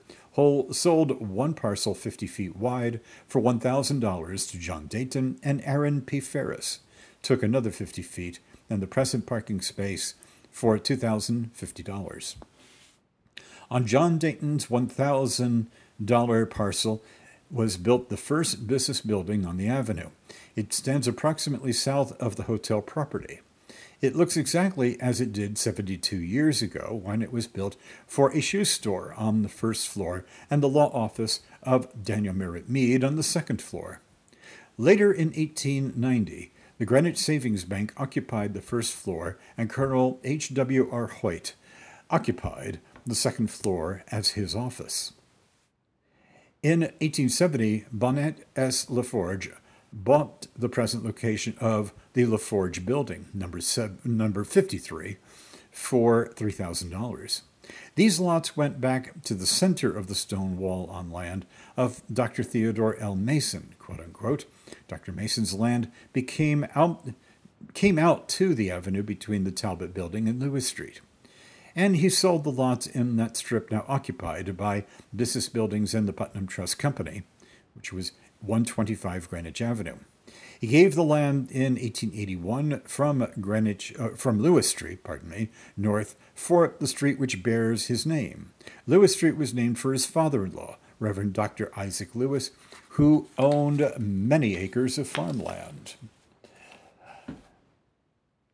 sold 0.71 1.19
one 1.21 1.53
parcel 1.53 1.93
50 1.93 2.27
feet 2.27 2.55
wide 2.55 2.99
for 3.27 3.41
$1,000 3.41 4.51
to 4.51 4.57
John 4.57 4.87
Dayton 4.87 5.39
and 5.43 5.61
Aaron 5.63 6.01
P. 6.01 6.19
Ferris, 6.19 6.79
took 7.21 7.43
another 7.43 7.71
50 7.71 8.01
feet 8.01 8.39
and 8.69 8.81
the 8.81 8.87
present 8.87 9.25
parking 9.25 9.61
space 9.61 10.15
for 10.51 10.77
$2,050. 10.77 12.35
On 13.69 13.85
John 13.85 14.17
Dayton's 14.17 14.67
$1,000 14.67 16.49
parcel 16.49 17.03
was 17.49 17.77
built 17.77 18.09
the 18.09 18.17
first 18.17 18.67
business 18.67 19.01
building 19.01 19.45
on 19.45 19.57
the 19.57 19.67
avenue. 19.67 20.09
It 20.55 20.73
stands 20.73 21.07
approximately 21.07 21.73
south 21.73 22.19
of 22.21 22.35
the 22.35 22.43
hotel 22.43 22.81
property. 22.81 23.41
It 23.99 24.15
looks 24.15 24.37
exactly 24.37 24.99
as 25.01 25.19
it 25.19 25.33
did 25.33 25.57
72 25.57 26.17
years 26.17 26.61
ago 26.61 26.99
when 27.03 27.23
it 27.23 27.33
was 27.33 27.47
built 27.47 27.75
for 28.05 28.31
a 28.31 28.41
shoe 28.41 28.63
store 28.63 29.15
on 29.17 29.41
the 29.41 29.49
first 29.49 29.87
floor 29.87 30.23
and 30.51 30.61
the 30.61 30.69
law 30.69 30.91
office 30.93 31.39
of 31.63 32.03
Daniel 32.03 32.35
Merritt 32.35 32.69
Mead 32.69 33.03
on 33.03 33.15
the 33.15 33.23
second 33.23 33.59
floor. 33.61 34.01
Later 34.77 35.11
in 35.11 35.29
1890, 35.29 36.51
the 36.77 36.85
Greenwich 36.85 37.17
Savings 37.17 37.65
Bank 37.65 37.91
occupied 37.97 38.53
the 38.53 38.61
first 38.61 38.93
floor, 38.93 39.39
and 39.57 39.69
Colonel 39.69 40.19
H. 40.23 40.53
W. 40.53 40.87
R. 40.91 41.07
Hoyt 41.07 41.55
occupied 42.11 42.79
the 43.05 43.15
second 43.15 43.49
floor 43.49 44.03
as 44.11 44.29
his 44.29 44.55
office. 44.55 45.13
In 46.61 46.81
1870, 46.81 47.85
Bonnet 47.91 48.47
S. 48.55 48.85
LaForge 48.85 49.51
bought 49.91 50.47
the 50.55 50.69
present 50.69 51.03
location 51.03 51.55
of 51.59 51.93
the 52.13 52.25
LaForge 52.25 52.85
building, 52.85 53.27
number, 53.33 53.61
seven, 53.61 53.99
number 54.03 54.43
53, 54.43 55.17
for 55.71 56.29
$3,000. 56.35 57.41
These 57.95 58.19
lots 58.19 58.55
went 58.55 58.79
back 58.79 59.21
to 59.23 59.33
the 59.33 59.45
center 59.45 59.95
of 59.95 60.07
the 60.07 60.15
stone 60.15 60.57
wall 60.57 60.87
on 60.89 61.11
land 61.11 61.45
of 61.75 62.01
Dr. 62.11 62.43
Theodore 62.43 62.97
L. 62.97 63.15
Mason, 63.15 63.75
quote 63.79 63.99
unquote. 63.99 64.45
Dr. 64.87 65.11
Mason's 65.11 65.53
land 65.53 65.91
became 66.13 66.65
out, 66.75 67.09
came 67.73 67.99
out 67.99 68.29
to 68.29 68.53
the 68.53 68.71
avenue 68.71 69.03
between 69.03 69.43
the 69.43 69.51
Talbot 69.51 69.93
building 69.93 70.27
and 70.27 70.39
Lewis 70.39 70.67
Street. 70.67 71.01
And 71.75 71.97
he 71.97 72.09
sold 72.09 72.43
the 72.43 72.51
lots 72.51 72.87
in 72.87 73.17
that 73.17 73.37
strip 73.37 73.71
now 73.71 73.85
occupied 73.87 74.57
by 74.57 74.85
Business 75.15 75.47
Buildings 75.47 75.93
and 75.93 76.07
the 76.07 76.13
Putnam 76.13 76.47
Trust 76.47 76.79
Company, 76.79 77.23
which 77.75 77.93
was 77.93 78.13
125 78.41 79.29
Greenwich 79.29 79.61
Avenue. 79.61 79.97
He 80.59 80.67
gave 80.67 80.95
the 80.95 81.03
land 81.03 81.51
in 81.51 81.73
1881 81.73 82.81
from 82.85 83.27
Greenwich, 83.39 83.93
uh, 83.99 84.09
from 84.09 84.41
Lewis 84.41 84.67
Street, 84.67 85.03
pardon 85.03 85.29
me, 85.29 85.49
north 85.75 86.15
for 86.33 86.73
the 86.79 86.87
street 86.87 87.19
which 87.19 87.43
bears 87.43 87.87
his 87.87 88.05
name. 88.05 88.51
Lewis 88.87 89.13
Street 89.13 89.37
was 89.37 89.53
named 89.53 89.77
for 89.77 89.93
his 89.93 90.07
father-in-law, 90.07 90.77
Reverend 90.99 91.33
Dr. 91.33 91.71
Isaac 91.77 92.15
Lewis, 92.15 92.51
who 92.89 93.27
owned 93.37 93.91
many 93.99 94.55
acres 94.55 94.97
of 94.97 95.07
farmland. 95.07 95.95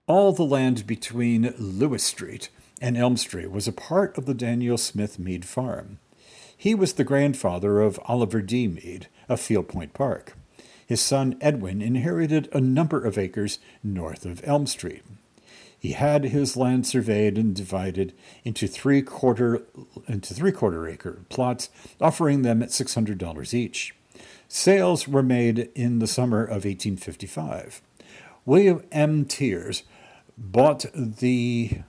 All 0.05 0.33
the 0.33 0.43
land 0.43 0.85
between 0.85 1.53
Lewis 1.57 2.03
Street 2.03 2.49
and 2.81 2.97
Elm 2.97 3.15
Street 3.15 3.49
was 3.49 3.69
a 3.69 3.71
part 3.71 4.17
of 4.17 4.25
the 4.25 4.33
Daniel 4.33 4.77
Smith 4.77 5.17
Mead 5.17 5.45
farm. 5.45 5.99
He 6.57 6.75
was 6.75 6.93
the 6.93 7.03
grandfather 7.03 7.81
of 7.81 7.99
Oliver 8.05 8.41
D. 8.41 8.67
Mead 8.67 9.07
of 9.27 9.39
Field 9.39 9.67
Point 9.67 9.93
Park. 9.93 10.33
His 10.85 11.01
son 11.01 11.37
Edwin 11.41 11.81
inherited 11.81 12.49
a 12.51 12.61
number 12.61 13.03
of 13.03 13.17
acres 13.17 13.59
north 13.83 14.25
of 14.25 14.41
Elm 14.43 14.67
Street. 14.67 15.01
He 15.77 15.91
had 15.91 16.23
his 16.23 16.55
land 16.55 16.87
surveyed 16.87 17.37
and 17.37 17.53
divided 17.53 18.13
into 18.45 18.67
three 18.67 19.01
quarter 19.01 19.63
into 20.07 20.33
three 20.33 20.53
quarter 20.53 20.87
acre 20.87 21.23
plots, 21.29 21.69
offering 21.99 22.41
them 22.41 22.63
at 22.63 22.71
six 22.71 22.95
hundred 22.95 23.17
dollars 23.17 23.53
each. 23.53 23.93
Sales 24.47 25.07
were 25.07 25.23
made 25.23 25.69
in 25.75 25.99
the 25.99 26.07
summer 26.07 26.43
of 26.43 26.63
1855. 26.63 27.81
William 28.45 28.83
M. 28.91 29.25
Tears 29.25 29.83
bought 30.37 30.85
the 30.93 31.79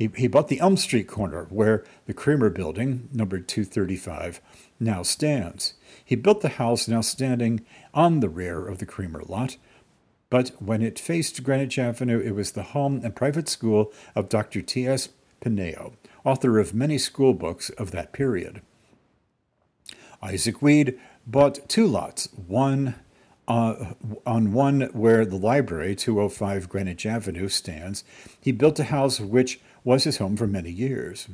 he, 0.00 0.10
he 0.16 0.28
bought 0.28 0.48
the 0.48 0.60
Elm 0.60 0.78
Street 0.78 1.06
corner 1.06 1.46
where 1.50 1.84
the 2.06 2.14
Creamer 2.14 2.48
building, 2.48 3.10
number 3.12 3.38
235, 3.38 4.40
now 4.80 5.02
stands. 5.02 5.74
He 6.02 6.16
built 6.16 6.40
the 6.40 6.48
house 6.48 6.88
now 6.88 7.02
standing 7.02 7.66
on 7.92 8.20
the 8.20 8.30
rear 8.30 8.66
of 8.66 8.78
the 8.78 8.86
Creamer 8.86 9.22
lot, 9.22 9.58
but 10.30 10.52
when 10.58 10.80
it 10.80 10.98
faced 10.98 11.44
Greenwich 11.44 11.78
Avenue, 11.78 12.18
it 12.18 12.34
was 12.34 12.52
the 12.52 12.62
home 12.62 13.02
and 13.04 13.14
private 13.14 13.46
school 13.46 13.92
of 14.14 14.30
Dr. 14.30 14.62
T.S. 14.62 15.10
Pineo, 15.42 15.92
author 16.24 16.58
of 16.58 16.72
many 16.72 16.96
school 16.96 17.34
books 17.34 17.68
of 17.68 17.90
that 17.90 18.14
period. 18.14 18.62
Isaac 20.22 20.62
Weed 20.62 20.98
bought 21.26 21.68
two 21.68 21.86
lots, 21.86 22.30
one 22.46 22.94
uh, 23.50 23.94
on 24.24 24.52
one 24.52 24.82
where 24.92 25.26
the 25.26 25.36
library, 25.36 25.96
205 25.96 26.68
Greenwich 26.68 27.04
Avenue, 27.04 27.48
stands. 27.48 28.04
He 28.40 28.52
built 28.52 28.78
a 28.78 28.84
house 28.84 29.18
which 29.18 29.60
was 29.84 30.04
his 30.04 30.18
home 30.18 30.36
for 30.36 30.46
many 30.46 30.70
years. 30.70 31.28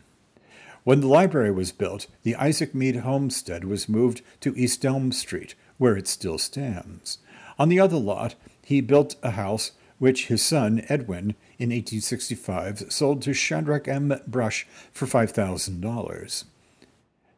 When 0.84 1.00
the 1.00 1.08
library 1.08 1.50
was 1.50 1.72
built, 1.72 2.06
the 2.22 2.36
Isaac 2.36 2.74
Mead 2.74 2.96
homestead 2.96 3.64
was 3.64 3.88
moved 3.88 4.22
to 4.40 4.56
East 4.56 4.84
Elm 4.84 5.10
Street, 5.10 5.54
where 5.78 5.96
it 5.96 6.06
still 6.06 6.38
stands. 6.38 7.18
On 7.58 7.68
the 7.68 7.80
other 7.80 7.96
lot, 7.96 8.36
he 8.64 8.80
built 8.80 9.16
a 9.22 9.32
house 9.32 9.72
which 9.98 10.26
his 10.26 10.42
son, 10.42 10.84
Edwin, 10.88 11.34
in 11.58 11.70
1865 11.70 12.92
sold 12.92 13.22
to 13.22 13.32
Shadrach 13.32 13.88
M. 13.88 14.20
Brush 14.26 14.66
for 14.92 15.06
$5,000. 15.06 16.44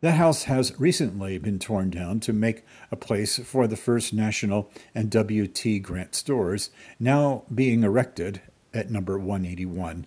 The 0.00 0.12
house 0.12 0.44
has 0.44 0.78
recently 0.78 1.38
been 1.38 1.58
torn 1.58 1.90
down 1.90 2.20
to 2.20 2.32
make 2.32 2.64
a 2.90 2.96
place 2.96 3.38
for 3.38 3.66
the 3.66 3.76
first 3.76 4.12
National 4.12 4.70
and 4.94 5.10
WT 5.10 5.82
Grant 5.82 6.14
stores, 6.14 6.70
now 7.00 7.44
being 7.52 7.82
erected 7.82 8.40
at 8.72 8.90
number 8.90 9.18
181. 9.18 10.06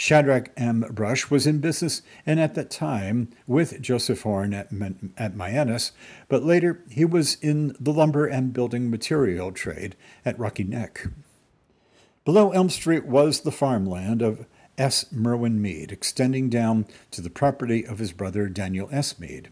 Shadrach 0.00 0.52
M. 0.56 0.84
Brush 0.92 1.28
was 1.28 1.44
in 1.44 1.58
business 1.58 2.02
and 2.24 2.38
at 2.38 2.54
that 2.54 2.70
time 2.70 3.30
with 3.48 3.82
Joseph 3.82 4.22
Horn 4.22 4.54
at, 4.54 4.68
at 5.16 5.34
Mianus, 5.34 5.90
but 6.28 6.44
later 6.44 6.84
he 6.88 7.04
was 7.04 7.34
in 7.42 7.74
the 7.80 7.92
lumber 7.92 8.24
and 8.24 8.52
building 8.52 8.90
material 8.90 9.50
trade 9.50 9.96
at 10.24 10.38
Rocky 10.38 10.62
Neck. 10.62 11.08
Below 12.24 12.52
Elm 12.52 12.70
Street 12.70 13.06
was 13.06 13.40
the 13.40 13.50
farmland 13.50 14.22
of 14.22 14.46
S. 14.78 15.10
Merwin 15.10 15.60
Mead, 15.60 15.90
extending 15.90 16.48
down 16.48 16.86
to 17.10 17.20
the 17.20 17.28
property 17.28 17.84
of 17.84 17.98
his 17.98 18.12
brother 18.12 18.48
Daniel 18.48 18.88
S. 18.92 19.18
Mead. 19.18 19.50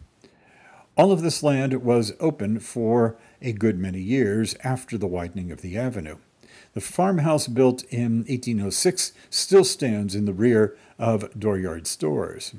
All 0.96 1.10
of 1.10 1.22
this 1.22 1.42
land 1.42 1.82
was 1.82 2.12
open 2.20 2.60
for 2.60 3.18
a 3.42 3.52
good 3.52 3.80
many 3.80 4.00
years 4.00 4.54
after 4.62 4.96
the 4.96 5.08
widening 5.08 5.50
of 5.50 5.60
the 5.60 5.76
avenue. 5.76 6.18
The 6.76 6.82
farmhouse 6.82 7.46
built 7.46 7.84
in 7.84 8.18
1806 8.28 9.12
still 9.30 9.64
stands 9.64 10.14
in 10.14 10.26
the 10.26 10.34
rear 10.34 10.76
of 10.98 11.30
Dooryard 11.30 11.86
Stores. 11.86 12.54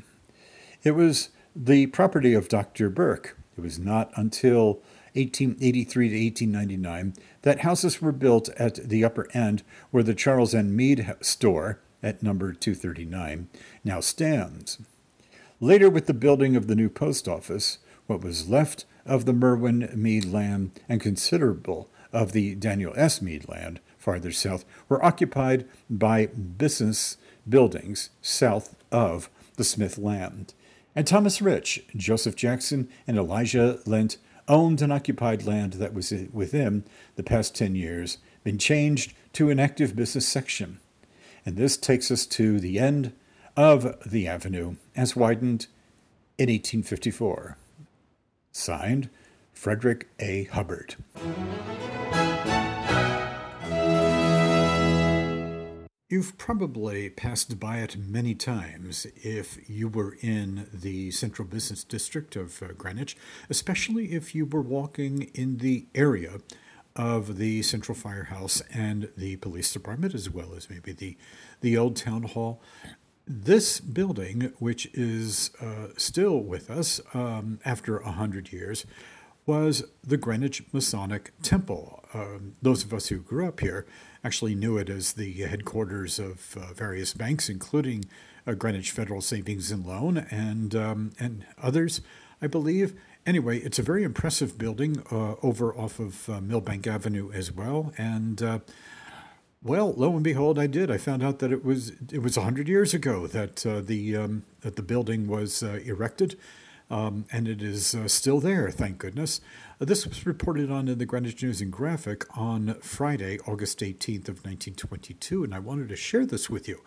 It 0.81 0.95
was 0.95 1.29
the 1.55 1.85
property 1.85 2.33
of 2.33 2.49
Dr. 2.49 2.89
Burke. 2.89 3.37
It 3.55 3.61
was 3.61 3.77
not 3.77 4.11
until 4.15 4.81
1883 5.13 6.09
to 6.09 6.15
1899 6.15 7.13
that 7.43 7.59
houses 7.59 8.01
were 8.01 8.11
built 8.11 8.49
at 8.57 8.89
the 8.89 9.03
upper 9.03 9.27
end 9.35 9.61
where 9.91 10.01
the 10.01 10.15
Charles 10.15 10.55
N. 10.55 10.75
Mead 10.75 11.15
store 11.21 11.79
at 12.01 12.23
number 12.23 12.53
239 12.53 13.49
now 13.83 13.99
stands. 13.99 14.79
Later, 15.59 15.91
with 15.91 16.07
the 16.07 16.15
building 16.15 16.55
of 16.55 16.65
the 16.65 16.75
new 16.75 16.89
post 16.89 17.27
office, 17.27 17.77
what 18.07 18.23
was 18.23 18.49
left 18.49 18.85
of 19.05 19.25
the 19.25 19.33
Merwin 19.33 19.91
Mead 19.93 20.25
land 20.25 20.71
and 20.89 20.99
considerable 20.99 21.91
of 22.11 22.31
the 22.31 22.55
Daniel 22.55 22.93
S. 22.95 23.21
Mead 23.21 23.47
land 23.47 23.79
farther 24.07 24.31
south 24.31 24.63
were 24.87 25.03
occupied 25.03 25.67
by 25.89 26.27
business 26.27 27.17
buildings 27.49 28.09
south 28.21 28.73
of 28.89 29.29
the 29.57 29.65
Smith 29.65 29.97
land. 29.97 30.53
And 30.95 31.05
Thomas 31.05 31.41
Rich, 31.41 31.83
Joseph 31.93 32.37
Jackson, 32.37 32.87
and 33.05 33.17
Elijah 33.17 33.79
Lent 33.85 34.15
owned 34.47 34.81
and 34.81 34.93
occupied 34.93 35.45
land 35.45 35.73
that 35.73 35.93
was 35.93 36.13
within 36.31 36.85
the 37.17 37.23
past 37.23 37.53
10 37.53 37.75
years 37.75 38.19
been 38.45 38.57
changed 38.57 39.13
to 39.33 39.49
an 39.49 39.59
active 39.59 39.93
business 39.93 40.25
section. 40.25 40.79
And 41.45 41.57
this 41.57 41.75
takes 41.75 42.09
us 42.09 42.25
to 42.27 42.61
the 42.61 42.79
end 42.79 43.11
of 43.57 44.09
the 44.09 44.25
avenue 44.25 44.77
as 44.95 45.17
widened 45.17 45.67
in 46.37 46.47
1854. 46.47 47.57
Signed, 48.53 49.09
Frederick 49.51 50.07
A. 50.17 50.45
Hubbard. 50.45 50.95
You've 56.09 56.37
probably 56.37 57.09
passed 57.09 57.59
by 57.59 57.79
it 57.79 57.97
many 57.97 58.33
times 58.33 59.05
if 59.17 59.69
you 59.69 59.89
were 59.89 60.15
in 60.21 60.69
the 60.71 61.11
central 61.11 61.45
business 61.45 61.83
district 61.83 62.37
of 62.37 62.63
uh, 62.63 62.67
Greenwich, 62.77 63.17
especially 63.49 64.13
if 64.13 64.33
you 64.33 64.45
were 64.45 64.61
walking 64.61 65.23
in 65.33 65.57
the 65.57 65.85
area 65.93 66.37
of 66.95 67.35
the 67.35 67.61
Central 67.61 67.93
Firehouse 67.93 68.61
and 68.73 69.09
the 69.17 69.35
police 69.35 69.73
department, 69.73 70.15
as 70.15 70.29
well 70.29 70.53
as 70.55 70.69
maybe 70.69 70.93
the, 70.93 71.17
the 71.59 71.77
old 71.77 71.97
town 71.97 72.23
hall. 72.23 72.61
This 73.27 73.81
building, 73.81 74.53
which 74.59 74.85
is 74.93 75.51
uh, 75.61 75.87
still 75.97 76.39
with 76.39 76.69
us 76.71 77.01
um, 77.13 77.59
after 77.65 77.97
a 77.97 78.11
hundred 78.11 78.53
years, 78.53 78.85
was 79.45 79.83
the 80.05 80.15
Greenwich 80.15 80.63
Masonic 80.71 81.33
Temple. 81.43 82.05
Um, 82.13 82.55
those 82.61 82.85
of 82.85 82.93
us 82.93 83.07
who 83.07 83.17
grew 83.17 83.45
up 83.45 83.59
here 83.59 83.85
actually 84.23 84.55
knew 84.55 84.77
it 84.77 84.89
as 84.89 85.13
the 85.13 85.31
headquarters 85.43 86.19
of 86.19 86.57
uh, 86.57 86.73
various 86.73 87.13
banks, 87.13 87.49
including 87.49 88.05
uh, 88.47 88.53
Greenwich 88.53 88.91
Federal 88.91 89.21
Savings 89.21 89.71
and 89.71 89.85
Loan 89.85 90.17
and 90.17 90.75
um, 90.75 91.11
and 91.19 91.45
others, 91.61 92.01
I 92.41 92.47
believe. 92.47 92.93
Anyway, 93.25 93.59
it's 93.59 93.77
a 93.77 93.83
very 93.83 94.03
impressive 94.03 94.57
building 94.57 95.03
uh, 95.11 95.35
over 95.43 95.75
off 95.75 95.99
of 95.99 96.29
uh, 96.29 96.39
Millbank 96.39 96.87
Avenue 96.87 97.29
as 97.33 97.51
well. 97.51 97.93
And 97.97 98.41
uh, 98.41 98.59
well, 99.61 99.93
lo 99.93 100.13
and 100.13 100.23
behold, 100.23 100.57
I 100.57 100.67
did. 100.67 100.89
I 100.89 100.97
found 100.97 101.23
out 101.23 101.39
that 101.39 101.51
it 101.51 101.65
was 101.65 101.91
it 102.11 102.21
was 102.21 102.37
hundred 102.37 102.69
years 102.69 102.93
ago 102.93 103.27
that 103.27 103.65
uh, 103.65 103.81
the 103.81 104.15
um, 104.15 104.43
that 104.61 104.77
the 104.77 104.83
building 104.83 105.27
was 105.27 105.61
erected, 105.61 106.37
um, 106.89 107.25
and 107.31 107.47
it 107.47 107.61
is 107.61 107.95
still 108.07 108.39
there. 108.39 108.71
Thank 108.71 108.97
goodness. 108.97 109.41
This 109.85 110.07
was 110.07 110.25
reported 110.25 110.71
on 110.71 110.87
in 110.87 110.97
the 110.97 111.05
Greenwich 111.05 111.43
News 111.43 111.61
and 111.61 111.71
Graphic 111.71 112.25
on 112.35 112.75
Friday, 112.81 113.39
August 113.45 113.83
eighteenth 113.83 114.27
of 114.27 114.43
nineteen 114.43 114.73
twenty 114.73 115.13
two, 115.13 115.43
and 115.43 115.53
I 115.53 115.59
wanted 115.59 115.89
to 115.89 115.95
share 115.95 116.25
this 116.25 116.49
with 116.49 116.67
you. 116.67 116.81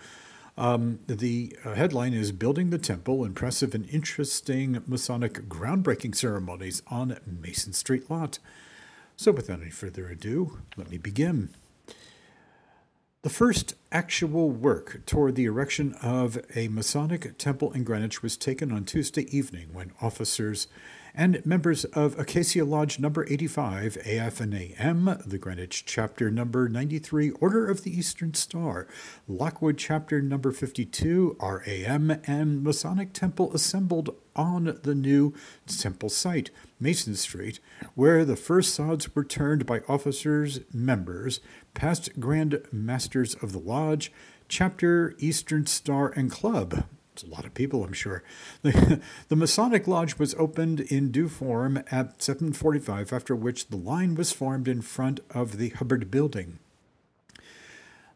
Um, 0.59 0.99
the 1.07 1.57
uh, 1.65 1.75
headline 1.75 2.13
is 2.13 2.33
Building 2.33 2.71
the 2.71 2.79
Temple 2.79 3.25
Impressive 3.25 3.75
and 3.75 3.89
Interesting 3.89 4.83
Masonic 4.87 5.49
Groundbreaking 5.49 6.17
Ceremonies 6.17 6.83
on 6.89 7.17
Mason 7.25 7.73
Street 7.73 8.11
Lot. 8.11 8.41
So, 9.17 9.31
without 9.31 9.61
any 9.61 9.71
further 9.71 10.09
ado, 10.09 10.59
let 10.77 10.91
me 10.91 10.99
begin. 10.99 11.51
The 13.23 13.31
first 13.31 13.75
actual 13.93 14.51
work 14.51 15.03
toward 15.07 15.37
the 15.37 15.45
erection 15.45 15.95
of 16.03 16.39
a 16.57 16.69
Masonic 16.69 17.39
temple 17.39 17.71
in 17.73 17.85
Greenwich 17.85 18.23
was 18.23 18.37
taken 18.37 18.73
on 18.73 18.85
Tuesday 18.85 19.27
evening 19.35 19.69
when 19.73 19.93
officers 20.01 20.69
and 21.15 21.45
members 21.45 21.85
of 21.87 22.19
Acacia 22.19 22.65
Lodge 22.65 22.99
number 22.99 23.25
85, 23.25 23.99
AF 24.07 24.41
and 24.41 24.55
AM, 24.55 25.19
the 25.27 25.39
Greenwich 25.39 25.85
chapter 25.85 26.31
number 26.31 26.69
93, 26.69 27.31
Order 27.33 27.67
of 27.69 27.83
the 27.83 27.97
Eastern 27.97 28.35
Star, 28.35 28.87
Lockwood 29.29 29.79
chapter 29.79 30.23
number 30.23 30.53
52, 30.53 31.37
RAM, 31.41 32.21
and 32.25 32.63
Masonic 32.63 33.13
Temple 33.13 33.53
assembled 33.53 34.15
on 34.37 34.79
the 34.83 34.95
new 34.95 35.35
temple 35.67 36.09
site, 36.09 36.51
Mason 36.79 37.15
Street, 37.15 37.61
where 37.95 38.25
the 38.25 38.37
first 38.37 38.75
sods 38.75 39.15
were 39.15 39.25
turned 39.25 39.67
by 39.67 39.81
officers, 39.89 40.61
members, 40.73 41.41
past 41.75 42.19
Grand 42.21 42.61
Masters 42.73 43.35
of 43.37 43.53
the 43.53 43.59
Lodge, 43.59 44.13
Chapter, 44.49 45.15
Eastern 45.19 45.67
Star, 45.67 46.09
and 46.09 46.31
Club, 46.31 46.85
a 47.23 47.29
lot 47.29 47.45
of 47.45 47.55
people, 47.55 47.85
I'm 47.85 47.93
sure. 47.93 48.23
The, 48.63 49.01
the 49.29 49.37
Masonic 49.37 49.87
Lodge 49.87 50.19
was 50.19 50.35
opened 50.35 50.81
in 50.81 51.11
due 51.11 51.29
form 51.29 51.79
at 51.91 52.19
7:45, 52.19 53.13
after 53.13 53.35
which 53.35 53.69
the 53.69 53.77
line 53.77 54.15
was 54.15 54.33
formed 54.33 54.69
in 54.69 54.83
front 54.83 55.21
of 55.31 55.59
the 55.59 55.71
Hubbard 55.71 56.11
Building. 56.11 56.59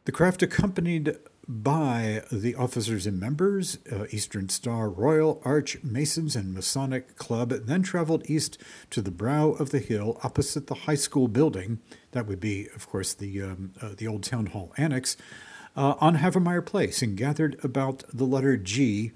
The 0.05 0.13
craft 0.13 0.43
accompanied 0.43 1.17
by 1.47 2.23
the 2.33 2.55
officers 2.55 3.07
and 3.07 3.21
members, 3.21 3.79
uh, 3.93 4.07
Eastern 4.11 4.49
Star, 4.49 4.89
Royal 4.89 5.43
Arch, 5.45 5.83
Masons, 5.83 6.37
and 6.37 6.55
Masonic 6.55 7.17
Club, 7.17 7.51
then 7.51 7.83
traveled 7.83 8.29
east 8.29 8.59
to 8.91 9.03
the 9.03 9.11
brow 9.11 9.51
of 9.51 9.71
the 9.71 9.79
hill 9.79 10.19
opposite 10.23 10.67
the 10.67 10.75
high 10.75 10.95
school 10.95 11.29
building. 11.29 11.81
That 12.13 12.27
would 12.27 12.41
be, 12.41 12.69
of 12.75 12.89
course, 12.89 13.15
the 13.15 13.43
um, 13.43 13.73
uh, 13.81 13.91
the 13.97 14.09
old 14.09 14.23
town 14.23 14.47
hall 14.47 14.73
annex 14.77 15.17
uh, 15.77 15.95
on 16.01 16.19
Havemeyer 16.19 16.65
Place 16.65 17.03
and 17.03 17.17
gathered 17.17 17.63
about 17.65 18.05
the 18.13 18.25
letter 18.25 18.57
G, 18.57 19.13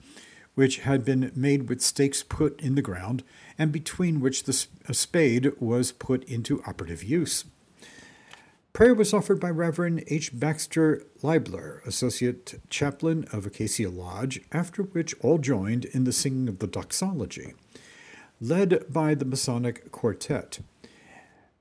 which 0.54 0.78
had 0.78 1.04
been 1.04 1.30
made 1.34 1.68
with 1.68 1.80
stakes 1.80 2.22
put 2.22 2.60
in 2.60 2.74
the 2.74 2.82
ground 2.82 3.22
and 3.58 3.70
between 3.70 4.20
which 4.20 4.44
the 4.44 4.52
spade 4.52 5.52
was 5.60 5.92
put 5.92 6.24
into 6.24 6.62
operative 6.66 7.04
use. 7.04 7.44
Prayer 8.72 8.94
was 8.94 9.12
offered 9.12 9.40
by 9.40 9.50
Reverend 9.50 10.04
H. 10.06 10.38
Baxter 10.38 11.02
Liebler, 11.22 11.84
Associate 11.84 12.60
Chaplain 12.70 13.26
of 13.32 13.46
Acacia 13.46 13.88
Lodge, 13.88 14.40
after 14.52 14.82
which 14.82 15.14
all 15.20 15.38
joined 15.38 15.84
in 15.86 16.04
the 16.04 16.12
singing 16.12 16.48
of 16.48 16.60
the 16.60 16.66
doxology, 16.68 17.54
led 18.40 18.84
by 18.88 19.14
the 19.14 19.24
Masonic 19.24 19.90
Quartet. 19.90 20.60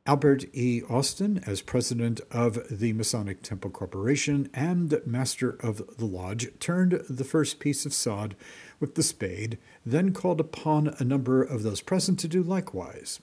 Albert 0.08 0.46
E. 0.54 0.82
Austin, 0.90 1.44
as 1.46 1.62
president 1.62 2.22
of 2.32 2.66
the 2.72 2.94
Masonic 2.94 3.42
Temple 3.42 3.70
Corporation 3.70 4.50
and 4.54 5.02
master 5.06 5.58
of 5.60 5.98
the 5.98 6.06
lodge, 6.06 6.48
turned 6.60 7.02
the 7.10 7.26
first 7.26 7.60
piece 7.60 7.86
of 7.86 7.94
sod 7.94 8.34
with 8.80 8.96
the 8.96 9.04
spade, 9.04 9.58
then 9.86 10.14
called 10.14 10.40
upon 10.40 10.96
a 10.98 11.04
number 11.04 11.44
of 11.44 11.62
those 11.62 11.82
present 11.82 12.20
to 12.20 12.30
do 12.30 12.42
likewise. 12.42 13.20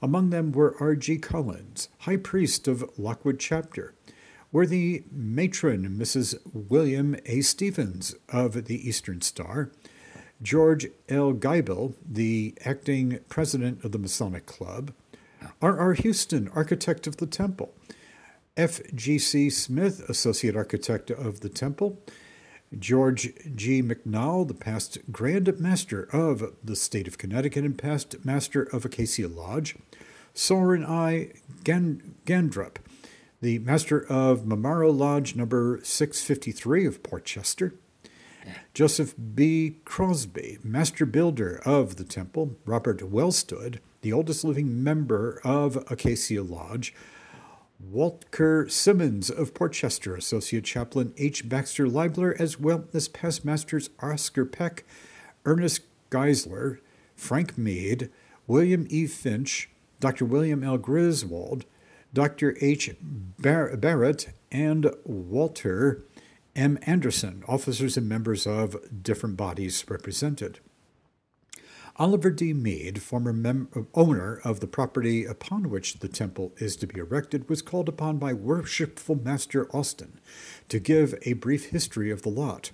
Among 0.00 0.30
them 0.30 0.52
were 0.52 0.76
R. 0.78 0.94
G. 0.94 1.18
Collins, 1.18 1.88
high 1.98 2.16
priest 2.16 2.68
of 2.68 2.88
Lockwood 2.96 3.40
Chapter, 3.40 3.92
worthy 4.52 5.02
matron 5.10 5.98
Mrs. 5.98 6.38
William 6.52 7.16
A. 7.26 7.40
Stevens 7.40 8.14
of 8.28 8.66
the 8.66 8.88
Eastern 8.88 9.20
Star, 9.20 9.72
George 10.40 10.86
L. 11.08 11.32
Geibel, 11.32 11.94
the 12.08 12.54
acting 12.64 13.18
president 13.28 13.82
of 13.84 13.90
the 13.90 13.98
Masonic 13.98 14.46
Club, 14.46 14.92
R.R. 15.60 15.94
Houston, 15.94 16.48
architect 16.54 17.06
of 17.06 17.16
the 17.18 17.26
temple. 17.26 17.74
F.G.C. 18.56 19.50
Smith, 19.50 20.08
associate 20.08 20.56
architect 20.56 21.10
of 21.10 21.40
the 21.40 21.48
temple. 21.48 22.02
George 22.76 23.32
G. 23.54 23.82
McNall, 23.82 24.46
the 24.46 24.54
past 24.54 24.98
Grand 25.10 25.58
Master 25.58 26.02
of 26.12 26.54
the 26.62 26.76
state 26.76 27.08
of 27.08 27.16
Connecticut 27.16 27.64
and 27.64 27.78
past 27.78 28.24
Master 28.24 28.62
of 28.62 28.84
Acacia 28.84 29.28
Lodge. 29.28 29.76
Soren 30.34 30.84
I. 30.84 31.32
Gandrup, 31.64 32.76
the 33.40 33.58
Master 33.60 34.04
of 34.06 34.40
Mamaro 34.40 34.96
Lodge 34.96 35.34
number 35.34 35.80
653 35.82 36.86
of 36.86 37.02
Portchester. 37.02 37.74
Joseph 38.74 39.14
B. 39.34 39.78
Crosby, 39.84 40.58
Master 40.62 41.06
Builder 41.06 41.60
of 41.64 41.96
the 41.96 42.04
temple. 42.04 42.56
Robert 42.64 43.00
Wellstood, 43.00 43.78
the 44.02 44.12
oldest 44.12 44.44
living 44.44 44.82
member 44.82 45.40
of 45.44 45.76
Acacia 45.90 46.42
Lodge. 46.42 46.94
Walter 47.80 48.68
Simmons 48.68 49.30
of 49.30 49.54
Portchester, 49.54 50.16
Associate 50.16 50.64
Chaplain 50.64 51.14
H. 51.16 51.48
Baxter 51.48 51.86
Liebler, 51.86 52.38
as 52.38 52.58
well 52.58 52.84
as 52.92 53.06
past 53.08 53.44
masters 53.44 53.90
Oscar 54.00 54.44
Peck, 54.44 54.84
Ernest 55.44 55.82
Geisler, 56.10 56.78
Frank 57.14 57.56
Mead, 57.56 58.10
William 58.46 58.86
E. 58.90 59.06
Finch, 59.06 59.70
Dr. 60.00 60.24
William 60.24 60.64
L. 60.64 60.78
Griswold, 60.78 61.66
Dr. 62.12 62.56
H. 62.60 62.90
Bar- 63.00 63.76
Barrett, 63.76 64.30
and 64.50 64.90
Walter 65.04 66.04
M. 66.56 66.78
Anderson, 66.82 67.44
officers 67.46 67.96
and 67.96 68.08
members 68.08 68.46
of 68.46 68.76
different 69.02 69.36
bodies 69.36 69.84
represented. 69.88 70.58
Oliver 72.00 72.30
D. 72.30 72.52
Mead, 72.52 73.02
former 73.02 73.32
mem- 73.32 73.68
owner 73.92 74.40
of 74.44 74.60
the 74.60 74.68
property 74.68 75.24
upon 75.24 75.68
which 75.68 75.94
the 75.94 76.06
temple 76.06 76.52
is 76.58 76.76
to 76.76 76.86
be 76.86 77.00
erected, 77.00 77.48
was 77.48 77.60
called 77.60 77.88
upon 77.88 78.18
by 78.18 78.32
Worshipful 78.32 79.16
Master 79.16 79.68
Austin 79.74 80.20
to 80.68 80.78
give 80.78 81.16
a 81.22 81.32
brief 81.32 81.70
history 81.70 82.12
of 82.12 82.22
the 82.22 82.28
lot, 82.28 82.70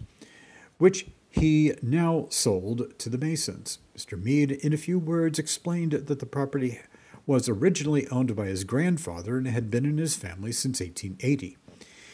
which 0.76 1.06
he 1.30 1.72
now 1.80 2.26
sold 2.28 2.98
to 2.98 3.08
the 3.08 3.16
Masons. 3.16 3.78
Mr. 3.96 4.22
Mead, 4.22 4.52
in 4.52 4.74
a 4.74 4.76
few 4.76 4.98
words, 4.98 5.38
explained 5.38 5.92
that 5.92 6.20
the 6.20 6.26
property 6.26 6.80
was 7.24 7.48
originally 7.48 8.06
owned 8.08 8.36
by 8.36 8.44
his 8.44 8.64
grandfather 8.64 9.38
and 9.38 9.48
had 9.48 9.70
been 9.70 9.86
in 9.86 9.96
his 9.96 10.14
family 10.14 10.52
since 10.52 10.80
1880. 10.80 11.56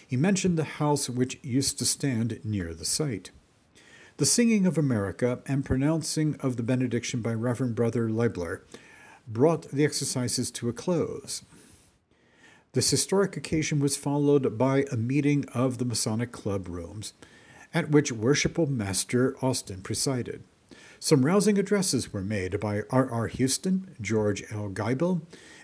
He 0.06 0.16
mentioned 0.16 0.56
the 0.56 0.62
house 0.62 1.10
which 1.10 1.40
used 1.42 1.76
to 1.80 1.84
stand 1.84 2.38
near 2.44 2.72
the 2.72 2.84
site. 2.84 3.32
The 4.20 4.26
singing 4.26 4.66
of 4.66 4.76
America 4.76 5.38
and 5.46 5.64
pronouncing 5.64 6.36
of 6.40 6.58
the 6.58 6.62
benediction 6.62 7.22
by 7.22 7.32
Reverend 7.32 7.74
Brother 7.74 8.10
Liebler 8.10 8.60
brought 9.26 9.70
the 9.70 9.82
exercises 9.82 10.50
to 10.50 10.68
a 10.68 10.74
close. 10.74 11.40
This 12.74 12.90
historic 12.90 13.38
occasion 13.38 13.80
was 13.80 13.96
followed 13.96 14.58
by 14.58 14.84
a 14.92 14.96
meeting 14.98 15.46
of 15.54 15.78
the 15.78 15.86
Masonic 15.86 16.32
Club 16.32 16.68
rooms, 16.68 17.14
at 17.72 17.88
which 17.88 18.12
Worshipful 18.12 18.66
Master 18.66 19.38
Austin 19.40 19.80
presided. 19.80 20.42
Some 20.98 21.24
rousing 21.24 21.58
addresses 21.58 22.12
were 22.12 22.20
made 22.20 22.60
by 22.60 22.82
R. 22.90 23.10
R. 23.10 23.28
Houston, 23.28 23.96
George 24.02 24.44
L. 24.50 24.68
Geibel, 24.68 25.22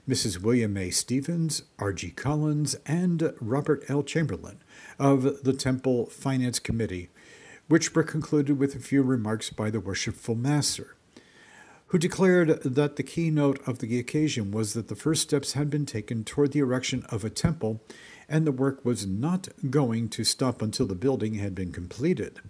Mrs. 0.08 0.40
William 0.40 0.78
A. 0.78 0.88
Stevens, 0.88 1.60
R. 1.78 1.92
G. 1.92 2.08
Collins, 2.08 2.74
and 2.86 3.34
Robert 3.38 3.84
L. 3.90 4.02
Chamberlain 4.02 4.62
of 4.98 5.42
the 5.44 5.52
Temple 5.52 6.06
Finance 6.06 6.58
Committee, 6.58 7.10
which 7.68 7.94
were 7.94 8.02
concluded 8.02 8.58
with 8.58 8.74
a 8.74 8.80
few 8.80 9.02
remarks 9.02 9.50
by 9.50 9.70
the 9.70 9.80
worshipful 9.80 10.34
master, 10.34 10.96
who 11.88 11.98
declared 11.98 12.62
that 12.62 12.96
the 12.96 13.02
keynote 13.02 13.60
of 13.66 13.78
the 13.78 13.98
occasion 13.98 14.50
was 14.50 14.72
that 14.74 14.88
the 14.88 14.96
first 14.96 15.22
steps 15.22 15.52
had 15.52 15.70
been 15.70 15.86
taken 15.86 16.24
toward 16.24 16.52
the 16.52 16.58
erection 16.58 17.04
of 17.10 17.24
a 17.24 17.30
temple, 17.30 17.80
and 18.28 18.46
the 18.46 18.52
work 18.52 18.84
was 18.84 19.06
not 19.06 19.48
going 19.70 20.08
to 20.08 20.24
stop 20.24 20.60
until 20.60 20.86
the 20.86 20.94
building 20.94 21.34
had 21.34 21.54
been 21.54 21.72
completed. 21.72 22.40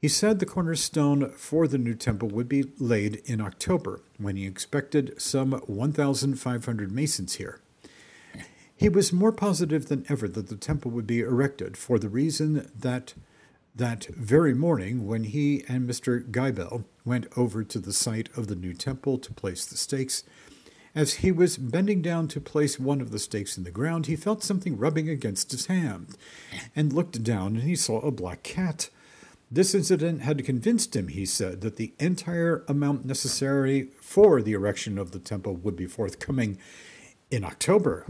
He 0.00 0.08
said 0.08 0.38
the 0.38 0.46
cornerstone 0.46 1.30
for 1.32 1.66
the 1.66 1.78
new 1.78 1.94
temple 1.94 2.28
would 2.28 2.48
be 2.48 2.64
laid 2.78 3.22
in 3.24 3.40
October, 3.40 4.02
when 4.18 4.36
he 4.36 4.46
expected 4.46 5.14
some 5.20 5.52
1,500 5.52 6.92
masons 6.92 7.34
here. 7.34 7.60
He 8.76 8.90
was 8.90 9.12
more 9.12 9.32
positive 9.32 9.88
than 9.88 10.04
ever 10.10 10.28
that 10.28 10.48
the 10.48 10.56
temple 10.56 10.90
would 10.90 11.06
be 11.06 11.20
erected 11.20 11.78
for 11.78 11.98
the 11.98 12.10
reason 12.10 12.70
that 12.78 13.14
that 13.76 14.06
very 14.06 14.54
morning, 14.54 15.06
when 15.06 15.24
he 15.24 15.62
and 15.68 15.88
Mr. 15.88 16.28
Geibel 16.30 16.84
went 17.04 17.26
over 17.36 17.62
to 17.62 17.78
the 17.78 17.92
site 17.92 18.28
of 18.36 18.46
the 18.46 18.56
new 18.56 18.72
temple 18.72 19.18
to 19.18 19.32
place 19.34 19.66
the 19.66 19.76
stakes, 19.76 20.24
as 20.94 21.14
he 21.14 21.30
was 21.30 21.58
bending 21.58 22.00
down 22.00 22.26
to 22.28 22.40
place 22.40 22.80
one 22.80 23.02
of 23.02 23.10
the 23.10 23.18
stakes 23.18 23.58
in 23.58 23.64
the 23.64 23.70
ground, 23.70 24.06
he 24.06 24.16
felt 24.16 24.42
something 24.42 24.78
rubbing 24.78 25.10
against 25.10 25.50
his 25.50 25.66
hand, 25.66 26.16
and 26.74 26.90
looked 26.90 27.22
down 27.22 27.56
and 27.56 27.64
he 27.64 27.76
saw 27.76 28.00
a 28.00 28.10
black 28.10 28.42
cat. 28.42 28.88
This 29.50 29.74
incident 29.74 30.22
had 30.22 30.44
convinced 30.44 30.96
him, 30.96 31.08
he 31.08 31.26
said, 31.26 31.60
that 31.60 31.76
the 31.76 31.92
entire 32.00 32.64
amount 32.66 33.04
necessary 33.04 33.90
for 34.00 34.40
the 34.40 34.54
erection 34.54 34.96
of 34.96 35.12
the 35.12 35.18
temple 35.18 35.54
would 35.54 35.76
be 35.76 35.86
forthcoming 35.86 36.58
in 37.30 37.44
October. 37.44 38.06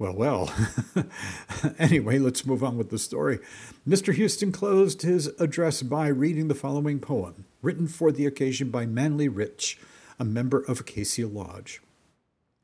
Well, 0.00 0.14
well. 0.14 0.50
anyway, 1.78 2.18
let's 2.18 2.46
move 2.46 2.64
on 2.64 2.78
with 2.78 2.88
the 2.88 2.98
story. 2.98 3.38
Mr. 3.86 4.14
Houston 4.14 4.50
closed 4.50 5.02
his 5.02 5.26
address 5.38 5.82
by 5.82 6.08
reading 6.08 6.48
the 6.48 6.54
following 6.54 7.00
poem, 7.00 7.44
written 7.60 7.86
for 7.86 8.10
the 8.10 8.24
occasion 8.24 8.70
by 8.70 8.86
Manly 8.86 9.28
Rich, 9.28 9.78
a 10.18 10.24
member 10.24 10.60
of 10.60 10.80
Acacia 10.80 11.26
Lodge. 11.26 11.82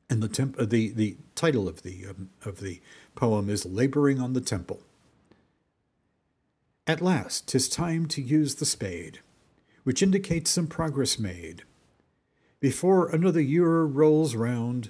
And 0.09 0.23
the, 0.23 0.29
temp- 0.29 0.59
uh, 0.59 0.65
the, 0.65 0.89
the 0.89 1.19
title 1.35 1.69
of 1.69 1.83
the, 1.83 2.07
um, 2.07 2.31
of 2.43 2.61
the 2.61 2.81
poem 3.15 3.51
is 3.51 3.67
Laboring 3.67 4.19
on 4.19 4.33
the 4.33 4.41
Temple. 4.41 4.81
At 6.87 7.03
last, 7.03 7.49
'tis 7.49 7.69
time 7.69 8.07
to 8.07 8.23
use 8.23 8.55
the 8.55 8.65
spade, 8.65 9.19
which 9.85 10.03
indicates 10.03 10.51
some 10.51 10.69
progress 10.69 11.19
made. 11.19 11.65
Before 12.61 13.11
another 13.11 13.43
year 13.43 13.83
rolls 13.83 14.35
round, 14.35 14.89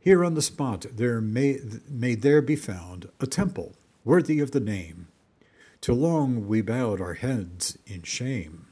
here 0.00 0.24
on 0.24 0.34
the 0.34 0.42
spot 0.42 0.86
there 0.92 1.20
may, 1.20 1.60
may 1.88 2.14
there 2.14 2.40
be 2.40 2.56
found 2.56 3.10
a 3.20 3.26
temple 3.26 3.74
worthy 4.02 4.40
of 4.40 4.52
the 4.52 4.60
name. 4.60 5.08
Too 5.82 5.92
long 5.92 6.48
we 6.48 6.62
bowed 6.62 7.00
our 7.00 7.14
heads 7.14 7.78
in 7.86 8.02
shame. 8.02 8.66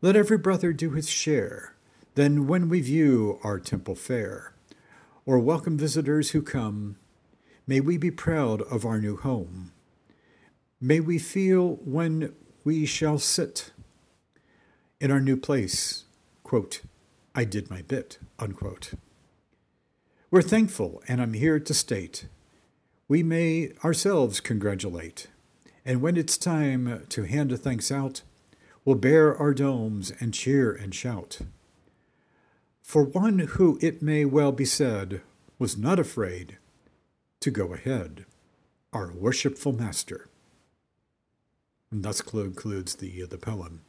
Let 0.00 0.16
every 0.16 0.38
brother 0.38 0.72
do 0.72 0.90
his 0.90 1.08
share, 1.08 1.74
then 2.14 2.46
when 2.46 2.68
we 2.68 2.80
view 2.80 3.40
our 3.42 3.58
temple 3.58 3.96
fair, 3.96 4.54
or 5.26 5.38
welcome 5.40 5.76
visitors 5.76 6.30
who 6.30 6.42
come, 6.42 6.96
may 7.66 7.80
we 7.80 7.98
be 7.98 8.10
proud 8.10 8.62
of 8.62 8.84
our 8.84 9.00
new 9.00 9.16
home. 9.16 9.72
May 10.80 11.00
we 11.00 11.18
feel 11.18 11.80
when 11.84 12.34
we 12.64 12.86
shall 12.86 13.18
sit 13.18 13.72
in 15.00 15.10
our 15.10 15.20
new 15.20 15.36
place, 15.36 16.04
quote, 16.44 16.82
I 17.34 17.44
did 17.44 17.68
my 17.68 17.82
bit, 17.82 18.18
unquote. 18.38 18.92
We're 20.30 20.42
thankful, 20.42 21.02
and 21.08 21.20
I'm 21.20 21.32
here 21.32 21.58
to 21.58 21.74
state 21.74 22.26
we 23.10 23.24
may 23.24 23.72
ourselves 23.82 24.38
congratulate. 24.38 25.26
And 25.84 26.00
when 26.00 26.16
it's 26.16 26.38
time 26.38 27.06
to 27.08 27.24
hand 27.24 27.50
a 27.50 27.56
thanks 27.56 27.90
out, 27.90 28.22
we'll 28.84 28.94
bare 28.94 29.36
our 29.36 29.52
domes 29.52 30.12
and 30.20 30.32
cheer 30.32 30.70
and 30.70 30.94
shout. 30.94 31.40
For 32.80 33.02
one 33.02 33.40
who, 33.40 33.80
it 33.82 34.00
may 34.00 34.24
well 34.24 34.52
be 34.52 34.64
said, 34.64 35.22
was 35.58 35.76
not 35.76 35.98
afraid 35.98 36.58
to 37.40 37.50
go 37.50 37.74
ahead, 37.74 38.26
our 38.92 39.10
worshipful 39.12 39.72
master. 39.72 40.28
And 41.90 42.04
thus 42.04 42.20
concludes 42.20 42.94
the, 42.94 43.24
uh, 43.24 43.26
the 43.26 43.38
poem. 43.38 43.80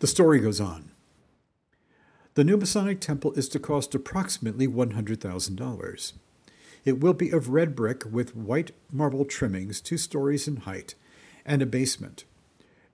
The 0.00 0.06
story 0.06 0.40
goes 0.40 0.60
on. 0.60 0.90
The 2.34 2.44
new 2.44 2.56
Masonic 2.56 3.00
temple 3.00 3.32
is 3.32 3.48
to 3.48 3.58
cost 3.58 3.92
approximately 3.92 4.68
$100,000. 4.68 6.12
It 6.84 7.00
will 7.00 7.12
be 7.12 7.30
of 7.30 7.48
red 7.48 7.74
brick 7.74 8.04
with 8.10 8.36
white 8.36 8.70
marble 8.92 9.24
trimmings, 9.24 9.80
two 9.80 9.96
stories 9.98 10.46
in 10.46 10.58
height, 10.58 10.94
and 11.44 11.60
a 11.60 11.66
basement. 11.66 12.24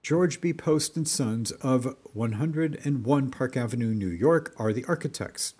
George 0.03 0.41
B. 0.41 0.55
Post 0.55 0.97
and 0.97 1.07
Sons 1.07 1.51
of 1.53 1.97
101 2.14 3.30
Park 3.30 3.57
Avenue, 3.59 3.95
New 3.95 4.09
York, 4.09 4.55
are 4.57 4.72
the 4.72 4.87
architects. 4.87 5.53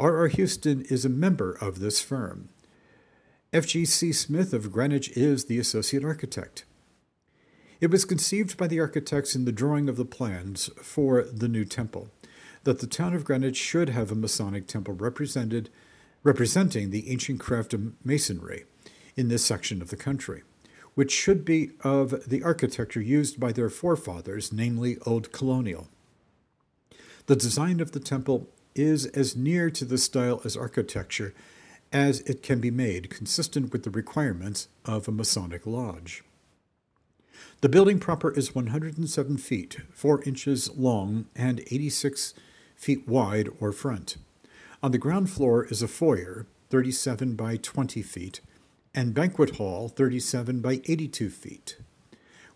R. 0.00 0.16
R. 0.16 0.26
Houston 0.26 0.82
is 0.82 1.04
a 1.04 1.10
member 1.10 1.52
of 1.52 1.78
this 1.78 2.02
firm. 2.02 2.48
F.G.C. 3.52 4.12
Smith 4.12 4.52
of 4.52 4.72
Greenwich 4.72 5.10
is 5.10 5.44
the 5.44 5.58
associate 5.58 6.04
architect. 6.04 6.64
It 7.80 7.90
was 7.90 8.04
conceived 8.04 8.56
by 8.56 8.66
the 8.66 8.80
architects 8.80 9.36
in 9.36 9.44
the 9.44 9.52
drawing 9.52 9.88
of 9.88 9.96
the 9.96 10.04
plans 10.04 10.70
for 10.82 11.22
the 11.22 11.48
new 11.48 11.64
temple 11.64 12.08
that 12.64 12.78
the 12.78 12.86
town 12.86 13.14
of 13.14 13.24
Greenwich 13.24 13.56
should 13.56 13.88
have 13.88 14.10
a 14.10 14.14
Masonic 14.14 14.66
temple 14.66 14.94
represented, 14.94 15.68
representing 16.22 16.90
the 16.90 17.10
ancient 17.10 17.40
craft 17.40 17.74
of 17.74 17.92
masonry 18.04 18.64
in 19.16 19.28
this 19.28 19.44
section 19.44 19.82
of 19.82 19.90
the 19.90 19.96
country, 19.96 20.42
which 20.94 21.12
should 21.12 21.44
be 21.44 21.70
of 21.82 22.28
the 22.28 22.42
architecture 22.42 23.00
used 23.00 23.40
by 23.40 23.52
their 23.52 23.70
forefathers, 23.70 24.52
namely 24.52 24.96
Old 25.04 25.32
Colonial. 25.32 25.88
The 27.26 27.36
design 27.36 27.80
of 27.80 27.92
the 27.92 28.00
temple 28.00 28.48
is 28.74 29.06
as 29.06 29.36
near 29.36 29.70
to 29.70 29.84
the 29.84 29.98
style 29.98 30.40
as 30.44 30.56
architecture 30.56 31.34
as 31.92 32.20
it 32.20 32.42
can 32.42 32.58
be 32.58 32.70
made, 32.70 33.10
consistent 33.10 33.72
with 33.72 33.82
the 33.82 33.90
requirements 33.90 34.68
of 34.84 35.06
a 35.06 35.12
Masonic 35.12 35.66
lodge. 35.66 36.24
The 37.60 37.68
building 37.68 37.98
proper 37.98 38.32
is 38.32 38.54
107 38.54 39.36
feet, 39.36 39.76
4 39.92 40.22
inches 40.24 40.74
long, 40.76 41.26
and 41.36 41.60
86 41.70 42.34
feet 42.82 43.06
wide 43.06 43.48
or 43.60 43.70
front. 43.72 44.16
On 44.82 44.90
the 44.90 44.98
ground 44.98 45.30
floor 45.30 45.64
is 45.66 45.82
a 45.82 45.88
foyer, 45.88 46.46
37 46.70 47.34
by 47.36 47.56
20 47.56 48.02
feet, 48.02 48.40
and 48.94 49.14
banquet 49.14 49.56
hall, 49.56 49.88
37 49.88 50.60
by 50.60 50.80
82 50.86 51.30
feet 51.30 51.76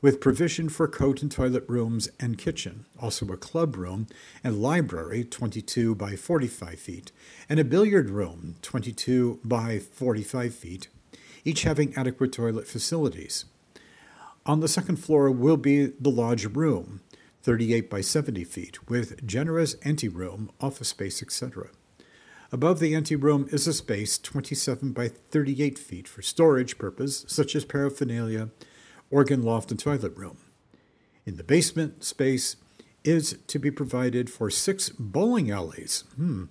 with 0.02 0.20
provision 0.20 0.68
for 0.68 0.86
coat 0.86 1.22
and 1.22 1.32
toilet 1.32 1.64
rooms 1.68 2.08
and 2.20 2.38
kitchen, 2.38 2.84
also 3.00 3.26
a 3.26 3.36
club 3.36 3.76
room 3.76 4.06
and 4.44 4.62
library 4.62 5.24
22 5.24 5.94
by 5.94 6.14
45 6.14 6.78
feet, 6.78 7.12
and 7.48 7.58
a 7.58 7.64
billiard 7.64 8.10
room 8.10 8.56
22 8.62 9.40
by 9.44 9.78
45 9.78 10.54
feet, 10.54 10.88
each 11.44 11.62
having 11.62 11.94
adequate 11.96 12.32
toilet 12.32 12.66
facilities. 12.66 13.46
On 14.44 14.60
the 14.60 14.68
second 14.68 14.96
floor 14.96 15.30
will 15.30 15.56
be 15.56 15.86
the 15.86 16.10
lodge 16.10 16.44
room, 16.44 17.00
38 17.46 17.88
by 17.88 18.00
70 18.00 18.42
feet, 18.42 18.88
with 18.88 19.24
generous 19.24 19.76
anteroom, 19.84 20.50
office 20.60 20.88
space, 20.88 21.22
etc. 21.22 21.68
Above 22.50 22.80
the 22.80 22.92
anteroom 22.92 23.46
is 23.52 23.68
a 23.68 23.72
space 23.72 24.18
27 24.18 24.90
by 24.90 25.06
38 25.06 25.78
feet 25.78 26.08
for 26.08 26.22
storage 26.22 26.76
purpose, 26.76 27.24
such 27.28 27.54
as 27.54 27.64
paraphernalia, 27.64 28.48
organ 29.12 29.44
loft, 29.44 29.70
and 29.70 29.78
toilet 29.78 30.16
room. 30.16 30.38
In 31.24 31.36
the 31.36 31.44
basement 31.44 32.02
space 32.02 32.56
is 33.04 33.38
to 33.46 33.60
be 33.60 33.70
provided 33.70 34.28
for 34.28 34.50
six 34.50 34.88
bowling 34.88 35.48
alleys. 35.48 36.02
Hmm. 36.16 36.46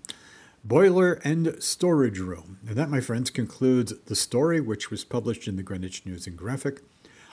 Boiler 0.63 1.19
and 1.25 1.61
storage 1.61 2.19
room. 2.19 2.57
And 2.65 2.77
that, 2.77 2.89
my 2.89 3.01
friends, 3.01 3.29
concludes 3.31 3.93
the 4.05 4.15
story 4.15 4.61
which 4.61 4.89
was 4.91 5.03
published 5.03 5.45
in 5.45 5.57
the 5.57 5.63
Greenwich 5.63 6.05
News 6.05 6.25
and 6.25 6.37
Graphic 6.37 6.79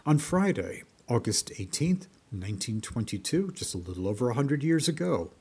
on 0.04 0.18
Friday, 0.18 0.82
August 1.08 1.52
18th, 1.60 2.08
1922, 2.32 3.52
just 3.52 3.74
a 3.74 3.78
little 3.78 4.08
over 4.08 4.26
a 4.26 4.34
100 4.34 4.62
years 4.62 4.88
ago. 4.88 5.32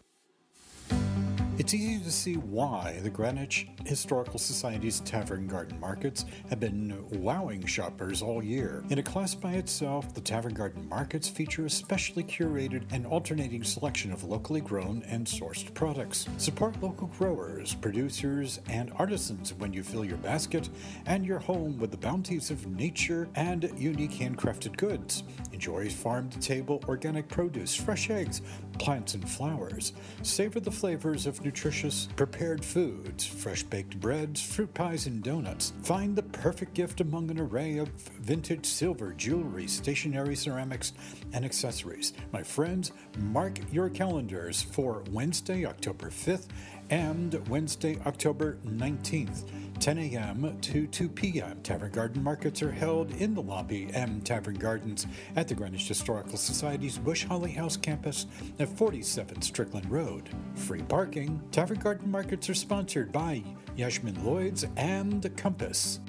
It's 1.61 1.75
easy 1.75 2.03
to 2.03 2.11
see 2.11 2.37
why 2.37 2.99
the 3.03 3.09
Greenwich 3.11 3.67
Historical 3.85 4.39
Society's 4.39 4.99
Tavern 5.01 5.45
Garden 5.45 5.79
Markets 5.79 6.25
have 6.49 6.59
been 6.59 7.05
wowing 7.11 7.65
shoppers 7.67 8.23
all 8.23 8.41
year. 8.41 8.83
In 8.89 8.97
a 8.97 9.03
class 9.03 9.35
by 9.35 9.53
itself, 9.53 10.11
the 10.15 10.21
Tavern 10.21 10.55
Garden 10.55 10.89
Markets 10.89 11.29
feature 11.29 11.67
a 11.67 11.69
specially 11.69 12.23
curated 12.23 12.83
and 12.91 13.05
alternating 13.05 13.63
selection 13.63 14.11
of 14.11 14.23
locally 14.23 14.59
grown 14.61 15.03
and 15.07 15.27
sourced 15.27 15.71
products. 15.75 16.27
Support 16.37 16.81
local 16.81 17.05
growers, 17.19 17.75
producers, 17.75 18.59
and 18.67 18.91
artisans 18.97 19.53
when 19.53 19.71
you 19.71 19.83
fill 19.83 20.03
your 20.03 20.17
basket 20.17 20.67
and 21.05 21.23
your 21.23 21.37
home 21.39 21.77
with 21.77 21.91
the 21.91 21.97
bounties 21.97 22.49
of 22.49 22.65
nature 22.65 23.29
and 23.35 23.71
unique 23.77 24.13
handcrafted 24.13 24.77
goods. 24.77 25.21
Enjoy 25.61 25.89
farm 25.89 26.27
to 26.31 26.39
table 26.39 26.83
organic 26.87 27.27
produce, 27.27 27.75
fresh 27.75 28.09
eggs, 28.09 28.41
plants, 28.79 29.13
and 29.13 29.29
flowers. 29.29 29.93
Savor 30.23 30.59
the 30.59 30.71
flavors 30.71 31.27
of 31.27 31.45
nutritious 31.45 32.07
prepared 32.15 32.65
foods, 32.65 33.27
fresh 33.27 33.61
baked 33.61 33.99
breads, 33.99 34.41
fruit 34.41 34.73
pies, 34.73 35.05
and 35.05 35.21
donuts. 35.21 35.73
Find 35.83 36.15
the 36.15 36.23
perfect 36.23 36.73
gift 36.73 36.99
among 36.99 37.29
an 37.29 37.39
array 37.39 37.77
of 37.77 37.89
vintage 37.89 38.65
silver, 38.65 39.13
jewelry, 39.13 39.67
stationery, 39.67 40.35
ceramics, 40.35 40.93
and 41.33 41.45
accessories. 41.45 42.13
My 42.31 42.41
friends, 42.41 42.91
mark 43.19 43.59
your 43.71 43.91
calendars 43.91 44.63
for 44.63 45.03
Wednesday, 45.11 45.65
October 45.65 46.09
5th 46.09 46.47
and 46.91 47.47
Wednesday, 47.47 47.97
October 48.05 48.57
19th. 48.67 49.49
10 49.79 49.97
a.m. 49.97 50.57
to 50.61 50.85
2 50.85 51.09
p.m. 51.09 51.59
Tavern 51.63 51.91
Garden 51.91 52.23
markets 52.23 52.61
are 52.61 52.71
held 52.71 53.09
in 53.13 53.33
the 53.33 53.41
lobby 53.41 53.89
M 53.95 54.21
Tavern 54.21 54.53
Gardens 54.53 55.07
at 55.35 55.47
the 55.47 55.55
Greenwich 55.55 55.87
Historical 55.87 56.37
Society's 56.37 56.99
Bush 56.99 57.25
Holley 57.25 57.51
House 57.51 57.77
campus 57.77 58.27
at 58.59 58.69
47 58.77 59.41
Strickland 59.41 59.89
Road. 59.89 60.29
Free 60.53 60.83
parking. 60.83 61.41
Tavern 61.51 61.79
Garden 61.79 62.11
markets 62.11 62.47
are 62.47 62.53
sponsored 62.53 63.11
by 63.11 63.43
Yashmin 63.75 64.23
Lloyds 64.23 64.67
and 64.77 65.35
Compass. 65.35 65.99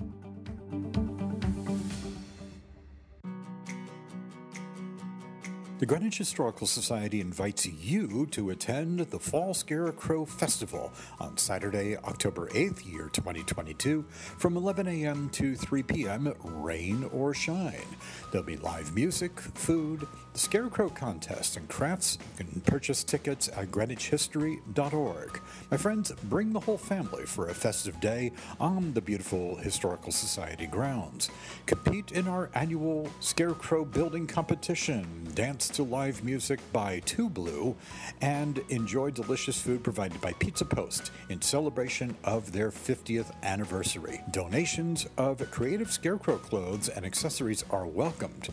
The 5.83 5.87
Greenwich 5.87 6.19
Historical 6.19 6.69
Society 6.69 7.21
invites 7.21 7.67
you 7.67 8.27
to 8.27 8.51
attend 8.51 9.01
the 9.01 9.19
Fall 9.19 9.53
Scarecrow 9.53 10.25
Festival 10.25 10.93
on 11.19 11.37
Saturday, 11.37 11.97
October 11.97 12.49
8th, 12.51 12.87
year 12.89 13.11
2022, 13.13 14.05
from 14.39 14.57
11 14.57 14.87
a.m. 14.87 15.29
to 15.31 15.57
3 15.57 15.83
p.m., 15.83 16.33
rain 16.45 17.11
or 17.13 17.35
shine. 17.35 17.83
There'll 18.31 18.47
be 18.47 18.59
live 18.59 18.95
music, 18.95 19.41
food, 19.41 20.07
the 20.35 20.39
Scarecrow 20.39 20.89
Contest, 20.89 21.57
and 21.57 21.69
crafts. 21.69 22.17
You 22.39 22.45
can 22.45 22.61
purchase 22.61 23.03
tickets 23.03 23.49
at 23.49 23.73
greenwichhistory.org. 23.73 25.41
My 25.69 25.77
friends, 25.77 26.13
bring 26.25 26.53
the 26.53 26.61
whole 26.61 26.79
family 26.79 27.27
for 27.27 27.49
a 27.49 27.55
festive 27.55 27.99
day 28.01 28.31
on 28.61 28.95
the 28.95 29.01
beautiful 29.01 29.57
Historical 29.57 30.13
Society 30.13 30.67
grounds. 30.67 31.29
Compete 31.67 32.13
in 32.13 32.29
our 32.29 32.51
annual 32.55 33.11
Scarecrow 33.19 33.85
Building 33.85 34.29
Competition, 34.29 35.27
dance 35.35 35.72
to 35.73 35.83
live 35.83 36.23
music 36.23 36.61
by 36.73 37.01
Two 37.01 37.31
Blue, 37.31 37.75
and 38.21 38.59
enjoy 38.69 39.11
delicious 39.11 39.61
food 39.61 39.83
provided 39.83 40.21
by 40.21 40.33
Pizza 40.35 40.65
Post 40.65 41.11
in 41.31 41.41
celebration 41.41 42.15
of 42.25 42.53
their 42.53 42.71
50th 42.71 43.33
anniversary. 43.43 44.21
Donations 44.31 45.07
of 45.17 45.51
creative 45.51 45.91
scarecrow 45.91 46.37
clothes 46.37 46.89
and 46.89 47.07
accessories 47.07 47.65
are 47.71 47.87
welcomed. 47.87 48.49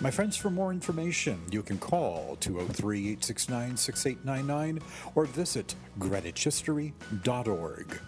My 0.00 0.10
friends, 0.10 0.36
for 0.36 0.50
more 0.50 0.72
information, 0.72 1.40
you 1.50 1.62
can 1.62 1.78
call 1.78 2.36
203 2.40 2.98
869 2.98 3.76
6899 3.76 4.80
or 5.14 5.26
visit 5.26 5.74
greenwichhistory.org. 5.98 8.00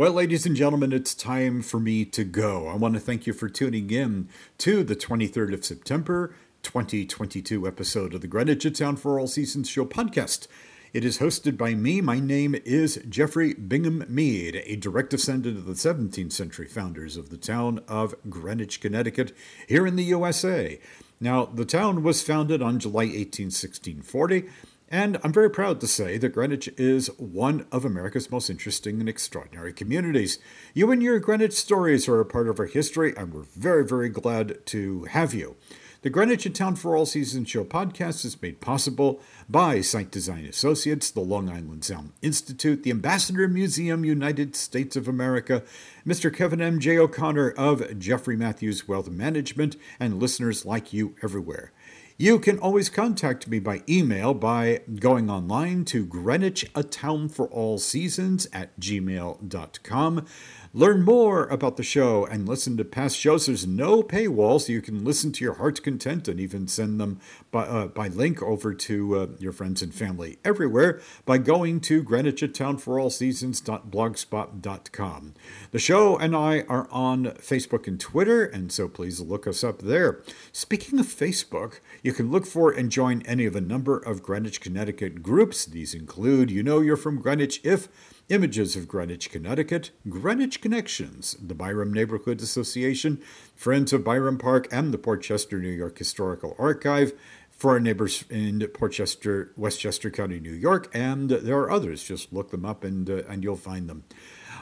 Well, 0.00 0.14
ladies 0.14 0.46
and 0.46 0.56
gentlemen, 0.56 0.94
it's 0.94 1.14
time 1.14 1.60
for 1.60 1.78
me 1.78 2.06
to 2.06 2.24
go. 2.24 2.68
I 2.68 2.74
want 2.74 2.94
to 2.94 3.00
thank 3.00 3.26
you 3.26 3.34
for 3.34 3.50
tuning 3.50 3.90
in 3.90 4.30
to 4.56 4.82
the 4.82 4.96
23rd 4.96 5.52
of 5.52 5.62
September 5.62 6.34
2022 6.62 7.68
episode 7.68 8.14
of 8.14 8.22
the 8.22 8.26
Greenwich 8.26 8.78
Town 8.78 8.96
for 8.96 9.20
All 9.20 9.26
Seasons 9.26 9.68
Show 9.68 9.84
podcast. 9.84 10.46
It 10.94 11.04
is 11.04 11.18
hosted 11.18 11.58
by 11.58 11.74
me. 11.74 12.00
My 12.00 12.18
name 12.18 12.56
is 12.64 13.04
Jeffrey 13.10 13.52
Bingham 13.52 14.06
Mead, 14.08 14.62
a 14.64 14.76
direct 14.76 15.10
descendant 15.10 15.58
of 15.58 15.66
the 15.66 15.74
17th 15.74 16.32
century 16.32 16.66
founders 16.66 17.18
of 17.18 17.28
the 17.28 17.36
town 17.36 17.82
of 17.86 18.14
Greenwich, 18.30 18.80
Connecticut, 18.80 19.36
here 19.68 19.86
in 19.86 19.96
the 19.96 20.04
USA. 20.04 20.80
Now, 21.20 21.44
the 21.44 21.66
town 21.66 22.02
was 22.02 22.22
founded 22.22 22.62
on 22.62 22.78
July 22.78 23.02
18, 23.02 23.48
1640 23.48 24.48
and 24.90 25.18
I'm 25.22 25.32
very 25.32 25.48
proud 25.48 25.80
to 25.80 25.86
say 25.86 26.18
that 26.18 26.30
Greenwich 26.30 26.68
is 26.76 27.06
one 27.16 27.64
of 27.70 27.84
America's 27.84 28.30
most 28.30 28.50
interesting 28.50 28.98
and 28.98 29.08
extraordinary 29.08 29.72
communities. 29.72 30.38
You 30.74 30.90
and 30.90 31.00
your 31.00 31.20
Greenwich 31.20 31.52
stories 31.52 32.08
are 32.08 32.18
a 32.18 32.24
part 32.24 32.48
of 32.48 32.58
our 32.58 32.66
history, 32.66 33.14
and 33.16 33.32
we're 33.32 33.42
very, 33.42 33.86
very 33.86 34.08
glad 34.08 34.66
to 34.66 35.04
have 35.04 35.32
you. 35.32 35.56
The 36.02 36.08
Greenwich 36.08 36.46
in 36.46 36.54
Town 36.54 36.76
for 36.76 36.96
All 36.96 37.04
Seasons 37.04 37.50
Show 37.50 37.62
podcast 37.62 38.24
is 38.24 38.40
made 38.40 38.62
possible 38.62 39.20
by 39.50 39.82
Site 39.82 40.10
Design 40.10 40.46
Associates, 40.46 41.10
the 41.10 41.20
Long 41.20 41.50
Island 41.50 41.84
Sound 41.84 42.12
Institute, 42.22 42.84
the 42.84 42.90
Ambassador 42.90 43.46
Museum, 43.46 44.02
United 44.02 44.56
States 44.56 44.96
of 44.96 45.06
America, 45.06 45.62
Mr. 46.06 46.34
Kevin 46.34 46.62
M. 46.62 46.80
J. 46.80 46.96
O'Connor 46.96 47.50
of 47.50 47.98
Jeffrey 47.98 48.34
Matthews 48.34 48.88
Wealth 48.88 49.10
Management, 49.10 49.76
and 49.98 50.18
listeners 50.18 50.64
like 50.64 50.94
you 50.94 51.16
everywhere. 51.22 51.70
You 52.16 52.38
can 52.38 52.58
always 52.58 52.90
contact 52.90 53.48
me 53.48 53.60
by 53.60 53.82
email 53.88 54.34
by 54.34 54.80
going 55.00 55.30
online 55.30 55.86
to 55.86 56.04
Greenwich 56.04 56.66
A 56.74 56.82
Town 56.82 57.30
for 57.30 57.46
All 57.48 57.78
Seasons 57.78 58.46
at 58.52 58.78
gmail.com. 58.78 60.26
Learn 60.72 61.02
more 61.02 61.46
about 61.46 61.76
the 61.76 61.82
show 61.82 62.24
and 62.24 62.48
listen 62.48 62.76
to 62.76 62.84
past 62.84 63.16
shows. 63.16 63.46
There's 63.46 63.66
no 63.66 64.04
paywall, 64.04 64.60
so 64.60 64.70
you 64.70 64.80
can 64.80 65.04
listen 65.04 65.32
to 65.32 65.42
your 65.42 65.54
heart's 65.54 65.80
content 65.80 66.28
and 66.28 66.38
even 66.38 66.68
send 66.68 67.00
them 67.00 67.18
by, 67.50 67.64
uh, 67.64 67.88
by 67.88 68.06
link 68.06 68.40
over 68.40 68.72
to 68.72 69.18
uh, 69.18 69.26
your 69.40 69.50
friends 69.50 69.82
and 69.82 69.92
family 69.92 70.38
everywhere 70.44 71.00
by 71.24 71.38
going 71.38 71.80
to 71.80 72.04
Greenwich 72.04 72.44
at 72.44 72.54
Town 72.54 72.78
for 72.78 73.00
All 73.00 73.10
Seasons.blogspot.com. 73.10 75.34
The 75.72 75.78
show 75.80 76.16
and 76.16 76.36
I 76.36 76.60
are 76.68 76.86
on 76.92 77.24
Facebook 77.24 77.88
and 77.88 77.98
Twitter, 77.98 78.44
and 78.44 78.70
so 78.70 78.86
please 78.86 79.20
look 79.20 79.48
us 79.48 79.64
up 79.64 79.82
there. 79.82 80.22
Speaking 80.52 81.00
of 81.00 81.06
Facebook, 81.06 81.80
you 82.04 82.12
can 82.12 82.30
look 82.30 82.46
for 82.46 82.70
and 82.70 82.92
join 82.92 83.22
any 83.22 83.44
of 83.44 83.56
a 83.56 83.60
number 83.60 83.98
of 83.98 84.22
Greenwich, 84.22 84.60
Connecticut 84.60 85.20
groups. 85.20 85.64
These 85.64 85.94
include 85.94 86.48
You 86.48 86.62
Know 86.62 86.78
You're 86.78 86.96
from 86.96 87.20
Greenwich 87.20 87.60
If 87.64 87.88
Images 88.30 88.76
of 88.76 88.86
Greenwich, 88.86 89.28
Connecticut, 89.28 89.90
Greenwich 90.08 90.60
Connections, 90.60 91.36
the 91.42 91.54
Byram 91.54 91.92
Neighborhood 91.92 92.40
Association, 92.40 93.20
Friends 93.56 93.92
of 93.92 94.04
Byram 94.04 94.38
Park, 94.38 94.68
and 94.70 94.94
the 94.94 94.98
Portchester, 94.98 95.58
New 95.58 95.68
York 95.68 95.98
Historical 95.98 96.54
Archive 96.56 97.12
for 97.50 97.72
our 97.72 97.80
neighbors 97.80 98.24
in 98.30 98.64
Portchester, 98.72 99.50
Westchester 99.56 100.10
County, 100.10 100.38
New 100.38 100.52
York, 100.52 100.88
and 100.94 101.28
there 101.28 101.58
are 101.58 101.72
others. 101.72 102.04
Just 102.04 102.32
look 102.32 102.52
them 102.52 102.64
up 102.64 102.84
and 102.84 103.10
uh, 103.10 103.22
and 103.28 103.42
you'll 103.42 103.56
find 103.56 103.88
them. 103.88 104.04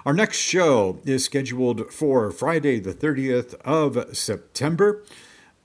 Our 0.06 0.14
next 0.14 0.38
show 0.38 1.00
is 1.04 1.26
scheduled 1.26 1.92
for 1.92 2.30
Friday, 2.30 2.80
the 2.80 2.94
30th 2.94 3.54
of 3.66 4.16
September, 4.16 5.04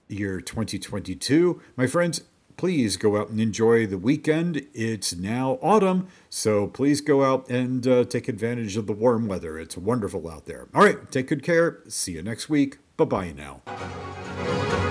year 0.09 0.41
2022. 0.41 1.61
My 1.77 1.87
friends, 1.87 2.23
please 2.63 2.95
go 2.95 3.17
out 3.17 3.27
and 3.27 3.41
enjoy 3.41 3.85
the 3.85 3.97
weekend. 3.97 4.65
It's 4.73 5.13
now 5.13 5.59
autumn, 5.61 6.07
so 6.29 6.65
please 6.65 7.01
go 7.01 7.21
out 7.21 7.49
and 7.49 7.85
uh, 7.85 8.05
take 8.05 8.29
advantage 8.29 8.77
of 8.77 8.87
the 8.87 8.93
warm 8.93 9.27
weather. 9.27 9.59
It's 9.59 9.75
wonderful 9.75 10.29
out 10.29 10.45
there. 10.45 10.69
All 10.73 10.81
right, 10.81 11.11
take 11.11 11.27
good 11.27 11.43
care. 11.43 11.79
See 11.89 12.13
you 12.13 12.21
next 12.21 12.47
week. 12.47 12.77
Bye 12.95 13.03
bye 13.03 13.33
now. 13.33 14.89